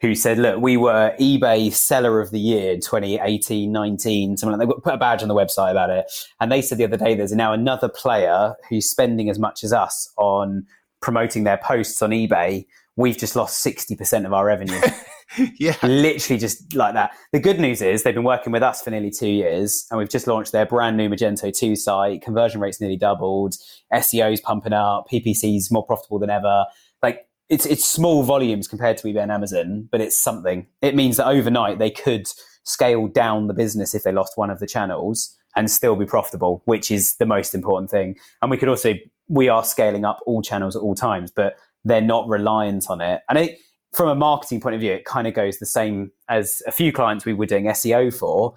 who 0.00 0.14
said, 0.14 0.38
look, 0.38 0.60
we 0.60 0.76
were 0.76 1.14
eBay 1.18 1.72
seller 1.72 2.20
of 2.20 2.30
the 2.30 2.38
year 2.38 2.72
in 2.74 2.80
2018, 2.80 3.72
19, 3.72 4.36
something 4.36 4.58
like 4.58 4.68
that. 4.68 4.74
They 4.74 4.80
put 4.80 4.94
a 4.94 4.98
badge 4.98 5.22
on 5.22 5.28
the 5.28 5.34
website 5.34 5.72
about 5.72 5.90
it. 5.90 6.06
And 6.40 6.52
they 6.52 6.62
said 6.62 6.78
the 6.78 6.84
other 6.84 6.96
day, 6.96 7.14
there's 7.14 7.32
now 7.32 7.52
another 7.52 7.88
player 7.88 8.54
who's 8.68 8.88
spending 8.88 9.28
as 9.28 9.38
much 9.38 9.64
as 9.64 9.72
us 9.72 10.12
on 10.16 10.66
promoting 11.00 11.44
their 11.44 11.58
posts 11.58 12.00
on 12.00 12.10
eBay. 12.10 12.66
We've 12.94 13.18
just 13.18 13.34
lost 13.34 13.64
60% 13.64 14.24
of 14.24 14.32
our 14.32 14.46
revenue. 14.46 14.80
yeah. 15.58 15.76
literally 15.82 16.38
just 16.38 16.74
like 16.74 16.94
that. 16.94 17.10
The 17.32 17.40
good 17.40 17.60
news 17.60 17.82
is 17.82 18.02
they've 18.02 18.14
been 18.14 18.24
working 18.24 18.52
with 18.52 18.62
us 18.62 18.82
for 18.82 18.90
nearly 18.90 19.10
two 19.10 19.28
years, 19.28 19.86
and 19.90 19.98
we've 19.98 20.08
just 20.08 20.26
launched 20.26 20.52
their 20.52 20.66
brand 20.66 20.96
new 20.96 21.08
Magento 21.08 21.56
2 21.56 21.76
site. 21.76 22.22
Conversion 22.22 22.60
rates 22.60 22.80
nearly 22.80 22.96
doubled. 22.96 23.54
SEO's 23.92 24.40
pumping 24.40 24.72
up. 24.72 25.06
PPC's 25.12 25.70
more 25.70 25.84
profitable 25.84 26.18
than 26.18 26.30
ever. 26.30 26.64
Like 27.02 27.26
it's 27.48 27.66
it's 27.66 27.84
small 27.84 28.22
volumes 28.22 28.68
compared 28.68 28.96
to 28.98 29.08
eBay 29.08 29.22
and 29.22 29.32
Amazon, 29.32 29.88
but 29.90 30.00
it's 30.00 30.18
something. 30.18 30.66
It 30.82 30.94
means 30.94 31.16
that 31.16 31.26
overnight 31.26 31.78
they 31.78 31.90
could 31.90 32.26
scale 32.64 33.08
down 33.08 33.46
the 33.46 33.54
business 33.54 33.94
if 33.94 34.02
they 34.02 34.12
lost 34.12 34.32
one 34.36 34.50
of 34.50 34.60
the 34.60 34.66
channels 34.66 35.34
and 35.56 35.70
still 35.70 35.96
be 35.96 36.04
profitable, 36.04 36.62
which 36.66 36.90
is 36.90 37.16
the 37.16 37.26
most 37.26 37.54
important 37.54 37.90
thing. 37.90 38.16
And 38.42 38.50
we 38.50 38.56
could 38.56 38.68
also 38.68 38.94
we 39.28 39.48
are 39.48 39.64
scaling 39.64 40.04
up 40.04 40.20
all 40.26 40.42
channels 40.42 40.76
at 40.76 40.82
all 40.82 40.94
times, 40.94 41.30
but 41.30 41.56
they're 41.84 42.00
not 42.00 42.28
reliant 42.28 42.86
on 42.88 43.00
it. 43.00 43.22
And 43.28 43.38
I 43.38 43.46
think 43.46 43.58
from 43.94 44.08
a 44.08 44.14
marketing 44.14 44.60
point 44.60 44.74
of 44.74 44.80
view, 44.80 44.92
it 44.92 45.04
kind 45.04 45.26
of 45.26 45.34
goes 45.34 45.58
the 45.58 45.66
same 45.66 46.10
as 46.28 46.62
a 46.66 46.72
few 46.72 46.92
clients 46.92 47.24
we 47.24 47.32
were 47.32 47.46
doing 47.46 47.64
SEO 47.64 48.14
for 48.16 48.54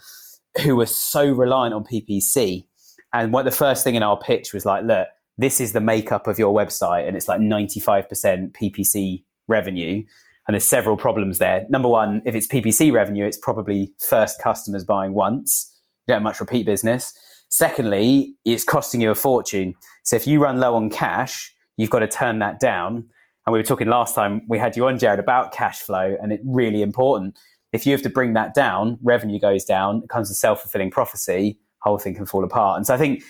who 0.63 0.75
were 0.75 0.85
so 0.85 1.31
reliant 1.31 1.73
on 1.73 1.83
PPC. 1.83 2.65
And 3.13 3.33
what 3.33 3.45
the 3.45 3.51
first 3.51 3.83
thing 3.83 3.95
in 3.95 4.03
our 4.03 4.17
pitch 4.17 4.53
was 4.53 4.65
like, 4.65 4.83
look, 4.83 5.07
this 5.37 5.59
is 5.61 5.73
the 5.73 5.81
makeup 5.81 6.27
of 6.27 6.37
your 6.37 6.53
website, 6.53 7.07
and 7.07 7.15
it's 7.15 7.27
like 7.27 7.39
95% 7.39 8.51
PPC 8.51 9.23
revenue. 9.47 10.03
And 10.47 10.55
there's 10.55 10.65
several 10.65 10.97
problems 10.97 11.37
there. 11.37 11.65
Number 11.69 11.87
one, 11.87 12.21
if 12.25 12.35
it's 12.35 12.47
PPC 12.47 12.91
revenue, 12.91 13.25
it's 13.25 13.37
probably 13.37 13.93
first 13.99 14.41
customers 14.41 14.83
buying 14.83 15.13
once. 15.13 15.71
You 16.07 16.13
don't 16.13 16.17
have 16.17 16.23
much 16.23 16.39
repeat 16.39 16.65
business. 16.65 17.13
Secondly, 17.49 18.35
it's 18.45 18.63
costing 18.63 19.01
you 19.01 19.11
a 19.11 19.15
fortune. 19.15 19.75
So 20.03 20.15
if 20.15 20.25
you 20.25 20.41
run 20.41 20.59
low 20.59 20.75
on 20.75 20.89
cash, 20.89 21.53
you've 21.77 21.89
got 21.89 21.99
to 21.99 22.07
turn 22.07 22.39
that 22.39 22.59
down. 22.59 23.05
And 23.45 23.53
we 23.53 23.59
were 23.59 23.63
talking 23.63 23.87
last 23.87 24.13
time 24.13 24.43
we 24.47 24.59
had 24.59 24.77
you 24.77 24.87
on, 24.87 24.99
Jared, 24.99 25.19
about 25.19 25.51
cash 25.51 25.79
flow, 25.79 26.15
and 26.21 26.31
it's 26.31 26.43
really 26.45 26.81
important. 26.81 27.37
If 27.73 27.85
you 27.85 27.91
have 27.93 28.01
to 28.03 28.09
bring 28.09 28.33
that 28.33 28.53
down, 28.53 28.99
revenue 29.01 29.39
goes 29.39 29.63
down, 29.63 30.01
it 30.03 30.09
comes 30.09 30.29
to 30.29 30.35
self 30.35 30.61
fulfilling 30.61 30.91
prophecy, 30.91 31.57
whole 31.81 31.97
thing 31.97 32.15
can 32.15 32.25
fall 32.25 32.43
apart. 32.43 32.77
And 32.77 32.85
so 32.85 32.93
I 32.93 32.97
think, 32.97 33.23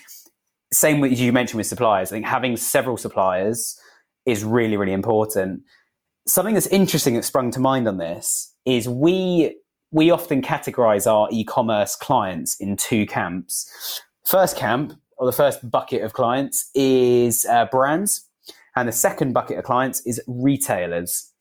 same 0.72 1.00
with 1.00 1.18
you 1.18 1.32
mentioned 1.32 1.58
with 1.58 1.66
suppliers, 1.66 2.12
I 2.12 2.16
think 2.16 2.26
having 2.26 2.56
several 2.56 2.96
suppliers 2.96 3.78
is 4.26 4.44
really, 4.44 4.76
really 4.76 4.92
important. 4.92 5.62
Something 6.26 6.54
that's 6.54 6.66
interesting 6.68 7.14
that 7.14 7.24
sprung 7.24 7.50
to 7.52 7.60
mind 7.60 7.88
on 7.88 7.96
this 7.96 8.54
is 8.64 8.88
we 8.88 9.56
we 9.92 10.10
often 10.10 10.40
categorize 10.40 11.06
our 11.06 11.28
e-commerce 11.30 11.96
clients 11.96 12.56
in 12.56 12.76
two 12.76 13.06
camps. 13.06 14.00
First 14.24 14.56
camp, 14.56 14.94
or 15.18 15.26
the 15.26 15.32
first 15.32 15.70
bucket 15.70 16.02
of 16.02 16.14
clients, 16.14 16.70
is 16.74 17.44
uh, 17.44 17.66
brands, 17.66 18.26
and 18.76 18.88
the 18.88 18.92
second 18.92 19.32
bucket 19.32 19.58
of 19.58 19.64
clients 19.64 20.00
is 20.06 20.20
retailers. 20.26 21.32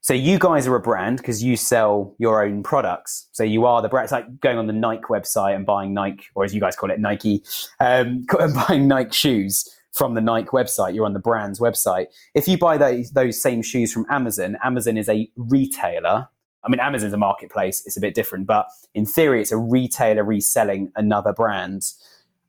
So 0.00 0.14
you 0.14 0.38
guys 0.38 0.68
are 0.68 0.76
a 0.76 0.80
brand 0.80 1.16
because 1.16 1.42
you 1.42 1.56
sell 1.56 2.14
your 2.18 2.44
own 2.44 2.62
products. 2.62 3.26
So 3.32 3.42
you 3.42 3.66
are 3.66 3.82
the 3.82 3.88
brand. 3.88 4.04
It's 4.04 4.12
like 4.12 4.40
going 4.40 4.56
on 4.56 4.68
the 4.68 4.72
Nike 4.72 5.02
website 5.10 5.56
and 5.56 5.66
buying 5.66 5.94
Nike, 5.94 6.26
or 6.36 6.44
as 6.44 6.54
you 6.54 6.60
guys 6.60 6.76
call 6.76 6.92
it, 6.92 7.00
Nike, 7.00 7.42
um, 7.80 8.24
and 8.38 8.54
buying 8.54 8.86
Nike 8.86 9.10
shoes 9.12 9.68
from 9.92 10.14
the 10.14 10.20
Nike 10.20 10.50
website. 10.50 10.94
You're 10.94 11.06
on 11.06 11.12
the 11.12 11.18
brand's 11.18 11.58
website. 11.58 12.06
If 12.34 12.46
you 12.46 12.56
buy 12.56 12.78
those 12.78 13.10
those 13.10 13.42
same 13.42 13.62
shoes 13.62 13.92
from 13.92 14.06
Amazon, 14.08 14.56
Amazon 14.62 14.96
is 14.96 15.08
a 15.08 15.28
retailer. 15.34 16.28
I 16.62 16.68
mean, 16.68 16.80
Amazon's 16.80 17.12
a 17.12 17.16
marketplace. 17.16 17.82
It's 17.86 17.96
a 17.96 18.00
bit 18.00 18.14
different, 18.14 18.46
but 18.46 18.68
in 18.94 19.06
theory, 19.06 19.40
it's 19.40 19.52
a 19.52 19.56
retailer 19.56 20.22
reselling 20.22 20.92
another 20.96 21.32
brand. 21.32 21.84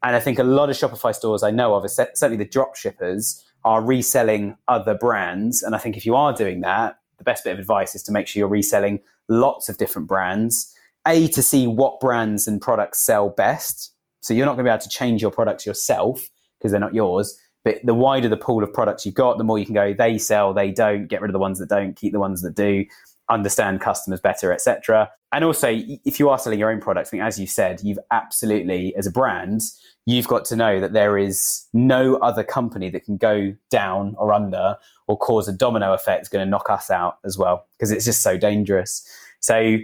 And 0.03 0.15
I 0.15 0.19
think 0.19 0.37
a 0.37 0.43
lot 0.43 0.69
of 0.69 0.75
Shopify 0.75 1.13
stores 1.13 1.43
I 1.43 1.51
know 1.51 1.73
of, 1.73 1.89
certainly 1.89 2.37
the 2.37 2.45
drop 2.45 2.75
shippers, 2.75 3.43
are 3.67 3.83
reselling 3.83 4.55
other 4.69 4.95
brands. 4.95 5.61
And 5.61 5.75
I 5.75 5.77
think 5.77 5.97
if 5.97 6.05
you 6.05 6.15
are 6.15 6.31
doing 6.31 6.61
that, 6.61 6.99
the 7.17 7.25
best 7.25 7.43
bit 7.43 7.51
of 7.51 7.59
advice 7.59 7.95
is 7.95 8.03
to 8.03 8.13
make 8.13 8.25
sure 8.25 8.39
you're 8.39 8.47
reselling 8.47 9.01
lots 9.27 9.67
of 9.67 9.77
different 9.77 10.07
brands. 10.07 10.73
A, 11.05 11.27
to 11.27 11.43
see 11.43 11.67
what 11.67 11.99
brands 11.99 12.47
and 12.47 12.61
products 12.61 12.99
sell 12.99 13.29
best. 13.29 13.93
So 14.21 14.33
you're 14.33 14.45
not 14.45 14.53
going 14.53 14.65
to 14.65 14.69
be 14.69 14.73
able 14.73 14.83
to 14.83 14.89
change 14.89 15.21
your 15.21 15.31
products 15.31 15.65
yourself 15.65 16.29
because 16.57 16.71
they're 16.71 16.79
not 16.79 16.93
yours. 16.93 17.37
But 17.65 17.79
the 17.83 17.93
wider 17.93 18.29
the 18.29 18.37
pool 18.37 18.63
of 18.63 18.71
products 18.71 19.05
you've 19.05 19.15
got, 19.15 19.37
the 19.37 19.43
more 19.43 19.59
you 19.59 19.65
can 19.65 19.75
go, 19.75 19.93
they 19.93 20.17
sell, 20.17 20.53
they 20.53 20.71
don't, 20.71 21.07
get 21.07 21.21
rid 21.21 21.29
of 21.29 21.33
the 21.33 21.39
ones 21.39 21.59
that 21.59 21.67
don't, 21.67 21.95
keep 21.97 22.13
the 22.13 22.19
ones 22.19 22.41
that 22.43 22.55
do, 22.55 22.85
understand 23.29 23.81
customers 23.81 24.21
better, 24.21 24.53
etc. 24.53 25.09
And 25.33 25.43
also, 25.43 25.67
if 25.69 26.19
you 26.19 26.29
are 26.29 26.39
selling 26.39 26.59
your 26.59 26.71
own 26.71 26.79
products, 26.79 27.09
I 27.09 27.11
think, 27.11 27.23
as 27.23 27.37
you 27.37 27.47
said, 27.47 27.81
you've 27.83 27.99
absolutely, 28.11 28.95
as 28.95 29.07
a 29.07 29.11
brand, 29.11 29.61
you've 30.07 30.27
got 30.27 30.45
to 30.45 30.55
know 30.55 30.79
that 30.79 30.93
there 30.93 31.17
is 31.17 31.65
no 31.73 32.15
other 32.15 32.41
company 32.41 32.89
that 32.89 33.03
can 33.03 33.17
go 33.17 33.53
down 33.69 34.15
or 34.17 34.33
under 34.33 34.77
or 35.07 35.17
cause 35.17 35.49
a 35.49 35.53
domino 35.53 35.93
effect 35.93 36.21
is 36.23 36.29
going 36.29 36.43
to 36.43 36.49
knock 36.49 36.69
us 36.69 36.89
out 36.89 37.17
as 37.25 37.37
well 37.37 37.67
because 37.73 37.91
it's 37.91 38.05
just 38.05 38.23
so 38.23 38.37
dangerous. 38.37 39.05
So, 39.41 39.77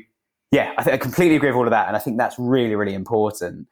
yeah, 0.51 0.73
I 0.77 0.91
I 0.91 0.97
completely 0.97 1.35
agree 1.35 1.49
with 1.49 1.57
all 1.57 1.65
of 1.65 1.71
that, 1.71 1.87
and 1.87 1.95
I 1.95 1.99
think 1.99 2.17
that's 2.17 2.39
really, 2.39 2.75
really 2.75 2.93
important. 2.93 3.67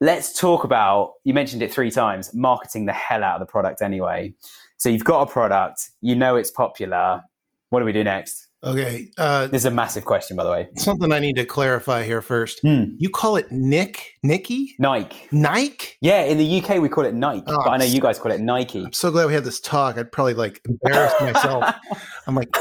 Let's 0.00 0.38
talk 0.38 0.64
about. 0.64 1.14
You 1.24 1.34
mentioned 1.34 1.60
it 1.60 1.72
three 1.72 1.90
times. 1.90 2.32
Marketing 2.32 2.86
the 2.86 2.92
hell 2.92 3.24
out 3.24 3.40
of 3.40 3.46
the 3.46 3.50
product 3.50 3.82
anyway. 3.82 4.32
So 4.76 4.88
you've 4.88 5.04
got 5.04 5.28
a 5.28 5.30
product, 5.30 5.90
you 6.00 6.14
know 6.14 6.36
it's 6.36 6.50
popular. 6.50 7.22
What 7.68 7.80
do 7.80 7.84
we 7.84 7.92
do 7.92 8.02
next? 8.02 8.46
Okay. 8.62 9.08
Uh, 9.16 9.46
this 9.46 9.62
is 9.62 9.66
a 9.66 9.70
massive 9.70 10.04
question, 10.04 10.36
by 10.36 10.44
the 10.44 10.50
way. 10.50 10.68
Something 10.76 11.12
I 11.12 11.18
need 11.18 11.36
to 11.36 11.46
clarify 11.46 12.02
here 12.04 12.20
first. 12.20 12.60
Hmm. 12.60 12.84
You 12.98 13.08
call 13.08 13.36
it 13.36 13.50
Nick, 13.50 14.18
Nicky, 14.22 14.74
Nike. 14.78 15.16
Nike? 15.32 15.94
Yeah, 16.02 16.22
in 16.24 16.36
the 16.36 16.60
UK 16.62 16.80
we 16.80 16.90
call 16.90 17.04
it 17.06 17.14
Nike, 17.14 17.44
Oh, 17.46 17.56
but 17.64 17.70
I 17.70 17.76
know 17.78 17.86
you 17.86 18.00
guys 18.00 18.18
call 18.18 18.32
it 18.32 18.40
Nike. 18.40 18.84
I'm 18.84 18.92
so 18.92 19.10
glad 19.10 19.26
we 19.28 19.32
had 19.34 19.44
this 19.44 19.60
talk. 19.60 19.96
I'd 19.96 20.12
probably 20.12 20.34
like 20.34 20.60
embarrass 20.68 21.14
myself. 21.22 21.64
I'm 22.26 22.34
like, 22.34 22.54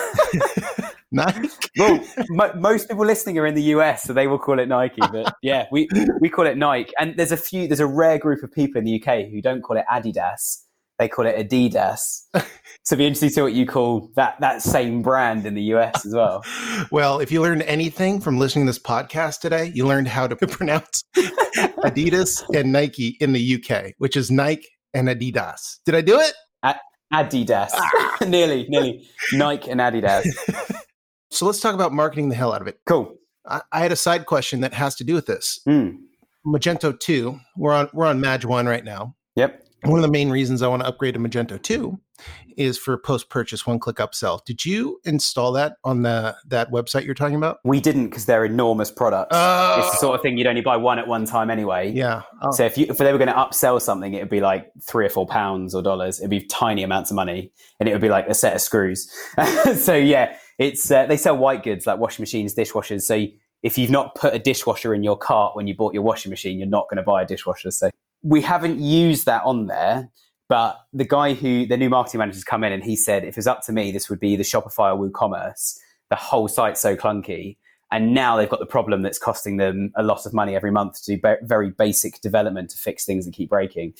Nike. 1.11 1.49
well, 1.77 1.99
mo- 2.29 2.53
most 2.55 2.87
people 2.87 3.05
listening 3.05 3.37
are 3.39 3.45
in 3.45 3.55
the 3.55 3.63
US, 3.63 4.03
so 4.03 4.13
they 4.13 4.27
will 4.27 4.39
call 4.39 4.57
it 4.59 4.67
Nike. 4.69 5.01
But 5.11 5.35
yeah, 5.41 5.65
we 5.69 5.89
we 6.21 6.29
call 6.29 6.45
it 6.45 6.57
Nike. 6.57 6.93
And 6.97 7.17
there's 7.17 7.33
a 7.33 7.37
few, 7.37 7.67
there's 7.67 7.79
a 7.81 7.87
rare 7.87 8.17
group 8.19 8.41
of 8.41 8.51
people 8.53 8.79
in 8.79 8.85
the 8.85 9.01
UK 9.03 9.29
who 9.29 9.41
don't 9.41 9.61
call 9.61 9.75
it 9.75 9.85
Adidas; 9.91 10.63
they 10.99 11.07
call 11.07 11.25
it 11.25 11.35
Adidas. 11.35 12.23
so 12.33 12.93
it'd 12.93 12.97
be 12.99 13.07
interesting 13.07 13.29
to 13.29 13.35
see 13.35 13.41
what 13.41 13.53
you 13.53 13.65
call 13.65 14.11
that 14.15 14.39
that 14.41 14.61
same 14.61 15.01
brand 15.01 15.45
in 15.45 15.55
the 15.55 15.63
US 15.73 16.05
as 16.05 16.13
well. 16.13 16.43
Well, 16.91 17.19
if 17.19 17.31
you 17.31 17.41
learned 17.41 17.63
anything 17.63 18.19
from 18.21 18.39
listening 18.39 18.65
to 18.65 18.69
this 18.69 18.79
podcast 18.79 19.41
today, 19.41 19.71
you 19.73 19.85
learned 19.85 20.07
how 20.07 20.27
to 20.27 20.35
pronounce 20.47 21.03
Adidas 21.83 22.43
and 22.55 22.71
Nike 22.71 23.17
in 23.19 23.33
the 23.33 23.55
UK, 23.55 23.93
which 23.97 24.15
is 24.15 24.31
Nike 24.31 24.67
and 24.93 25.07
Adidas. 25.07 25.77
Did 25.85 25.95
I 25.95 26.01
do 26.01 26.19
it? 26.19 26.33
Adidas, 27.11 27.71
nearly, 28.27 28.67
nearly 28.69 29.07
Nike 29.33 29.71
and 29.71 29.79
Adidas. 29.81 30.25
So 31.31 31.45
let's 31.45 31.59
talk 31.59 31.73
about 31.73 31.91
marketing 31.91 32.29
the 32.29 32.35
hell 32.35 32.53
out 32.53 32.61
of 32.61 32.67
it. 32.67 32.79
Cool. 32.85 33.15
I, 33.47 33.61
I 33.71 33.79
had 33.79 33.91
a 33.91 33.95
side 33.95 34.25
question 34.25 34.61
that 34.61 34.73
has 34.73 34.95
to 34.95 35.03
do 35.03 35.13
with 35.13 35.25
this. 35.25 35.59
Mm. 35.67 35.97
Magento 36.45 36.97
2, 36.97 37.39
we're 37.57 37.73
on 37.73 37.89
we're 37.93 38.05
on 38.05 38.19
Mag 38.19 38.45
1 38.45 38.65
right 38.65 38.83
now. 38.83 39.15
Yep. 39.35 39.63
One 39.83 39.97
of 39.97 40.03
the 40.03 40.11
main 40.11 40.29
reasons 40.29 40.61
I 40.61 40.67
want 40.67 40.81
to 40.81 40.87
upgrade 40.87 41.13
to 41.13 41.19
Magento 41.19 41.61
2 41.61 41.99
is 42.57 42.77
for 42.77 42.97
post 42.97 43.29
purchase 43.29 43.65
one 43.65 43.79
click 43.79 43.95
upsell. 43.97 44.43
Did 44.43 44.65
you 44.65 44.99
install 45.05 45.53
that 45.53 45.77
on 45.85 46.01
the 46.01 46.35
that 46.47 46.69
website 46.71 47.05
you're 47.05 47.15
talking 47.15 47.37
about? 47.37 47.59
We 47.63 47.79
didn't 47.79 48.09
because 48.09 48.25
they're 48.25 48.43
enormous 48.43 48.91
products. 48.91 49.29
Oh. 49.31 49.79
It's 49.79 49.91
the 49.91 49.97
sort 49.97 50.15
of 50.15 50.21
thing 50.21 50.37
you'd 50.37 50.47
only 50.47 50.61
buy 50.61 50.75
one 50.75 50.99
at 50.99 51.07
one 51.07 51.25
time 51.25 51.49
anyway. 51.49 51.91
Yeah. 51.91 52.23
Oh. 52.41 52.51
So 52.51 52.65
if 52.65 52.77
you 52.77 52.87
if 52.89 52.97
they 52.97 53.11
were 53.13 53.17
going 53.17 53.29
to 53.29 53.33
upsell 53.33 53.81
something, 53.81 54.13
it 54.13 54.19
would 54.19 54.29
be 54.29 54.41
like 54.41 54.69
three 54.81 55.05
or 55.05 55.09
four 55.09 55.25
pounds 55.25 55.73
or 55.73 55.81
dollars. 55.81 56.19
It'd 56.19 56.29
be 56.29 56.41
tiny 56.41 56.83
amounts 56.83 57.11
of 57.11 57.15
money, 57.15 57.53
and 57.79 57.87
it 57.87 57.93
would 57.93 58.01
be 58.01 58.09
like 58.09 58.27
a 58.27 58.33
set 58.33 58.53
of 58.53 58.61
screws. 58.61 59.09
so 59.77 59.95
yeah, 59.95 60.35
it's 60.57 60.91
uh, 60.91 61.05
they 61.05 61.17
sell 61.17 61.37
white 61.37 61.63
goods 61.63 61.87
like 61.87 61.99
washing 61.99 62.21
machines, 62.21 62.53
dishwashers. 62.53 63.03
So 63.03 63.25
if 63.63 63.77
you've 63.77 63.91
not 63.91 64.15
put 64.15 64.33
a 64.33 64.39
dishwasher 64.39 64.93
in 64.93 65.03
your 65.03 65.17
cart 65.17 65.55
when 65.55 65.67
you 65.67 65.75
bought 65.75 65.93
your 65.93 66.03
washing 66.03 66.29
machine, 66.29 66.57
you're 66.59 66.67
not 66.67 66.89
going 66.89 66.97
to 66.97 67.03
buy 67.03 67.21
a 67.21 67.25
dishwasher. 67.25 67.71
So 67.71 67.89
we 68.21 68.41
haven't 68.41 68.79
used 68.79 69.25
that 69.25 69.43
on 69.43 69.67
there. 69.67 70.09
But 70.47 70.77
the 70.91 71.05
guy 71.05 71.35
who 71.35 71.67
the 71.67 71.77
new 71.77 71.89
marketing 71.89 72.19
manager's 72.19 72.43
come 72.43 72.63
in 72.63 72.73
and 72.73 72.83
he 72.83 72.95
said, 72.95 73.23
if 73.23 73.29
it 73.29 73.35
was 73.35 73.47
up 73.47 73.63
to 73.65 73.71
me, 73.71 73.91
this 73.91 74.09
would 74.09 74.19
be 74.19 74.35
the 74.35 74.43
Shopify 74.43 74.97
or 74.97 75.09
WooCommerce. 75.09 75.77
The 76.09 76.15
whole 76.15 76.47
site's 76.47 76.81
so 76.81 76.95
clunky. 76.95 77.57
And 77.91 78.13
now 78.13 78.35
they've 78.35 78.49
got 78.49 78.59
the 78.59 78.65
problem 78.65 79.03
that's 79.03 79.19
costing 79.19 79.57
them 79.57 79.91
a 79.95 80.03
lot 80.03 80.25
of 80.25 80.33
money 80.33 80.55
every 80.55 80.71
month 80.71 81.03
to 81.03 81.15
do 81.15 81.37
very 81.43 81.69
basic 81.69 82.19
development 82.21 82.71
to 82.71 82.77
fix 82.77 83.05
things 83.05 83.25
that 83.25 83.33
keep 83.33 83.49
breaking. 83.49 83.93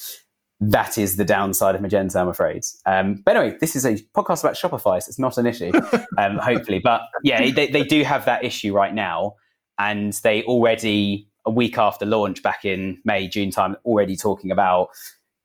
That 0.60 0.98
is 0.98 1.16
the 1.16 1.24
downside 1.24 1.76
of 1.76 1.82
Magento, 1.82 2.16
I'm 2.16 2.28
afraid. 2.28 2.64
Um, 2.86 3.22
but 3.24 3.38
anyway, 3.38 3.58
this 3.62 3.76
is 3.76 3.86
a 3.86 3.94
podcast 4.16 4.44
about 4.44 4.56
Shopify, 4.56 5.02
so 5.02 5.08
it's 5.08 5.20
not 5.20 5.38
an 5.38 5.46
issue, 5.46 5.72
um, 6.18 6.38
hopefully. 6.38 6.80
But 6.80 7.02
yeah, 7.24 7.50
they, 7.52 7.68
they 7.68 7.84
do 7.84 8.04
have 8.04 8.26
that 8.26 8.44
issue 8.44 8.74
right 8.74 8.94
now. 8.94 9.36
And 9.78 10.12
they 10.24 10.44
already, 10.44 11.29
a 11.46 11.52
week 11.52 11.78
after 11.78 12.06
launch 12.06 12.44
back 12.44 12.66
in 12.66 13.02
May, 13.06 13.28
June 13.28 13.52
time, 13.52 13.76
already 13.86 14.16
talking 14.16 14.52
about 14.52 14.90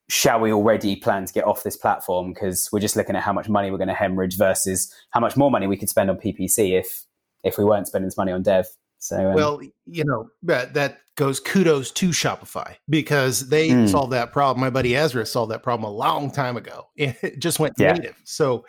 shall 0.09 0.39
we 0.39 0.53
already 0.53 0.97
plan 0.97 1.25
to 1.25 1.33
get 1.33 1.45
off 1.45 1.63
this 1.63 1.77
platform 1.77 2.33
because 2.33 2.69
we're 2.71 2.81
just 2.81 2.97
looking 2.97 3.17
at 3.17 3.23
how 3.23 3.33
much 3.33 3.49
money 3.49 3.71
we're 3.71 3.79
going 3.79 3.89
to 3.89 3.95
hemorrhage 3.95 4.37
versus 4.37 4.95
how 5.11 5.21
much 5.21 5.37
more 5.37 5.51
money 5.51 5.67
we 5.67 5.77
could 5.77 5.89
spend 5.89 6.11
on 6.11 6.17
PPC 6.17 6.79
if 6.79 7.05
if 7.43 7.59
we 7.59 7.65
weren't 7.65 7.87
spending 7.87 8.07
this 8.07 8.17
money 8.17 8.33
on 8.33 8.43
dev. 8.43 8.67
So 8.99 9.31
um, 9.31 9.35
well, 9.35 9.61
you 9.87 10.05
know 10.05 10.31
that 10.43 10.75
that 10.75 11.01
goes 11.17 11.39
kudos 11.41 11.91
to 11.93 12.09
Shopify 12.09 12.75
because 12.89 13.49
they 13.49 13.69
mm. 13.69 13.89
solved 13.89 14.13
that 14.13 14.33
problem. 14.33 14.61
My 14.61 14.71
buddy 14.71 14.97
Ezra 14.97 15.25
solved 15.27 15.53
that 15.53 15.63
problem 15.63 15.91
a 15.91 15.95
long 15.95 16.31
time 16.31 16.57
ago. 16.57 16.89
It 16.97 17.39
just 17.39 17.61
went 17.61 17.75
yeah. 17.79 17.93
native. 17.93 18.21
So 18.25 18.65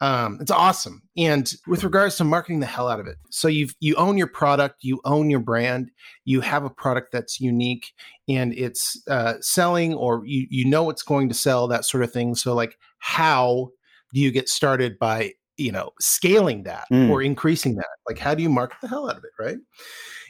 um, 0.00 0.38
it's 0.40 0.50
awesome. 0.50 1.02
And 1.16 1.50
with 1.66 1.82
regards 1.82 2.16
to 2.16 2.24
marketing 2.24 2.60
the 2.60 2.66
hell 2.66 2.88
out 2.88 3.00
of 3.00 3.06
it, 3.06 3.16
so 3.30 3.48
you 3.48 3.68
you 3.80 3.94
own 3.96 4.18
your 4.18 4.26
product, 4.26 4.84
you 4.84 5.00
own 5.04 5.30
your 5.30 5.40
brand, 5.40 5.90
you 6.24 6.40
have 6.42 6.64
a 6.64 6.70
product 6.70 7.12
that's 7.12 7.40
unique, 7.40 7.92
and 8.28 8.52
it's 8.54 9.00
uh, 9.08 9.34
selling, 9.40 9.94
or 9.94 10.22
you 10.26 10.46
you 10.50 10.66
know 10.66 10.90
it's 10.90 11.02
going 11.02 11.28
to 11.28 11.34
sell, 11.34 11.66
that 11.68 11.86
sort 11.86 12.04
of 12.04 12.12
thing. 12.12 12.34
So 12.34 12.54
like, 12.54 12.76
how 12.98 13.70
do 14.12 14.20
you 14.20 14.30
get 14.30 14.50
started 14.50 14.98
by 14.98 15.32
you 15.56 15.72
know 15.72 15.90
scaling 15.98 16.64
that 16.64 16.84
mm. 16.92 17.08
or 17.08 17.22
increasing 17.22 17.76
that? 17.76 17.86
Like, 18.06 18.18
how 18.18 18.34
do 18.34 18.42
you 18.42 18.50
market 18.50 18.78
the 18.82 18.88
hell 18.88 19.08
out 19.08 19.16
of 19.16 19.24
it, 19.24 19.30
right? 19.38 19.58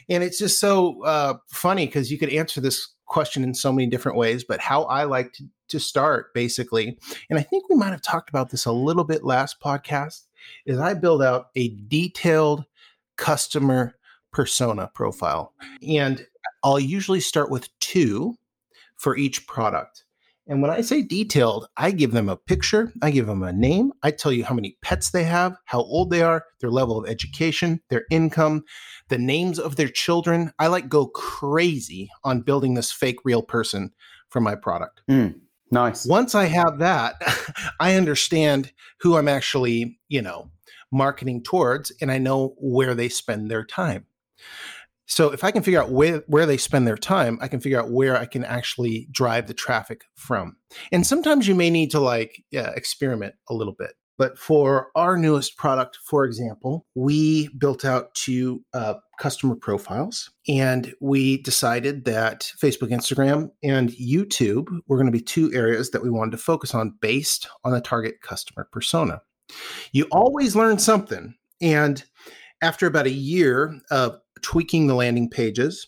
And 0.09 0.23
it's 0.23 0.39
just 0.39 0.61
so 0.61 1.03
uh, 1.03 1.33
funny 1.49 1.87
because 1.87 2.09
you 2.09 2.17
could 2.17 2.29
answer 2.29 2.61
this 2.61 2.87
question 3.07 3.43
in 3.43 3.53
so 3.53 3.71
many 3.71 3.87
different 3.87 4.17
ways, 4.17 4.43
but 4.43 4.59
how 4.59 4.83
I 4.83 5.03
like 5.05 5.33
to, 5.33 5.45
to 5.69 5.79
start 5.79 6.33
basically, 6.33 6.97
and 7.29 7.39
I 7.39 7.41
think 7.41 7.69
we 7.69 7.75
might 7.75 7.91
have 7.91 8.01
talked 8.01 8.29
about 8.29 8.49
this 8.51 8.65
a 8.65 8.71
little 8.71 9.03
bit 9.03 9.23
last 9.23 9.59
podcast, 9.61 10.23
is 10.65 10.79
I 10.79 10.93
build 10.93 11.23
out 11.23 11.47
a 11.55 11.69
detailed 11.69 12.65
customer 13.17 13.95
persona 14.31 14.89
profile. 14.93 15.53
And 15.87 16.25
I'll 16.63 16.79
usually 16.79 17.21
start 17.21 17.49
with 17.49 17.69
two 17.79 18.35
for 18.97 19.17
each 19.17 19.47
product. 19.47 20.03
And 20.49 20.61
when 20.61 20.71
I 20.71 20.81
say 20.81 21.01
detailed, 21.01 21.67
I 21.75 21.91
give 21.91 22.11
them 22.11 22.29
a 22.29 22.37
picture, 22.37 22.93
I 23.01 23.11
give 23.11 23.27
them 23.27 23.43
a 23.43 23.51
name, 23.51 23.91
I 24.01 24.11
tell 24.11 24.31
you 24.31 24.45
how 24.45 24.55
many 24.55 24.77
pets 24.81 25.11
they 25.11 25.25
have, 25.25 25.57
how 25.65 25.79
old 25.79 26.09
they 26.09 26.21
are, 26.21 26.45
their 26.61 26.71
level 26.71 26.97
of 26.97 27.09
education, 27.09 27.81
their 27.89 28.05
income, 28.09 28.63
the 29.09 29.17
names 29.17 29.59
of 29.59 29.75
their 29.75 29.89
children. 29.89 30.51
I 30.57 30.67
like 30.67 30.87
go 30.87 31.07
crazy 31.07 32.09
on 32.23 32.41
building 32.41 32.75
this 32.75 32.91
fake 32.91 33.17
real 33.25 33.41
person 33.41 33.91
for 34.29 34.39
my 34.39 34.55
product. 34.55 35.01
Mm, 35.09 35.39
nice. 35.71 36.05
Once 36.05 36.33
I 36.33 36.45
have 36.45 36.79
that, 36.79 37.15
I 37.79 37.95
understand 37.95 38.71
who 39.01 39.17
I'm 39.17 39.27
actually, 39.27 39.99
you 40.07 40.21
know, 40.21 40.49
marketing 40.91 41.43
towards 41.43 41.91
and 42.01 42.11
I 42.11 42.17
know 42.19 42.55
where 42.57 42.95
they 42.95 43.09
spend 43.09 43.51
their 43.51 43.65
time. 43.65 44.05
So 45.07 45.31
if 45.31 45.43
I 45.43 45.51
can 45.51 45.63
figure 45.63 45.81
out 45.81 45.89
where, 45.89 46.23
where 46.27 46.45
they 46.45 46.57
spend 46.57 46.85
their 46.85 46.97
time, 46.97 47.39
I 47.41 47.47
can 47.47 47.59
figure 47.59 47.79
out 47.79 47.91
where 47.91 48.17
I 48.17 48.25
can 48.25 48.43
actually 48.43 49.07
drive 49.11 49.47
the 49.47 49.53
traffic 49.53 50.03
from. 50.15 50.57
And 50.91 51.07
sometimes 51.07 51.47
you 51.47 51.55
may 51.55 51.69
need 51.69 51.91
to 51.91 51.99
like 51.99 52.43
yeah, 52.51 52.71
experiment 52.71 53.35
a 53.49 53.53
little 53.53 53.73
bit. 53.73 53.93
But 54.17 54.37
for 54.39 54.87
our 54.95 55.15
newest 55.15 55.57
product, 55.57 55.99
for 56.03 56.25
example, 56.25 56.85
we 56.95 57.49
built 57.59 57.85
out 57.85 58.13
two 58.15 58.63
uh, 58.73 58.95
customer 59.19 59.55
profiles 59.55 60.31
and 60.47 60.93
we 60.99 61.41
decided 61.43 62.05
that 62.05 62.51
Facebook, 62.59 62.89
Instagram, 62.89 63.51
and 63.63 63.91
YouTube 63.91 64.67
were 64.87 64.97
going 64.97 65.05
to 65.05 65.11
be 65.11 65.21
two 65.21 65.53
areas 65.53 65.91
that 65.91 66.01
we 66.01 66.09
wanted 66.09 66.31
to 66.31 66.37
focus 66.37 66.73
on 66.73 66.97
based 66.99 67.47
on 67.63 67.71
the 67.71 67.81
target 67.81 68.21
customer 68.21 68.67
persona. 68.71 69.21
You 69.91 70.07
always 70.11 70.55
learn 70.55 70.79
something. 70.79 71.35
And 71.61 72.03
after 72.61 72.87
about 72.87 73.05
a 73.05 73.11
year 73.11 73.79
of 73.91 74.19
tweaking 74.37 74.87
the 74.87 74.95
landing 74.95 75.29
pages 75.29 75.87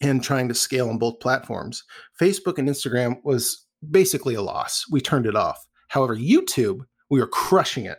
and 0.00 0.22
trying 0.22 0.48
to 0.48 0.54
scale 0.54 0.88
on 0.88 0.98
both 0.98 1.20
platforms, 1.20 1.84
Facebook 2.18 2.58
and 2.58 2.68
Instagram 2.68 3.16
was 3.24 3.66
basically 3.88 4.34
a 4.34 4.42
loss. 4.42 4.84
We 4.90 5.00
turned 5.00 5.26
it 5.26 5.36
off. 5.36 5.66
However, 5.88 6.16
YouTube, 6.16 6.80
we 7.08 7.20
were 7.20 7.26
crushing 7.26 7.86
it. 7.86 7.98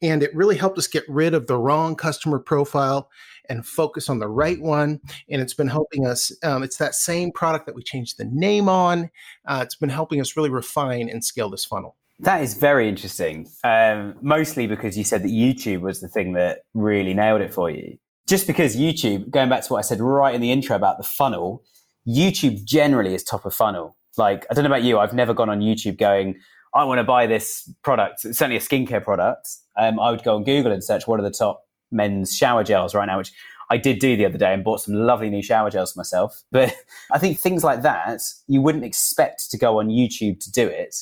And 0.00 0.22
it 0.22 0.34
really 0.34 0.56
helped 0.56 0.78
us 0.78 0.86
get 0.86 1.04
rid 1.08 1.34
of 1.34 1.48
the 1.48 1.58
wrong 1.58 1.96
customer 1.96 2.38
profile 2.38 3.10
and 3.48 3.66
focus 3.66 4.08
on 4.08 4.20
the 4.20 4.28
right 4.28 4.60
one. 4.60 5.00
And 5.28 5.42
it's 5.42 5.54
been 5.54 5.68
helping 5.68 6.06
us. 6.06 6.30
Um, 6.44 6.62
it's 6.62 6.76
that 6.76 6.94
same 6.94 7.32
product 7.32 7.66
that 7.66 7.74
we 7.74 7.82
changed 7.82 8.18
the 8.18 8.26
name 8.26 8.68
on. 8.68 9.10
Uh, 9.46 9.60
it's 9.64 9.74
been 9.74 9.88
helping 9.88 10.20
us 10.20 10.36
really 10.36 10.50
refine 10.50 11.08
and 11.08 11.24
scale 11.24 11.50
this 11.50 11.64
funnel. 11.64 11.96
That 12.20 12.42
is 12.42 12.54
very 12.54 12.88
interesting. 12.88 13.48
Um, 13.64 14.14
mostly 14.20 14.66
because 14.66 14.98
you 14.98 15.04
said 15.04 15.22
that 15.22 15.30
YouTube 15.30 15.80
was 15.80 16.00
the 16.00 16.08
thing 16.08 16.34
that 16.34 16.60
really 16.74 17.14
nailed 17.14 17.40
it 17.40 17.54
for 17.54 17.70
you 17.70 17.98
just 18.28 18.46
because 18.46 18.76
YouTube, 18.76 19.30
going 19.30 19.48
back 19.48 19.64
to 19.64 19.72
what 19.72 19.78
I 19.78 19.82
said 19.82 20.00
right 20.00 20.34
in 20.34 20.40
the 20.40 20.52
intro 20.52 20.76
about 20.76 20.98
the 20.98 21.04
funnel, 21.04 21.64
YouTube 22.06 22.64
generally 22.64 23.14
is 23.14 23.24
top 23.24 23.46
of 23.46 23.54
funnel. 23.54 23.96
Like, 24.18 24.46
I 24.50 24.54
don't 24.54 24.64
know 24.64 24.70
about 24.70 24.82
you, 24.82 24.98
I've 24.98 25.14
never 25.14 25.32
gone 25.32 25.48
on 25.48 25.60
YouTube 25.60 25.98
going, 25.98 26.38
I 26.74 26.84
want 26.84 26.98
to 26.98 27.04
buy 27.04 27.26
this 27.26 27.72
product, 27.82 28.24
it's 28.24 28.38
certainly 28.38 28.56
a 28.56 28.60
skincare 28.60 29.02
product. 29.02 29.48
Um, 29.78 29.98
I 29.98 30.10
would 30.10 30.22
go 30.22 30.36
on 30.36 30.44
Google 30.44 30.72
and 30.72 30.84
search 30.84 31.06
what 31.06 31.18
are 31.18 31.22
the 31.22 31.30
top 31.30 31.64
men's 31.90 32.36
shower 32.36 32.62
gels 32.62 32.94
right 32.94 33.06
now, 33.06 33.16
which 33.16 33.32
I 33.70 33.78
did 33.78 33.98
do 33.98 34.16
the 34.16 34.26
other 34.26 34.38
day 34.38 34.52
and 34.52 34.62
bought 34.62 34.82
some 34.82 34.94
lovely 34.94 35.30
new 35.30 35.42
shower 35.42 35.70
gels 35.70 35.92
for 35.92 36.00
myself. 36.00 36.42
But 36.52 36.74
I 37.10 37.18
think 37.18 37.38
things 37.38 37.64
like 37.64 37.82
that, 37.82 38.20
you 38.46 38.60
wouldn't 38.60 38.84
expect 38.84 39.50
to 39.50 39.58
go 39.58 39.78
on 39.78 39.88
YouTube 39.88 40.40
to 40.44 40.52
do 40.52 40.66
it. 40.66 40.94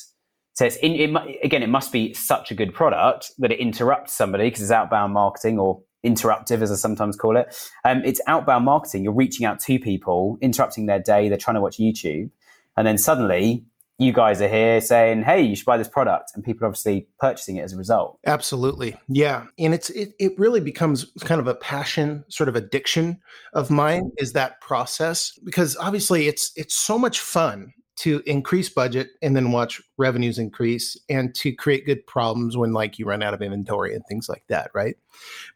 So 0.53 0.65
it's 0.65 0.77
in, 0.77 0.93
it, 0.93 1.39
again, 1.43 1.61
it 1.61 1.69
must 1.69 1.91
be 1.91 2.13
such 2.13 2.51
a 2.51 2.55
good 2.55 2.73
product 2.73 3.31
that 3.37 3.51
it 3.51 3.59
interrupts 3.59 4.13
somebody 4.13 4.45
because 4.45 4.61
it's 4.61 4.71
outbound 4.71 5.13
marketing 5.13 5.59
or 5.59 5.81
interruptive, 6.07 6.61
as 6.61 6.71
I 6.71 6.75
sometimes 6.75 7.15
call 7.15 7.37
it. 7.37 7.55
Um, 7.83 8.01
it's 8.05 8.21
outbound 8.27 8.65
marketing. 8.65 9.03
You're 9.03 9.13
reaching 9.13 9.45
out 9.45 9.59
to 9.61 9.79
people, 9.79 10.37
interrupting 10.41 10.85
their 10.85 10.99
day. 10.99 11.29
They're 11.29 11.37
trying 11.37 11.55
to 11.55 11.61
watch 11.61 11.77
YouTube. 11.77 12.29
And 12.75 12.85
then 12.85 12.97
suddenly 12.97 13.65
you 13.99 14.13
guys 14.13 14.41
are 14.41 14.47
here 14.47 14.79
saying, 14.79 15.23
"Hey, 15.23 15.41
you 15.41 15.55
should 15.55 15.65
buy 15.65 15.77
this 15.77 15.87
product," 15.87 16.31
and 16.35 16.43
people 16.43 16.65
are 16.65 16.67
obviously 16.67 17.07
purchasing 17.19 17.57
it 17.57 17.63
as 17.63 17.73
a 17.73 17.77
result. 17.77 18.19
Absolutely, 18.27 18.95
yeah, 19.07 19.45
and 19.57 19.73
it's 19.73 19.89
it, 19.89 20.13
it 20.19 20.37
really 20.37 20.59
becomes 20.59 21.11
kind 21.21 21.41
of 21.41 21.47
a 21.47 21.55
passion, 21.55 22.23
sort 22.29 22.47
of 22.47 22.55
addiction 22.55 23.19
of 23.53 23.71
mine 23.71 24.11
is 24.17 24.33
that 24.33 24.61
process 24.61 25.37
because 25.43 25.75
obviously 25.77 26.27
it's 26.27 26.51
it's 26.55 26.75
so 26.75 26.99
much 26.99 27.19
fun 27.19 27.73
to 27.97 28.21
increase 28.25 28.69
budget 28.69 29.09
and 29.21 29.35
then 29.35 29.51
watch 29.51 29.81
revenues 29.97 30.37
increase 30.37 30.95
and 31.09 31.33
to 31.33 31.51
create 31.51 31.85
good 31.85 32.05
problems 32.05 32.55
when 32.55 32.71
like 32.71 32.99
you 32.99 33.05
run 33.05 33.23
out 33.23 33.33
of 33.33 33.41
inventory 33.41 33.93
and 33.93 34.05
things 34.07 34.29
like 34.29 34.43
that 34.47 34.69
right? 34.73 34.95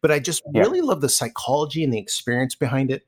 But 0.02 0.12
i 0.12 0.20
just 0.20 0.42
yeah. 0.54 0.62
really 0.62 0.82
love 0.82 1.02
the 1.02 1.10
psychology 1.10 1.84
and 1.84 1.94
the 1.94 2.00
experience 2.00 2.56
behind 2.56 2.90
it 2.90 3.04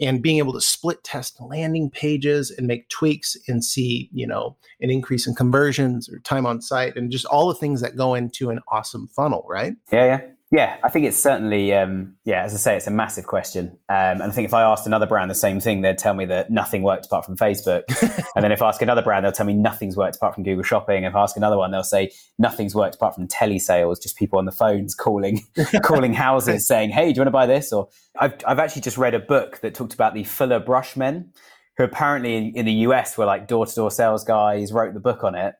and 0.00 0.22
being 0.22 0.38
able 0.38 0.52
to 0.52 0.60
split 0.60 1.02
test 1.02 1.40
landing 1.40 1.90
pages 1.90 2.50
and 2.50 2.66
make 2.66 2.88
tweaks 2.88 3.36
and 3.48 3.64
see 3.64 4.08
you 4.12 4.26
know 4.26 4.56
an 4.80 4.90
increase 4.90 5.26
in 5.26 5.34
conversions 5.34 6.08
or 6.08 6.20
time 6.20 6.46
on 6.46 6.62
site 6.62 6.96
and 6.96 7.10
just 7.10 7.26
all 7.26 7.48
the 7.48 7.54
things 7.54 7.80
that 7.80 7.96
go 7.96 8.14
into 8.14 8.50
an 8.50 8.60
awesome 8.68 9.08
funnel 9.08 9.44
right? 9.48 9.74
Yeah 9.90 10.04
yeah 10.04 10.20
yeah, 10.52 10.76
I 10.84 10.90
think 10.90 11.06
it's 11.06 11.20
certainly, 11.20 11.74
um, 11.74 12.14
yeah, 12.24 12.44
as 12.44 12.54
I 12.54 12.56
say, 12.58 12.76
it's 12.76 12.86
a 12.86 12.90
massive 12.92 13.26
question. 13.26 13.66
Um, 13.88 14.20
and 14.20 14.22
I 14.22 14.30
think 14.30 14.44
if 14.44 14.54
I 14.54 14.62
asked 14.62 14.86
another 14.86 15.06
brand 15.06 15.28
the 15.28 15.34
same 15.34 15.58
thing, 15.58 15.80
they'd 15.80 15.98
tell 15.98 16.14
me 16.14 16.24
that 16.26 16.52
nothing 16.52 16.84
worked 16.84 17.06
apart 17.06 17.24
from 17.24 17.36
Facebook. 17.36 17.82
and 18.36 18.44
then 18.44 18.52
if 18.52 18.62
I 18.62 18.68
ask 18.68 18.80
another 18.80 19.02
brand, 19.02 19.24
they'll 19.24 19.32
tell 19.32 19.46
me 19.46 19.54
nothing's 19.54 19.96
worked 19.96 20.16
apart 20.16 20.34
from 20.36 20.44
Google 20.44 20.62
Shopping. 20.62 21.02
If 21.02 21.16
I 21.16 21.22
ask 21.22 21.36
another 21.36 21.58
one, 21.58 21.72
they'll 21.72 21.82
say 21.82 22.12
nothing's 22.38 22.76
worked 22.76 22.94
apart 22.94 23.16
from 23.16 23.26
telesales, 23.26 24.00
just 24.00 24.16
people 24.16 24.38
on 24.38 24.44
the 24.44 24.52
phones 24.52 24.94
calling, 24.94 25.40
calling 25.82 26.12
houses 26.12 26.64
saying, 26.64 26.90
hey, 26.90 27.12
do 27.12 27.16
you 27.16 27.20
want 27.22 27.28
to 27.28 27.32
buy 27.32 27.46
this? 27.46 27.72
Or 27.72 27.88
I've, 28.16 28.34
I've 28.46 28.60
actually 28.60 28.82
just 28.82 28.98
read 28.98 29.14
a 29.14 29.20
book 29.20 29.58
that 29.62 29.74
talked 29.74 29.94
about 29.94 30.14
the 30.14 30.22
Fuller 30.22 30.60
Brush 30.60 30.96
men, 30.96 31.32
who 31.76 31.82
apparently 31.82 32.36
in, 32.36 32.52
in 32.54 32.66
the 32.66 32.72
US 32.72 33.18
were 33.18 33.26
like 33.26 33.48
door 33.48 33.66
to 33.66 33.74
door 33.74 33.90
sales 33.90 34.22
guys, 34.22 34.72
wrote 34.72 34.94
the 34.94 35.00
book 35.00 35.24
on 35.24 35.34
it. 35.34 35.56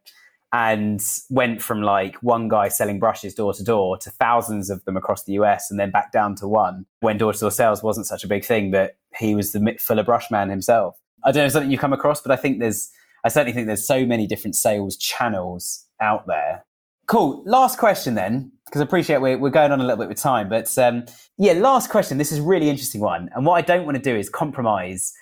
And 0.52 1.02
went 1.28 1.60
from 1.60 1.82
like 1.82 2.16
one 2.22 2.48
guy 2.48 2.68
selling 2.68 2.98
brushes 2.98 3.34
door 3.34 3.52
to 3.52 3.64
door 3.64 3.98
to 3.98 4.10
thousands 4.10 4.70
of 4.70 4.84
them 4.84 4.96
across 4.96 5.24
the 5.24 5.32
US 5.34 5.70
and 5.70 5.78
then 5.78 5.90
back 5.90 6.12
down 6.12 6.34
to 6.36 6.46
one 6.46 6.86
when 7.00 7.18
door 7.18 7.32
to 7.32 7.38
door 7.38 7.50
sales 7.50 7.82
wasn't 7.82 8.06
such 8.06 8.24
a 8.24 8.28
big 8.28 8.44
thing, 8.44 8.70
but 8.70 8.96
he 9.18 9.34
was 9.34 9.52
the 9.52 9.76
fuller 9.78 10.04
brush 10.04 10.30
man 10.30 10.48
himself. 10.48 10.96
I 11.24 11.32
don't 11.32 11.42
know 11.42 11.46
if 11.46 11.52
something 11.52 11.70
you 11.70 11.78
come 11.78 11.92
across, 11.92 12.20
but 12.20 12.30
I 12.30 12.36
think 12.36 12.60
there's, 12.60 12.90
I 13.24 13.28
certainly 13.28 13.52
think 13.52 13.66
there's 13.66 13.86
so 13.86 14.06
many 14.06 14.26
different 14.26 14.54
sales 14.54 14.96
channels 14.96 15.84
out 16.00 16.26
there. 16.26 16.64
Cool. 17.06 17.42
Last 17.46 17.78
question 17.78 18.14
then, 18.14 18.52
because 18.66 18.80
I 18.80 18.84
appreciate 18.84 19.20
we're, 19.20 19.38
we're 19.38 19.50
going 19.50 19.72
on 19.72 19.80
a 19.80 19.84
little 19.84 19.98
bit 19.98 20.08
with 20.08 20.18
time, 20.18 20.48
but 20.48 20.76
um, 20.78 21.04
yeah, 21.38 21.52
last 21.52 21.90
question. 21.90 22.18
This 22.18 22.32
is 22.32 22.40
really 22.40 22.68
interesting 22.68 23.00
one. 23.00 23.30
And 23.34 23.44
what 23.44 23.54
I 23.54 23.62
don't 23.62 23.84
want 23.84 23.96
to 23.96 24.02
do 24.02 24.16
is 24.16 24.28
compromise 24.28 25.12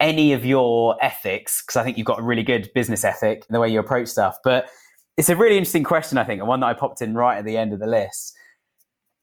any 0.00 0.32
of 0.32 0.44
your 0.44 0.96
ethics, 1.02 1.62
because 1.62 1.76
I 1.76 1.84
think 1.84 1.98
you've 1.98 2.06
got 2.06 2.18
a 2.18 2.22
really 2.22 2.42
good 2.42 2.70
business 2.74 3.04
ethic 3.04 3.44
in 3.48 3.52
the 3.52 3.60
way 3.60 3.68
you 3.68 3.78
approach 3.78 4.08
stuff. 4.08 4.38
But 4.42 4.68
it's 5.16 5.28
a 5.28 5.36
really 5.36 5.58
interesting 5.58 5.84
question, 5.84 6.18
I 6.18 6.24
think, 6.24 6.40
and 6.40 6.48
one 6.48 6.60
that 6.60 6.66
I 6.66 6.74
popped 6.74 7.02
in 7.02 7.14
right 7.14 7.38
at 7.38 7.44
the 7.44 7.56
end 7.56 7.72
of 7.72 7.78
the 7.78 7.86
list. 7.86 8.34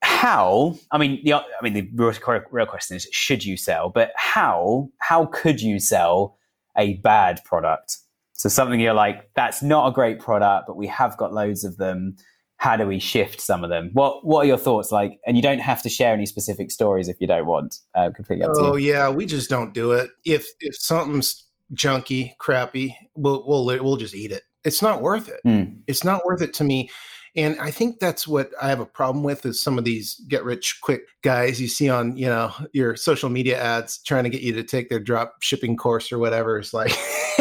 How? 0.04 0.76
I 0.92 0.98
mean, 0.98 1.22
the, 1.24 1.34
I 1.34 1.44
mean, 1.64 1.74
the 1.74 1.90
real, 1.96 2.14
real 2.52 2.66
question 2.66 2.96
is: 2.96 3.08
should 3.12 3.44
you 3.44 3.58
sell? 3.58 3.90
But 3.90 4.12
how? 4.16 4.90
How 5.00 5.26
could 5.26 5.60
you 5.60 5.80
sell 5.80 6.38
a 6.78 6.96
bad 6.98 7.44
product? 7.44 7.98
So 8.34 8.48
something 8.48 8.80
you're 8.80 8.94
like, 8.94 9.32
that's 9.36 9.64
not 9.64 9.88
a 9.88 9.92
great 9.92 10.20
product, 10.20 10.68
but 10.68 10.78
we 10.78 10.86
have 10.88 11.18
got 11.18 11.34
loads 11.34 11.64
of 11.64 11.78
them. 11.78 12.16
How 12.58 12.76
do 12.76 12.88
we 12.88 13.00
shift 13.00 13.40
some 13.40 13.64
of 13.64 13.70
them? 13.70 13.92
What 13.94 14.26
What 14.26 14.42
are 14.42 14.48
your 14.48 14.58
thoughts 14.58 14.92
like? 14.92 15.20
And 15.26 15.38
you 15.38 15.44
don't 15.44 15.60
have 15.60 15.82
to 15.84 15.90
share 15.90 16.14
any 16.14 16.26
specific 16.26 16.72
stories 16.72 17.08
if 17.08 17.18
you 17.20 17.28
don't 17.28 17.46
want. 17.46 17.80
Uh, 17.96 18.10
completely 18.16 18.46
up 18.46 18.52
oh, 18.56 18.76
yeah, 18.76 19.10
we 19.10 19.26
just 19.26 19.50
don't 19.50 19.74
do 19.74 19.92
it. 19.92 20.10
If 20.26 20.48
if 20.60 20.76
something's 20.76 21.46
junky, 21.74 22.36
crappy, 22.38 22.98
we'll 23.16 23.44
we'll 23.48 23.66
we'll 23.66 23.98
just 23.98 24.16
eat 24.16 24.32
it 24.32 24.44
it's 24.68 24.82
not 24.82 25.02
worth 25.02 25.30
it. 25.30 25.40
Mm. 25.46 25.80
It's 25.88 26.04
not 26.04 26.26
worth 26.26 26.42
it 26.42 26.54
to 26.56 26.64
me. 26.64 26.90
And 27.38 27.60
I 27.60 27.70
think 27.70 28.00
that's 28.00 28.28
what 28.28 28.50
I 28.60 28.70
have 28.70 28.80
a 28.80 28.86
problem 28.86 29.24
with 29.24 29.46
is 29.46 29.62
some 29.62 29.78
of 29.78 29.84
these 29.84 30.20
get 30.28 30.44
rich 30.44 30.80
quick 30.82 31.04
guys 31.22 31.62
you 31.62 31.68
see 31.68 31.88
on, 31.88 32.18
you 32.18 32.26
know, 32.26 32.52
your 32.74 32.96
social 32.96 33.30
media 33.30 33.62
ads 33.62 34.00
trying 34.00 34.24
to 34.24 34.30
get 34.32 34.42
you 34.42 34.54
to 34.54 34.64
take 34.64 34.90
their 34.90 35.00
drop 35.00 35.36
shipping 35.42 35.78
course 35.78 36.12
or 36.12 36.18
whatever. 36.18 36.58
It's 36.58 36.74
like 36.74 36.90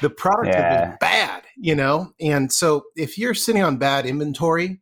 the 0.00 0.12
product 0.14 0.48
yeah. 0.48 0.90
is 0.90 0.96
bad, 1.00 1.44
you 1.56 1.76
know? 1.76 2.12
And 2.20 2.52
so 2.52 2.82
if 2.96 3.16
you're 3.16 3.34
sitting 3.34 3.62
on 3.62 3.76
bad 3.76 4.04
inventory, 4.04 4.80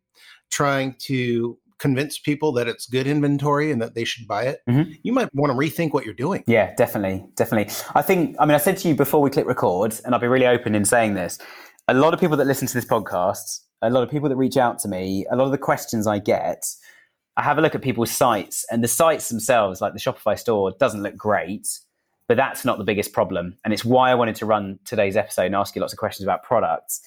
trying 0.49 0.95
to 1.01 1.59
convince 1.77 2.17
people 2.17 2.51
that 2.53 2.67
it's 2.67 2.87
good 2.87 3.05
inventory 3.05 3.71
and 3.71 3.79
that 3.83 3.93
they 3.93 4.03
should 4.03 4.27
buy 4.27 4.45
it, 4.45 4.61
mm-hmm. 4.67 4.91
you 5.03 5.13
might 5.13 5.29
want 5.35 5.51
to 5.51 5.57
rethink 5.57 5.93
what 5.93 6.05
you're 6.05 6.13
doing. 6.15 6.43
Yeah, 6.47 6.73
definitely. 6.73 7.23
Definitely. 7.35 7.71
I 7.93 8.01
think, 8.01 8.35
I 8.39 8.47
mean, 8.47 8.55
I 8.55 8.57
said 8.57 8.77
to 8.77 8.87
you 8.87 8.95
before 8.95 9.21
we 9.21 9.29
click 9.29 9.45
record, 9.45 9.99
and 10.03 10.15
I'll 10.15 10.19
be 10.19 10.27
really 10.27 10.47
open 10.47 10.73
in 10.73 10.85
saying 10.85 11.13
this 11.13 11.37
a 11.87 11.93
lot 11.93 12.13
of 12.13 12.19
people 12.19 12.37
that 12.37 12.45
listen 12.45 12.67
to 12.67 12.73
this 12.73 12.85
podcast, 12.85 13.61
a 13.81 13.89
lot 13.89 14.03
of 14.03 14.09
people 14.09 14.29
that 14.29 14.35
reach 14.35 14.57
out 14.57 14.79
to 14.79 14.87
me, 14.87 15.25
a 15.31 15.35
lot 15.35 15.45
of 15.45 15.51
the 15.51 15.57
questions 15.57 16.07
I 16.07 16.19
get, 16.19 16.65
I 17.37 17.43
have 17.43 17.57
a 17.57 17.61
look 17.61 17.75
at 17.75 17.81
people's 17.81 18.11
sites, 18.11 18.65
and 18.69 18.83
the 18.83 18.87
sites 18.87 19.29
themselves, 19.29 19.79
like 19.79 19.93
the 19.93 19.99
Shopify 19.99 20.37
store, 20.37 20.71
doesn't 20.79 21.01
look 21.01 21.15
great, 21.15 21.67
but 22.27 22.35
that's 22.35 22.65
not 22.65 22.77
the 22.77 22.83
biggest 22.83 23.13
problem. 23.13 23.57
And 23.63 23.73
it's 23.73 23.85
why 23.85 24.11
I 24.11 24.15
wanted 24.15 24.35
to 24.35 24.45
run 24.45 24.79
today's 24.83 25.15
episode 25.15 25.45
and 25.45 25.55
ask 25.55 25.75
you 25.75 25.81
lots 25.81 25.93
of 25.93 25.99
questions 25.99 26.25
about 26.25 26.43
products. 26.43 27.01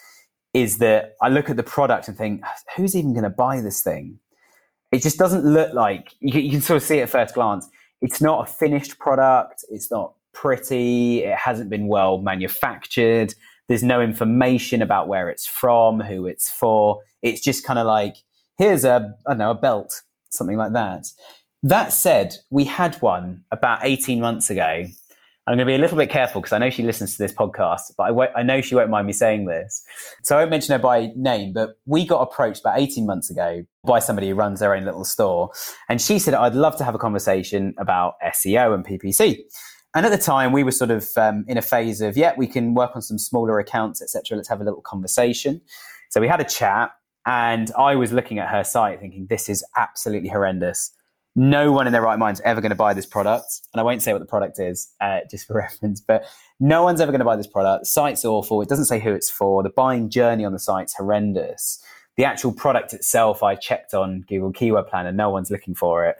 Is 0.54 0.78
that 0.78 1.14
I 1.20 1.28
look 1.28 1.50
at 1.50 1.56
the 1.56 1.62
product 1.62 2.08
and 2.08 2.16
think, 2.16 2.42
who's 2.76 2.96
even 2.96 3.12
going 3.12 3.24
to 3.24 3.30
buy 3.30 3.60
this 3.60 3.82
thing? 3.82 4.18
It 4.90 5.02
just 5.02 5.18
doesn't 5.18 5.44
look 5.44 5.72
like 5.74 6.14
you 6.20 6.32
can, 6.32 6.42
you 6.42 6.50
can 6.50 6.60
sort 6.60 6.78
of 6.78 6.82
see 6.82 7.00
at 7.00 7.08
first 7.08 7.34
glance. 7.34 7.68
It's 8.00 8.20
not 8.20 8.48
a 8.48 8.52
finished 8.52 8.98
product. 8.98 9.64
It's 9.70 9.90
not 9.90 10.14
pretty. 10.32 11.24
It 11.24 11.36
hasn't 11.36 11.70
been 11.70 11.86
well 11.88 12.18
manufactured 12.18 13.34
there's 13.68 13.82
no 13.82 14.00
information 14.00 14.82
about 14.82 15.08
where 15.08 15.28
it's 15.28 15.46
from, 15.46 16.00
who 16.00 16.26
it's 16.26 16.50
for. 16.50 17.00
It's 17.22 17.40
just 17.40 17.64
kind 17.64 17.78
of 17.78 17.86
like, 17.86 18.16
here's 18.58 18.84
a, 18.84 19.14
I 19.26 19.30
don't 19.30 19.38
know, 19.38 19.50
a 19.50 19.54
belt, 19.54 20.02
something 20.30 20.56
like 20.56 20.72
that. 20.72 21.06
That 21.62 21.92
said, 21.92 22.34
we 22.50 22.64
had 22.64 22.96
one 22.96 23.44
about 23.50 23.80
18 23.82 24.20
months 24.20 24.50
ago. 24.50 24.84
I'm 25.46 25.56
going 25.56 25.58
to 25.58 25.64
be 25.64 25.74
a 25.74 25.78
little 25.78 25.96
bit 25.96 26.08
careful 26.08 26.40
because 26.40 26.52
I 26.52 26.58
know 26.58 26.70
she 26.70 26.84
listens 26.84 27.16
to 27.16 27.22
this 27.22 27.32
podcast, 27.32 27.92
but 27.96 28.04
I, 28.04 28.40
I 28.40 28.42
know 28.44 28.60
she 28.60 28.76
won't 28.76 28.90
mind 28.90 29.08
me 29.08 29.12
saying 29.12 29.46
this. 29.46 29.82
So 30.22 30.36
I 30.36 30.40
won't 30.40 30.50
mention 30.50 30.72
her 30.72 30.78
by 30.78 31.10
name, 31.16 31.52
but 31.52 31.70
we 31.84 32.06
got 32.06 32.20
approached 32.20 32.60
about 32.60 32.78
18 32.78 33.06
months 33.06 33.28
ago 33.28 33.64
by 33.84 33.98
somebody 33.98 34.28
who 34.28 34.36
runs 34.36 34.60
their 34.60 34.74
own 34.74 34.84
little 34.84 35.04
store. 35.04 35.50
And 35.88 36.00
she 36.00 36.20
said, 36.20 36.34
I'd 36.34 36.54
love 36.54 36.76
to 36.78 36.84
have 36.84 36.94
a 36.94 36.98
conversation 36.98 37.74
about 37.78 38.14
SEO 38.24 38.72
and 38.72 38.86
PPC. 38.86 39.38
And 39.94 40.06
at 40.06 40.10
the 40.10 40.18
time, 40.18 40.52
we 40.52 40.64
were 40.64 40.70
sort 40.70 40.90
of 40.90 41.10
um, 41.16 41.44
in 41.48 41.58
a 41.58 41.62
phase 41.62 42.00
of, 42.00 42.16
yeah, 42.16 42.32
we 42.36 42.46
can 42.46 42.74
work 42.74 42.92
on 42.94 43.02
some 43.02 43.18
smaller 43.18 43.58
accounts, 43.58 44.00
etc. 44.00 44.36
Let's 44.36 44.48
have 44.48 44.60
a 44.60 44.64
little 44.64 44.80
conversation. 44.80 45.60
So 46.10 46.20
we 46.20 46.28
had 46.28 46.40
a 46.40 46.44
chat, 46.44 46.92
and 47.26 47.70
I 47.78 47.94
was 47.94 48.12
looking 48.12 48.38
at 48.38 48.48
her 48.48 48.64
site 48.64 49.00
thinking, 49.00 49.26
this 49.28 49.48
is 49.48 49.64
absolutely 49.76 50.30
horrendous. 50.30 50.92
No 51.34 51.72
one 51.72 51.86
in 51.86 51.92
their 51.92 52.02
right 52.02 52.18
mind 52.18 52.36
is 52.36 52.40
ever 52.44 52.60
going 52.60 52.70
to 52.70 52.76
buy 52.76 52.92
this 52.94 53.06
product. 53.06 53.60
And 53.72 53.80
I 53.80 53.82
won't 53.82 54.02
say 54.02 54.12
what 54.12 54.18
the 54.18 54.26
product 54.26 54.58
is, 54.58 54.92
uh, 55.00 55.20
just 55.30 55.46
for 55.46 55.54
reference, 55.56 56.00
but 56.00 56.24
no 56.58 56.82
one's 56.82 57.00
ever 57.00 57.12
going 57.12 57.20
to 57.20 57.24
buy 57.24 57.36
this 57.36 57.46
product. 57.46 57.82
The 57.82 57.86
site's 57.86 58.24
awful. 58.24 58.60
It 58.62 58.68
doesn't 58.68 58.86
say 58.86 59.00
who 59.00 59.12
it's 59.12 59.30
for. 59.30 59.62
The 59.62 59.70
buying 59.70 60.10
journey 60.10 60.44
on 60.44 60.52
the 60.52 60.58
site's 60.58 60.94
horrendous. 60.94 61.82
The 62.16 62.24
actual 62.24 62.52
product 62.52 62.92
itself, 62.92 63.42
I 63.42 63.54
checked 63.54 63.94
on 63.94 64.24
Google 64.28 64.52
Keyword 64.52 64.86
Planner. 64.86 65.12
No 65.12 65.30
one's 65.30 65.50
looking 65.50 65.74
for 65.74 66.04
it. 66.04 66.16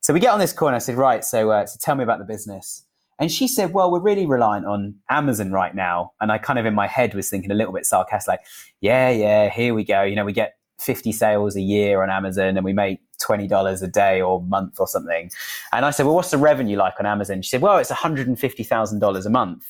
So 0.00 0.12
we 0.12 0.20
get 0.20 0.32
on 0.32 0.38
this 0.38 0.52
call 0.52 0.68
and 0.68 0.74
I 0.74 0.80
said, 0.80 0.96
right, 0.96 1.24
so, 1.24 1.50
uh, 1.50 1.66
so 1.66 1.78
tell 1.80 1.94
me 1.94 2.04
about 2.04 2.18
the 2.18 2.24
business. 2.24 2.84
And 3.20 3.30
she 3.30 3.46
said, 3.46 3.72
Well, 3.74 3.90
we're 3.90 4.00
really 4.00 4.26
reliant 4.26 4.66
on 4.66 4.94
Amazon 5.10 5.52
right 5.52 5.74
now. 5.74 6.12
And 6.20 6.32
I 6.32 6.38
kind 6.38 6.58
of 6.58 6.66
in 6.66 6.74
my 6.74 6.86
head 6.86 7.14
was 7.14 7.28
thinking 7.28 7.50
a 7.50 7.54
little 7.54 7.72
bit 7.72 7.86
sarcastic, 7.86 8.28
like, 8.28 8.40
yeah, 8.80 9.10
yeah, 9.10 9.50
here 9.50 9.74
we 9.74 9.84
go. 9.84 10.02
You 10.02 10.16
know, 10.16 10.24
we 10.24 10.32
get 10.32 10.56
50 10.80 11.12
sales 11.12 11.54
a 11.54 11.60
year 11.60 12.02
on 12.02 12.10
Amazon 12.10 12.56
and 12.56 12.64
we 12.64 12.72
make 12.72 13.00
$20 13.22 13.82
a 13.82 13.86
day 13.86 14.22
or 14.22 14.42
month 14.42 14.80
or 14.80 14.86
something. 14.86 15.30
And 15.72 15.84
I 15.84 15.90
said, 15.90 16.06
Well, 16.06 16.14
what's 16.14 16.30
the 16.30 16.38
revenue 16.38 16.78
like 16.78 16.94
on 16.98 17.06
Amazon? 17.06 17.42
She 17.42 17.50
said, 17.50 17.60
Well, 17.60 17.76
it's 17.78 17.90
$150,000 17.90 19.26
a 19.26 19.30
month. 19.30 19.64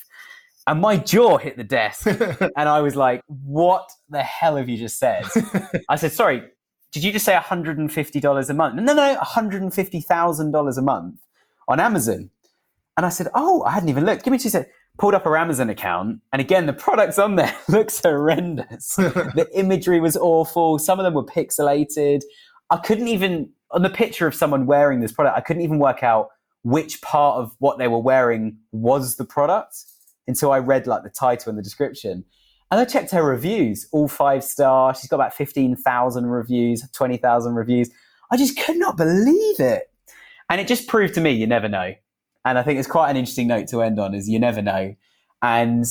And 0.67 0.79
my 0.79 0.95
jaw 0.97 1.37
hit 1.37 1.57
the 1.57 1.63
desk. 1.63 2.05
and 2.07 2.69
I 2.69 2.79
was 2.79 2.95
like, 2.95 3.21
What 3.27 3.91
the 4.09 4.23
hell 4.23 4.55
have 4.55 4.69
you 4.69 4.77
just 4.77 4.97
said? 4.97 5.25
I 5.89 5.97
said, 5.97 6.13
Sorry, 6.13 6.43
did 6.93 7.03
you 7.03 7.11
just 7.11 7.25
say 7.25 7.33
$150 7.33 8.49
a 8.49 8.53
month? 8.53 8.75
No, 8.75 8.93
no, 8.93 9.17
$150,000 9.17 10.77
a 10.77 10.81
month 10.81 11.19
on 11.67 11.79
Amazon. 11.81 12.29
And 12.97 13.05
I 13.05 13.09
said, 13.09 13.27
Oh, 13.33 13.63
I 13.63 13.71
hadn't 13.71 13.89
even 13.89 14.05
looked. 14.05 14.23
Give 14.23 14.31
me 14.31 14.37
two 14.37 14.49
seconds. 14.49 14.71
Pulled 14.97 15.13
up 15.13 15.23
her 15.23 15.37
Amazon 15.37 15.69
account. 15.69 16.19
And 16.33 16.41
again, 16.41 16.65
the 16.65 16.73
products 16.73 17.17
on 17.17 17.35
there 17.35 17.55
looks 17.69 18.01
horrendous. 18.01 18.95
the 18.95 19.47
imagery 19.53 19.99
was 19.99 20.17
awful. 20.17 20.77
Some 20.79 20.99
of 20.99 21.05
them 21.05 21.13
were 21.13 21.25
pixelated. 21.25 22.21
I 22.69 22.77
couldn't 22.77 23.07
even, 23.07 23.49
on 23.71 23.81
the 23.81 23.89
picture 23.89 24.27
of 24.27 24.35
someone 24.35 24.65
wearing 24.65 24.99
this 24.99 25.11
product, 25.11 25.37
I 25.37 25.41
couldn't 25.41 25.63
even 25.63 25.79
work 25.79 26.03
out 26.03 26.29
which 26.63 27.01
part 27.01 27.37
of 27.37 27.55
what 27.59 27.77
they 27.77 27.87
were 27.87 27.99
wearing 27.99 28.57
was 28.71 29.15
the 29.15 29.25
product 29.25 29.75
until 30.27 30.51
I 30.51 30.59
read 30.59 30.87
like 30.87 31.03
the 31.03 31.09
title 31.09 31.49
and 31.49 31.57
the 31.57 31.63
description. 31.63 32.23
And 32.69 32.79
I 32.79 32.85
checked 32.85 33.11
her 33.11 33.23
reviews, 33.23 33.87
all 33.91 34.07
five 34.07 34.43
star. 34.43 34.95
She's 34.95 35.09
got 35.09 35.17
about 35.17 35.33
15,000 35.33 36.25
reviews, 36.25 36.89
20,000 36.91 37.55
reviews. 37.55 37.89
I 38.31 38.37
just 38.37 38.57
could 38.57 38.77
not 38.77 38.95
believe 38.95 39.59
it. 39.59 39.91
And 40.49 40.61
it 40.61 40.67
just 40.67 40.87
proved 40.87 41.13
to 41.15 41.21
me 41.21 41.31
you 41.31 41.47
never 41.47 41.67
know. 41.67 41.93
And 42.45 42.57
I 42.57 42.63
think 42.63 42.79
it's 42.79 42.87
quite 42.87 43.09
an 43.09 43.17
interesting 43.17 43.47
note 43.47 43.67
to 43.69 43.81
end 43.81 43.99
on 43.99 44.13
is 44.13 44.27
you 44.27 44.39
never 44.39 44.61
know. 44.61 44.95
And 45.41 45.85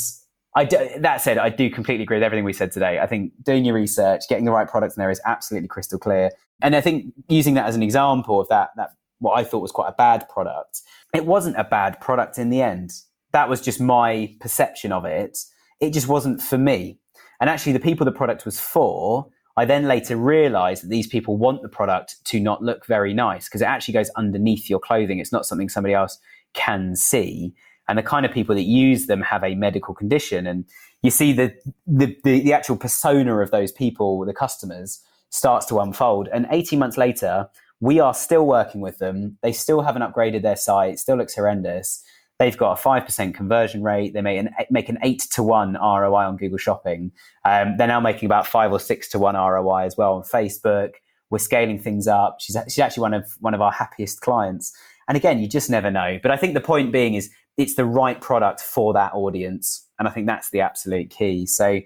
I 0.56 0.64
do, 0.64 0.88
that 0.98 1.20
said, 1.20 1.38
I 1.38 1.48
do 1.48 1.70
completely 1.70 2.02
agree 2.02 2.16
with 2.16 2.24
everything 2.24 2.44
we 2.44 2.52
said 2.52 2.72
today. 2.72 2.98
I 2.98 3.06
think 3.06 3.32
doing 3.42 3.64
your 3.64 3.74
research, 3.74 4.22
getting 4.28 4.44
the 4.44 4.50
right 4.50 4.68
products 4.68 4.96
in 4.96 5.00
there 5.00 5.10
is 5.10 5.20
absolutely 5.24 5.68
crystal 5.68 5.98
clear. 5.98 6.30
And 6.60 6.74
I 6.74 6.80
think 6.80 7.12
using 7.28 7.54
that 7.54 7.66
as 7.66 7.76
an 7.76 7.82
example 7.82 8.40
of 8.40 8.48
that, 8.48 8.70
that 8.76 8.90
what 9.18 9.38
I 9.38 9.44
thought 9.44 9.60
was 9.60 9.70
quite 9.70 9.88
a 9.88 9.94
bad 9.96 10.28
product, 10.28 10.82
it 11.14 11.24
wasn't 11.24 11.56
a 11.56 11.64
bad 11.64 12.00
product 12.00 12.38
in 12.38 12.50
the 12.50 12.62
end. 12.62 12.92
That 13.32 13.48
was 13.48 13.60
just 13.60 13.80
my 13.80 14.34
perception 14.40 14.90
of 14.92 15.04
it. 15.04 15.38
It 15.80 15.92
just 15.92 16.08
wasn't 16.08 16.42
for 16.42 16.58
me. 16.58 16.98
And 17.40 17.48
actually, 17.48 17.72
the 17.72 17.80
people 17.80 18.04
the 18.04 18.12
product 18.12 18.44
was 18.44 18.60
for, 18.60 19.28
I 19.56 19.64
then 19.64 19.86
later 19.86 20.16
realized 20.16 20.84
that 20.84 20.88
these 20.88 21.06
people 21.06 21.36
want 21.36 21.62
the 21.62 21.68
product 21.68 22.16
to 22.26 22.40
not 22.40 22.62
look 22.62 22.86
very 22.86 23.14
nice 23.14 23.48
because 23.48 23.62
it 23.62 23.66
actually 23.66 23.94
goes 23.94 24.10
underneath 24.10 24.68
your 24.68 24.80
clothing. 24.80 25.20
It's 25.20 25.32
not 25.32 25.46
something 25.46 25.68
somebody 25.68 25.94
else 25.94 26.18
can 26.54 26.96
see. 26.96 27.54
And 27.88 27.98
the 27.98 28.02
kind 28.02 28.24
of 28.24 28.32
people 28.32 28.54
that 28.54 28.62
use 28.62 29.06
them 29.06 29.22
have 29.22 29.42
a 29.42 29.54
medical 29.54 29.94
condition. 29.94 30.46
And 30.46 30.64
you 31.02 31.10
see 31.10 31.32
the, 31.32 31.52
the, 31.86 32.16
the, 32.24 32.40
the 32.40 32.52
actual 32.52 32.76
persona 32.76 33.38
of 33.40 33.50
those 33.50 33.72
people, 33.72 34.24
the 34.24 34.34
customers, 34.34 35.02
starts 35.30 35.66
to 35.66 35.80
unfold. 35.80 36.28
And 36.32 36.46
18 36.50 36.78
months 36.78 36.96
later, 36.96 37.48
we 37.80 37.98
are 37.98 38.14
still 38.14 38.46
working 38.46 38.80
with 38.80 38.98
them. 38.98 39.38
They 39.42 39.52
still 39.52 39.80
haven't 39.80 40.02
upgraded 40.02 40.42
their 40.42 40.56
site, 40.56 40.98
still 40.98 41.16
looks 41.16 41.34
horrendous. 41.34 42.04
They've 42.38 42.56
got 42.56 42.78
a 42.78 42.82
5% 42.82 43.34
conversion 43.34 43.82
rate. 43.82 44.14
They 44.14 44.22
make 44.22 44.38
an, 44.38 44.48
make 44.70 44.88
an 44.88 44.98
8 45.02 45.20
to 45.32 45.42
1 45.42 45.74
ROI 45.74 46.26
on 46.26 46.36
Google 46.38 46.56
Shopping. 46.56 47.12
Um, 47.44 47.76
they're 47.76 47.86
now 47.86 48.00
making 48.00 48.26
about 48.26 48.46
5 48.46 48.72
or 48.72 48.80
6 48.80 49.08
to 49.10 49.18
1 49.18 49.34
ROI 49.34 49.84
as 49.84 49.96
well 49.98 50.14
on 50.14 50.22
Facebook. 50.22 50.92
We're 51.28 51.38
scaling 51.38 51.78
things 51.78 52.08
up. 52.08 52.38
She's, 52.40 52.56
she's 52.64 52.78
actually 52.78 53.02
one 53.02 53.14
of, 53.14 53.30
one 53.40 53.52
of 53.52 53.60
our 53.60 53.70
happiest 53.70 54.22
clients. 54.22 54.74
And 55.10 55.16
again, 55.16 55.40
you 55.40 55.48
just 55.48 55.68
never 55.68 55.90
know. 55.90 56.20
But 56.22 56.30
I 56.30 56.36
think 56.36 56.54
the 56.54 56.60
point 56.60 56.92
being 56.92 57.14
is 57.14 57.30
it's 57.56 57.74
the 57.74 57.84
right 57.84 58.20
product 58.20 58.60
for 58.60 58.92
that 58.92 59.12
audience. 59.12 59.84
And 59.98 60.06
I 60.06 60.12
think 60.12 60.28
that's 60.28 60.50
the 60.50 60.60
absolute 60.60 61.10
key. 61.10 61.46
So 61.46 61.80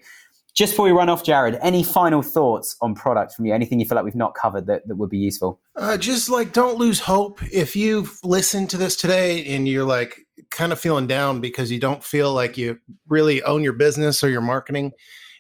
Just 0.55 0.75
before 0.75 0.85
we 0.85 0.93
run 0.93 1.09
off, 1.09 1.25
Jared, 1.25 1.59
any 1.63 1.83
final 1.83 2.23
thoughts 2.23 2.77
on 2.81 2.95
product 2.95 3.35
from 3.35 3.45
you? 3.45 3.53
Anything 3.53 3.81
you 3.81 3.87
feel 3.87 3.97
like 3.97 4.05
we've 4.05 4.15
not 4.15 4.37
covered 4.37 4.67
that, 4.67 4.87
that 4.87 4.95
would 4.95 5.11
be 5.11 5.19
useful? 5.19 5.61
Uh, 5.75 5.97
just 5.97 6.31
like 6.31 6.53
don't 6.53 6.79
lose 6.79 7.01
hope. 7.01 7.41
If 7.53 7.75
you've 7.75 8.21
listened 8.23 8.71
to 8.71 8.77
this 8.77 8.95
today 8.95 9.45
and 9.47 9.67
you're 9.67 9.85
like 9.85 10.21
kind 10.53 10.71
of 10.71 10.79
feeling 10.79 11.09
down 11.09 11.41
because 11.41 11.73
you 11.73 11.81
don't 11.81 12.05
feel 12.05 12.33
like 12.33 12.57
you 12.57 12.79
really 13.09 13.43
own 13.43 13.65
your 13.65 13.73
business 13.73 14.23
or 14.23 14.29
your 14.29 14.41
marketing, 14.41 14.93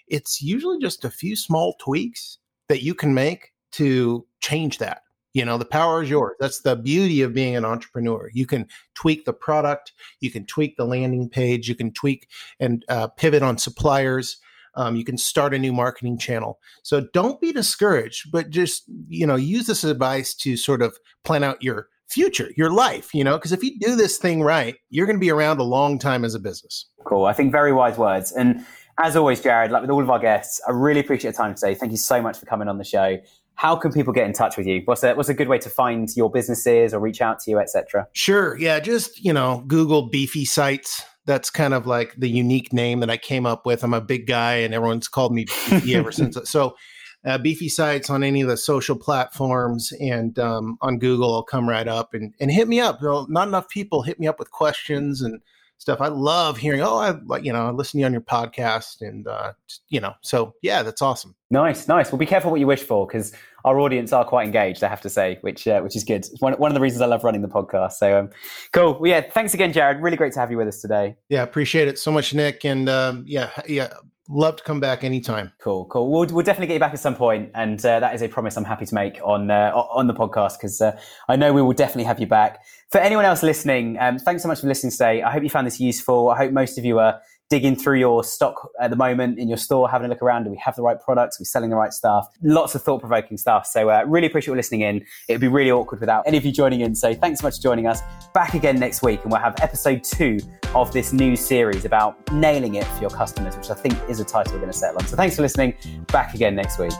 it's 0.08 0.42
usually 0.42 0.80
just 0.80 1.04
a 1.04 1.10
few 1.10 1.36
small 1.36 1.76
tweaks 1.78 2.38
that 2.68 2.82
you 2.82 2.92
can 2.92 3.14
make 3.14 3.52
to 3.70 4.26
change 4.40 4.78
that. 4.78 5.02
You 5.34 5.44
know, 5.44 5.58
the 5.58 5.64
power 5.64 6.02
is 6.02 6.08
yours. 6.08 6.36
That's 6.40 6.62
the 6.62 6.76
beauty 6.76 7.20
of 7.22 7.34
being 7.34 7.56
an 7.56 7.64
entrepreneur. 7.64 8.30
You 8.32 8.46
can 8.46 8.66
tweak 8.94 9.24
the 9.24 9.32
product, 9.32 9.92
you 10.20 10.30
can 10.30 10.46
tweak 10.46 10.76
the 10.76 10.86
landing 10.86 11.28
page, 11.28 11.68
you 11.68 11.74
can 11.74 11.92
tweak 11.92 12.28
and 12.60 12.84
uh, 12.88 13.08
pivot 13.08 13.42
on 13.42 13.58
suppliers 13.58 14.38
um, 14.76 14.96
you 14.96 15.04
can 15.04 15.16
start 15.16 15.54
a 15.54 15.58
new 15.58 15.72
marketing 15.72 16.18
channel. 16.18 16.58
So 16.82 17.06
don't 17.12 17.40
be 17.40 17.52
discouraged, 17.52 18.30
but 18.30 18.50
just 18.50 18.84
you 19.08 19.26
know 19.26 19.36
use 19.36 19.66
this 19.66 19.84
advice 19.84 20.34
to 20.36 20.56
sort 20.56 20.82
of 20.82 20.98
plan 21.24 21.44
out 21.44 21.62
your 21.62 21.88
future, 22.08 22.50
your 22.56 22.70
life. 22.70 23.14
You 23.14 23.24
know, 23.24 23.36
because 23.36 23.52
if 23.52 23.62
you 23.62 23.78
do 23.78 23.96
this 23.96 24.18
thing 24.18 24.42
right, 24.42 24.76
you're 24.90 25.06
going 25.06 25.16
to 25.16 25.20
be 25.20 25.30
around 25.30 25.60
a 25.60 25.64
long 25.64 25.98
time 25.98 26.24
as 26.24 26.34
a 26.34 26.40
business. 26.40 26.86
Cool. 27.04 27.26
I 27.26 27.32
think 27.32 27.52
very 27.52 27.72
wise 27.72 27.96
words. 27.96 28.32
And 28.32 28.64
as 29.02 29.16
always, 29.16 29.40
Jared, 29.40 29.70
like 29.70 29.82
with 29.82 29.90
all 29.90 30.02
of 30.02 30.10
our 30.10 30.18
guests, 30.18 30.60
I 30.68 30.70
really 30.72 31.00
appreciate 31.00 31.30
your 31.30 31.32
time 31.32 31.54
today. 31.54 31.74
Thank 31.74 31.92
you 31.92 31.98
so 31.98 32.22
much 32.22 32.38
for 32.38 32.46
coming 32.46 32.68
on 32.68 32.78
the 32.78 32.84
show. 32.84 33.18
How 33.56 33.76
can 33.76 33.92
people 33.92 34.12
get 34.12 34.26
in 34.26 34.32
touch 34.32 34.56
with 34.56 34.66
you? 34.66 34.82
What's 34.84 35.04
a, 35.04 35.14
what's 35.14 35.28
a 35.28 35.34
good 35.34 35.48
way 35.48 35.58
to 35.58 35.70
find 35.70 36.08
your 36.16 36.30
businesses 36.30 36.92
or 36.92 37.00
reach 37.00 37.20
out 37.20 37.38
to 37.40 37.50
you, 37.50 37.58
etc.? 37.58 38.08
Sure. 38.12 38.58
Yeah. 38.58 38.80
Just, 38.80 39.24
you 39.24 39.32
know, 39.32 39.62
Google 39.66 40.08
beefy 40.08 40.44
sites 40.44 41.04
that's 41.26 41.50
kind 41.50 41.72
of 41.72 41.86
like 41.86 42.14
the 42.18 42.28
unique 42.28 42.72
name 42.72 43.00
that 43.00 43.10
I 43.10 43.16
came 43.16 43.46
up 43.46 43.64
with. 43.64 43.82
I'm 43.82 43.94
a 43.94 44.00
big 44.00 44.26
guy, 44.26 44.56
and 44.56 44.74
everyone's 44.74 45.08
called 45.08 45.32
me 45.32 45.44
Beefy 45.44 45.94
ever 45.94 46.12
since. 46.12 46.38
So, 46.50 46.76
uh, 47.24 47.38
Beefy 47.38 47.68
sites 47.68 48.10
on 48.10 48.22
any 48.22 48.42
of 48.42 48.48
the 48.48 48.56
social 48.56 48.96
platforms 48.96 49.92
and 49.98 50.38
um, 50.38 50.76
on 50.82 50.98
Google 50.98 51.32
I'll 51.34 51.42
come 51.42 51.68
right 51.68 51.88
up 51.88 52.12
and, 52.12 52.34
and 52.38 52.50
hit 52.50 52.68
me 52.68 52.80
up. 52.80 52.98
not 53.02 53.48
enough 53.48 53.68
people 53.70 54.02
hit 54.02 54.20
me 54.20 54.26
up 54.26 54.38
with 54.38 54.50
questions 54.50 55.22
and 55.22 55.40
stuff. 55.78 56.00
I 56.00 56.08
love 56.08 56.56
hearing, 56.56 56.80
oh, 56.80 56.96
I 56.96 57.14
like, 57.26 57.44
you 57.44 57.52
know, 57.52 57.66
I 57.66 57.70
listen 57.70 57.98
to 57.98 58.00
you 58.00 58.06
on 58.06 58.12
your 58.12 58.22
podcast 58.22 59.00
and, 59.00 59.26
uh, 59.26 59.52
you 59.88 60.00
know, 60.00 60.14
so 60.22 60.54
yeah, 60.62 60.82
that's 60.82 61.02
awesome. 61.02 61.34
Nice, 61.50 61.88
nice. 61.88 62.10
Well, 62.10 62.18
be 62.18 62.26
careful 62.26 62.50
what 62.50 62.60
you 62.60 62.66
wish 62.66 62.82
for 62.82 63.06
because 63.06 63.32
our 63.64 63.78
audience 63.78 64.12
are 64.12 64.24
quite 64.24 64.46
engaged, 64.46 64.82
I 64.82 64.88
have 64.88 65.00
to 65.02 65.10
say, 65.10 65.38
which, 65.42 65.66
uh, 65.68 65.80
which 65.80 65.96
is 65.96 66.04
good. 66.04 66.26
It's 66.26 66.40
one, 66.40 66.54
one 66.54 66.70
of 66.70 66.74
the 66.74 66.80
reasons 66.80 67.02
I 67.02 67.06
love 67.06 67.24
running 67.24 67.42
the 67.42 67.48
podcast. 67.48 67.92
So, 67.92 68.18
um, 68.18 68.30
cool. 68.72 68.98
Well, 68.98 69.10
yeah, 69.10 69.20
thanks 69.20 69.54
again, 69.54 69.72
Jared. 69.72 70.00
Really 70.00 70.16
great 70.16 70.32
to 70.34 70.40
have 70.40 70.50
you 70.50 70.56
with 70.56 70.68
us 70.68 70.80
today. 70.80 71.16
Yeah, 71.28 71.42
appreciate 71.42 71.88
it 71.88 71.98
so 71.98 72.10
much, 72.10 72.34
Nick. 72.34 72.64
And 72.64 72.88
um, 72.88 73.24
yeah, 73.26 73.50
yeah, 73.68 73.92
love 74.28 74.56
to 74.56 74.64
come 74.64 74.80
back 74.80 75.04
anytime. 75.04 75.52
Cool, 75.58 75.84
cool. 75.86 76.10
We'll, 76.10 76.26
we'll 76.26 76.44
definitely 76.44 76.68
get 76.68 76.74
you 76.74 76.80
back 76.80 76.92
at 76.92 77.00
some 77.00 77.14
point, 77.14 77.50
and 77.54 77.84
uh, 77.84 78.00
that 78.00 78.14
is 78.14 78.22
a 78.22 78.28
promise 78.28 78.56
I'm 78.56 78.64
happy 78.64 78.86
to 78.86 78.94
make 78.94 79.20
on 79.22 79.50
uh, 79.50 79.72
on 79.74 80.06
the 80.06 80.14
podcast 80.14 80.58
because 80.58 80.80
uh, 80.80 80.98
I 81.28 81.36
know 81.36 81.52
we 81.52 81.62
will 81.62 81.72
definitely 81.72 82.04
have 82.04 82.20
you 82.20 82.26
back. 82.26 82.64
For 82.90 82.98
anyone 82.98 83.24
else 83.24 83.42
listening, 83.42 83.98
um, 83.98 84.18
thanks 84.18 84.42
so 84.42 84.48
much 84.48 84.60
for 84.60 84.66
listening 84.66 84.92
today. 84.92 85.22
I 85.22 85.30
hope 85.30 85.42
you 85.42 85.50
found 85.50 85.66
this 85.66 85.80
useful. 85.80 86.30
I 86.30 86.36
hope 86.36 86.52
most 86.52 86.78
of 86.78 86.84
you 86.84 86.98
are 86.98 87.20
digging 87.50 87.76
through 87.76 87.98
your 87.98 88.24
stock 88.24 88.70
at 88.80 88.90
the 88.90 88.96
moment 88.96 89.38
in 89.38 89.48
your 89.48 89.56
store, 89.56 89.88
having 89.88 90.06
a 90.06 90.08
look 90.08 90.22
around. 90.22 90.44
Do 90.44 90.50
we 90.50 90.56
have 90.56 90.76
the 90.76 90.82
right 90.82 91.00
products? 91.00 91.38
Are 91.38 91.42
we 91.42 91.44
selling 91.44 91.70
the 91.70 91.76
right 91.76 91.92
stuff? 91.92 92.28
Lots 92.42 92.74
of 92.74 92.82
thought 92.82 93.00
provoking 93.00 93.36
stuff. 93.36 93.66
So, 93.66 93.90
uh, 93.90 94.04
really 94.06 94.26
appreciate 94.26 94.52
you 94.52 94.56
listening 94.56 94.80
in. 94.82 95.04
It 95.28 95.34
would 95.34 95.40
be 95.40 95.48
really 95.48 95.70
awkward 95.70 96.00
without 96.00 96.26
any 96.26 96.36
of 96.36 96.44
you 96.44 96.52
joining 96.52 96.80
in. 96.80 96.94
So, 96.94 97.14
thanks 97.14 97.40
so 97.40 97.46
much 97.46 97.56
for 97.56 97.62
joining 97.62 97.86
us. 97.86 98.00
Back 98.32 98.54
again 98.54 98.78
next 98.78 99.02
week, 99.02 99.22
and 99.22 99.32
we'll 99.32 99.40
have 99.40 99.54
episode 99.60 100.02
two 100.02 100.38
of 100.74 100.92
this 100.92 101.12
new 101.12 101.36
series 101.36 101.84
about 101.84 102.32
nailing 102.32 102.76
it 102.76 102.84
for 102.84 103.02
your 103.02 103.10
customers, 103.10 103.56
which 103.56 103.70
I 103.70 103.74
think 103.74 103.96
is 104.08 104.20
a 104.20 104.24
title 104.24 104.54
we're 104.54 104.60
going 104.60 104.72
to 104.72 104.78
settle 104.78 104.98
on. 104.98 105.06
So, 105.06 105.16
thanks 105.16 105.36
for 105.36 105.42
listening. 105.42 105.74
Back 106.08 106.34
again 106.34 106.54
next 106.54 106.78
week. 106.78 106.92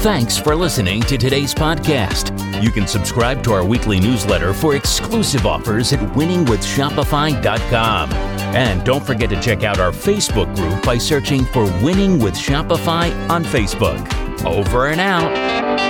Thanks 0.00 0.38
for 0.38 0.56
listening 0.56 1.02
to 1.02 1.18
today's 1.18 1.54
podcast. 1.54 2.62
You 2.62 2.70
can 2.70 2.86
subscribe 2.86 3.44
to 3.44 3.52
our 3.52 3.64
weekly 3.64 4.00
newsletter 4.00 4.54
for 4.54 4.74
exclusive 4.74 5.44
offers 5.44 5.92
at 5.92 6.00
winningwithshopify.com. 6.14 8.39
And 8.54 8.84
don't 8.84 9.04
forget 9.04 9.30
to 9.30 9.40
check 9.40 9.62
out 9.62 9.78
our 9.78 9.92
Facebook 9.92 10.54
group 10.56 10.84
by 10.84 10.98
searching 10.98 11.44
for 11.46 11.64
Winning 11.82 12.18
with 12.18 12.34
Shopify 12.34 13.10
on 13.28 13.44
Facebook. 13.44 14.44
Over 14.44 14.88
and 14.88 15.00
out. 15.00 15.89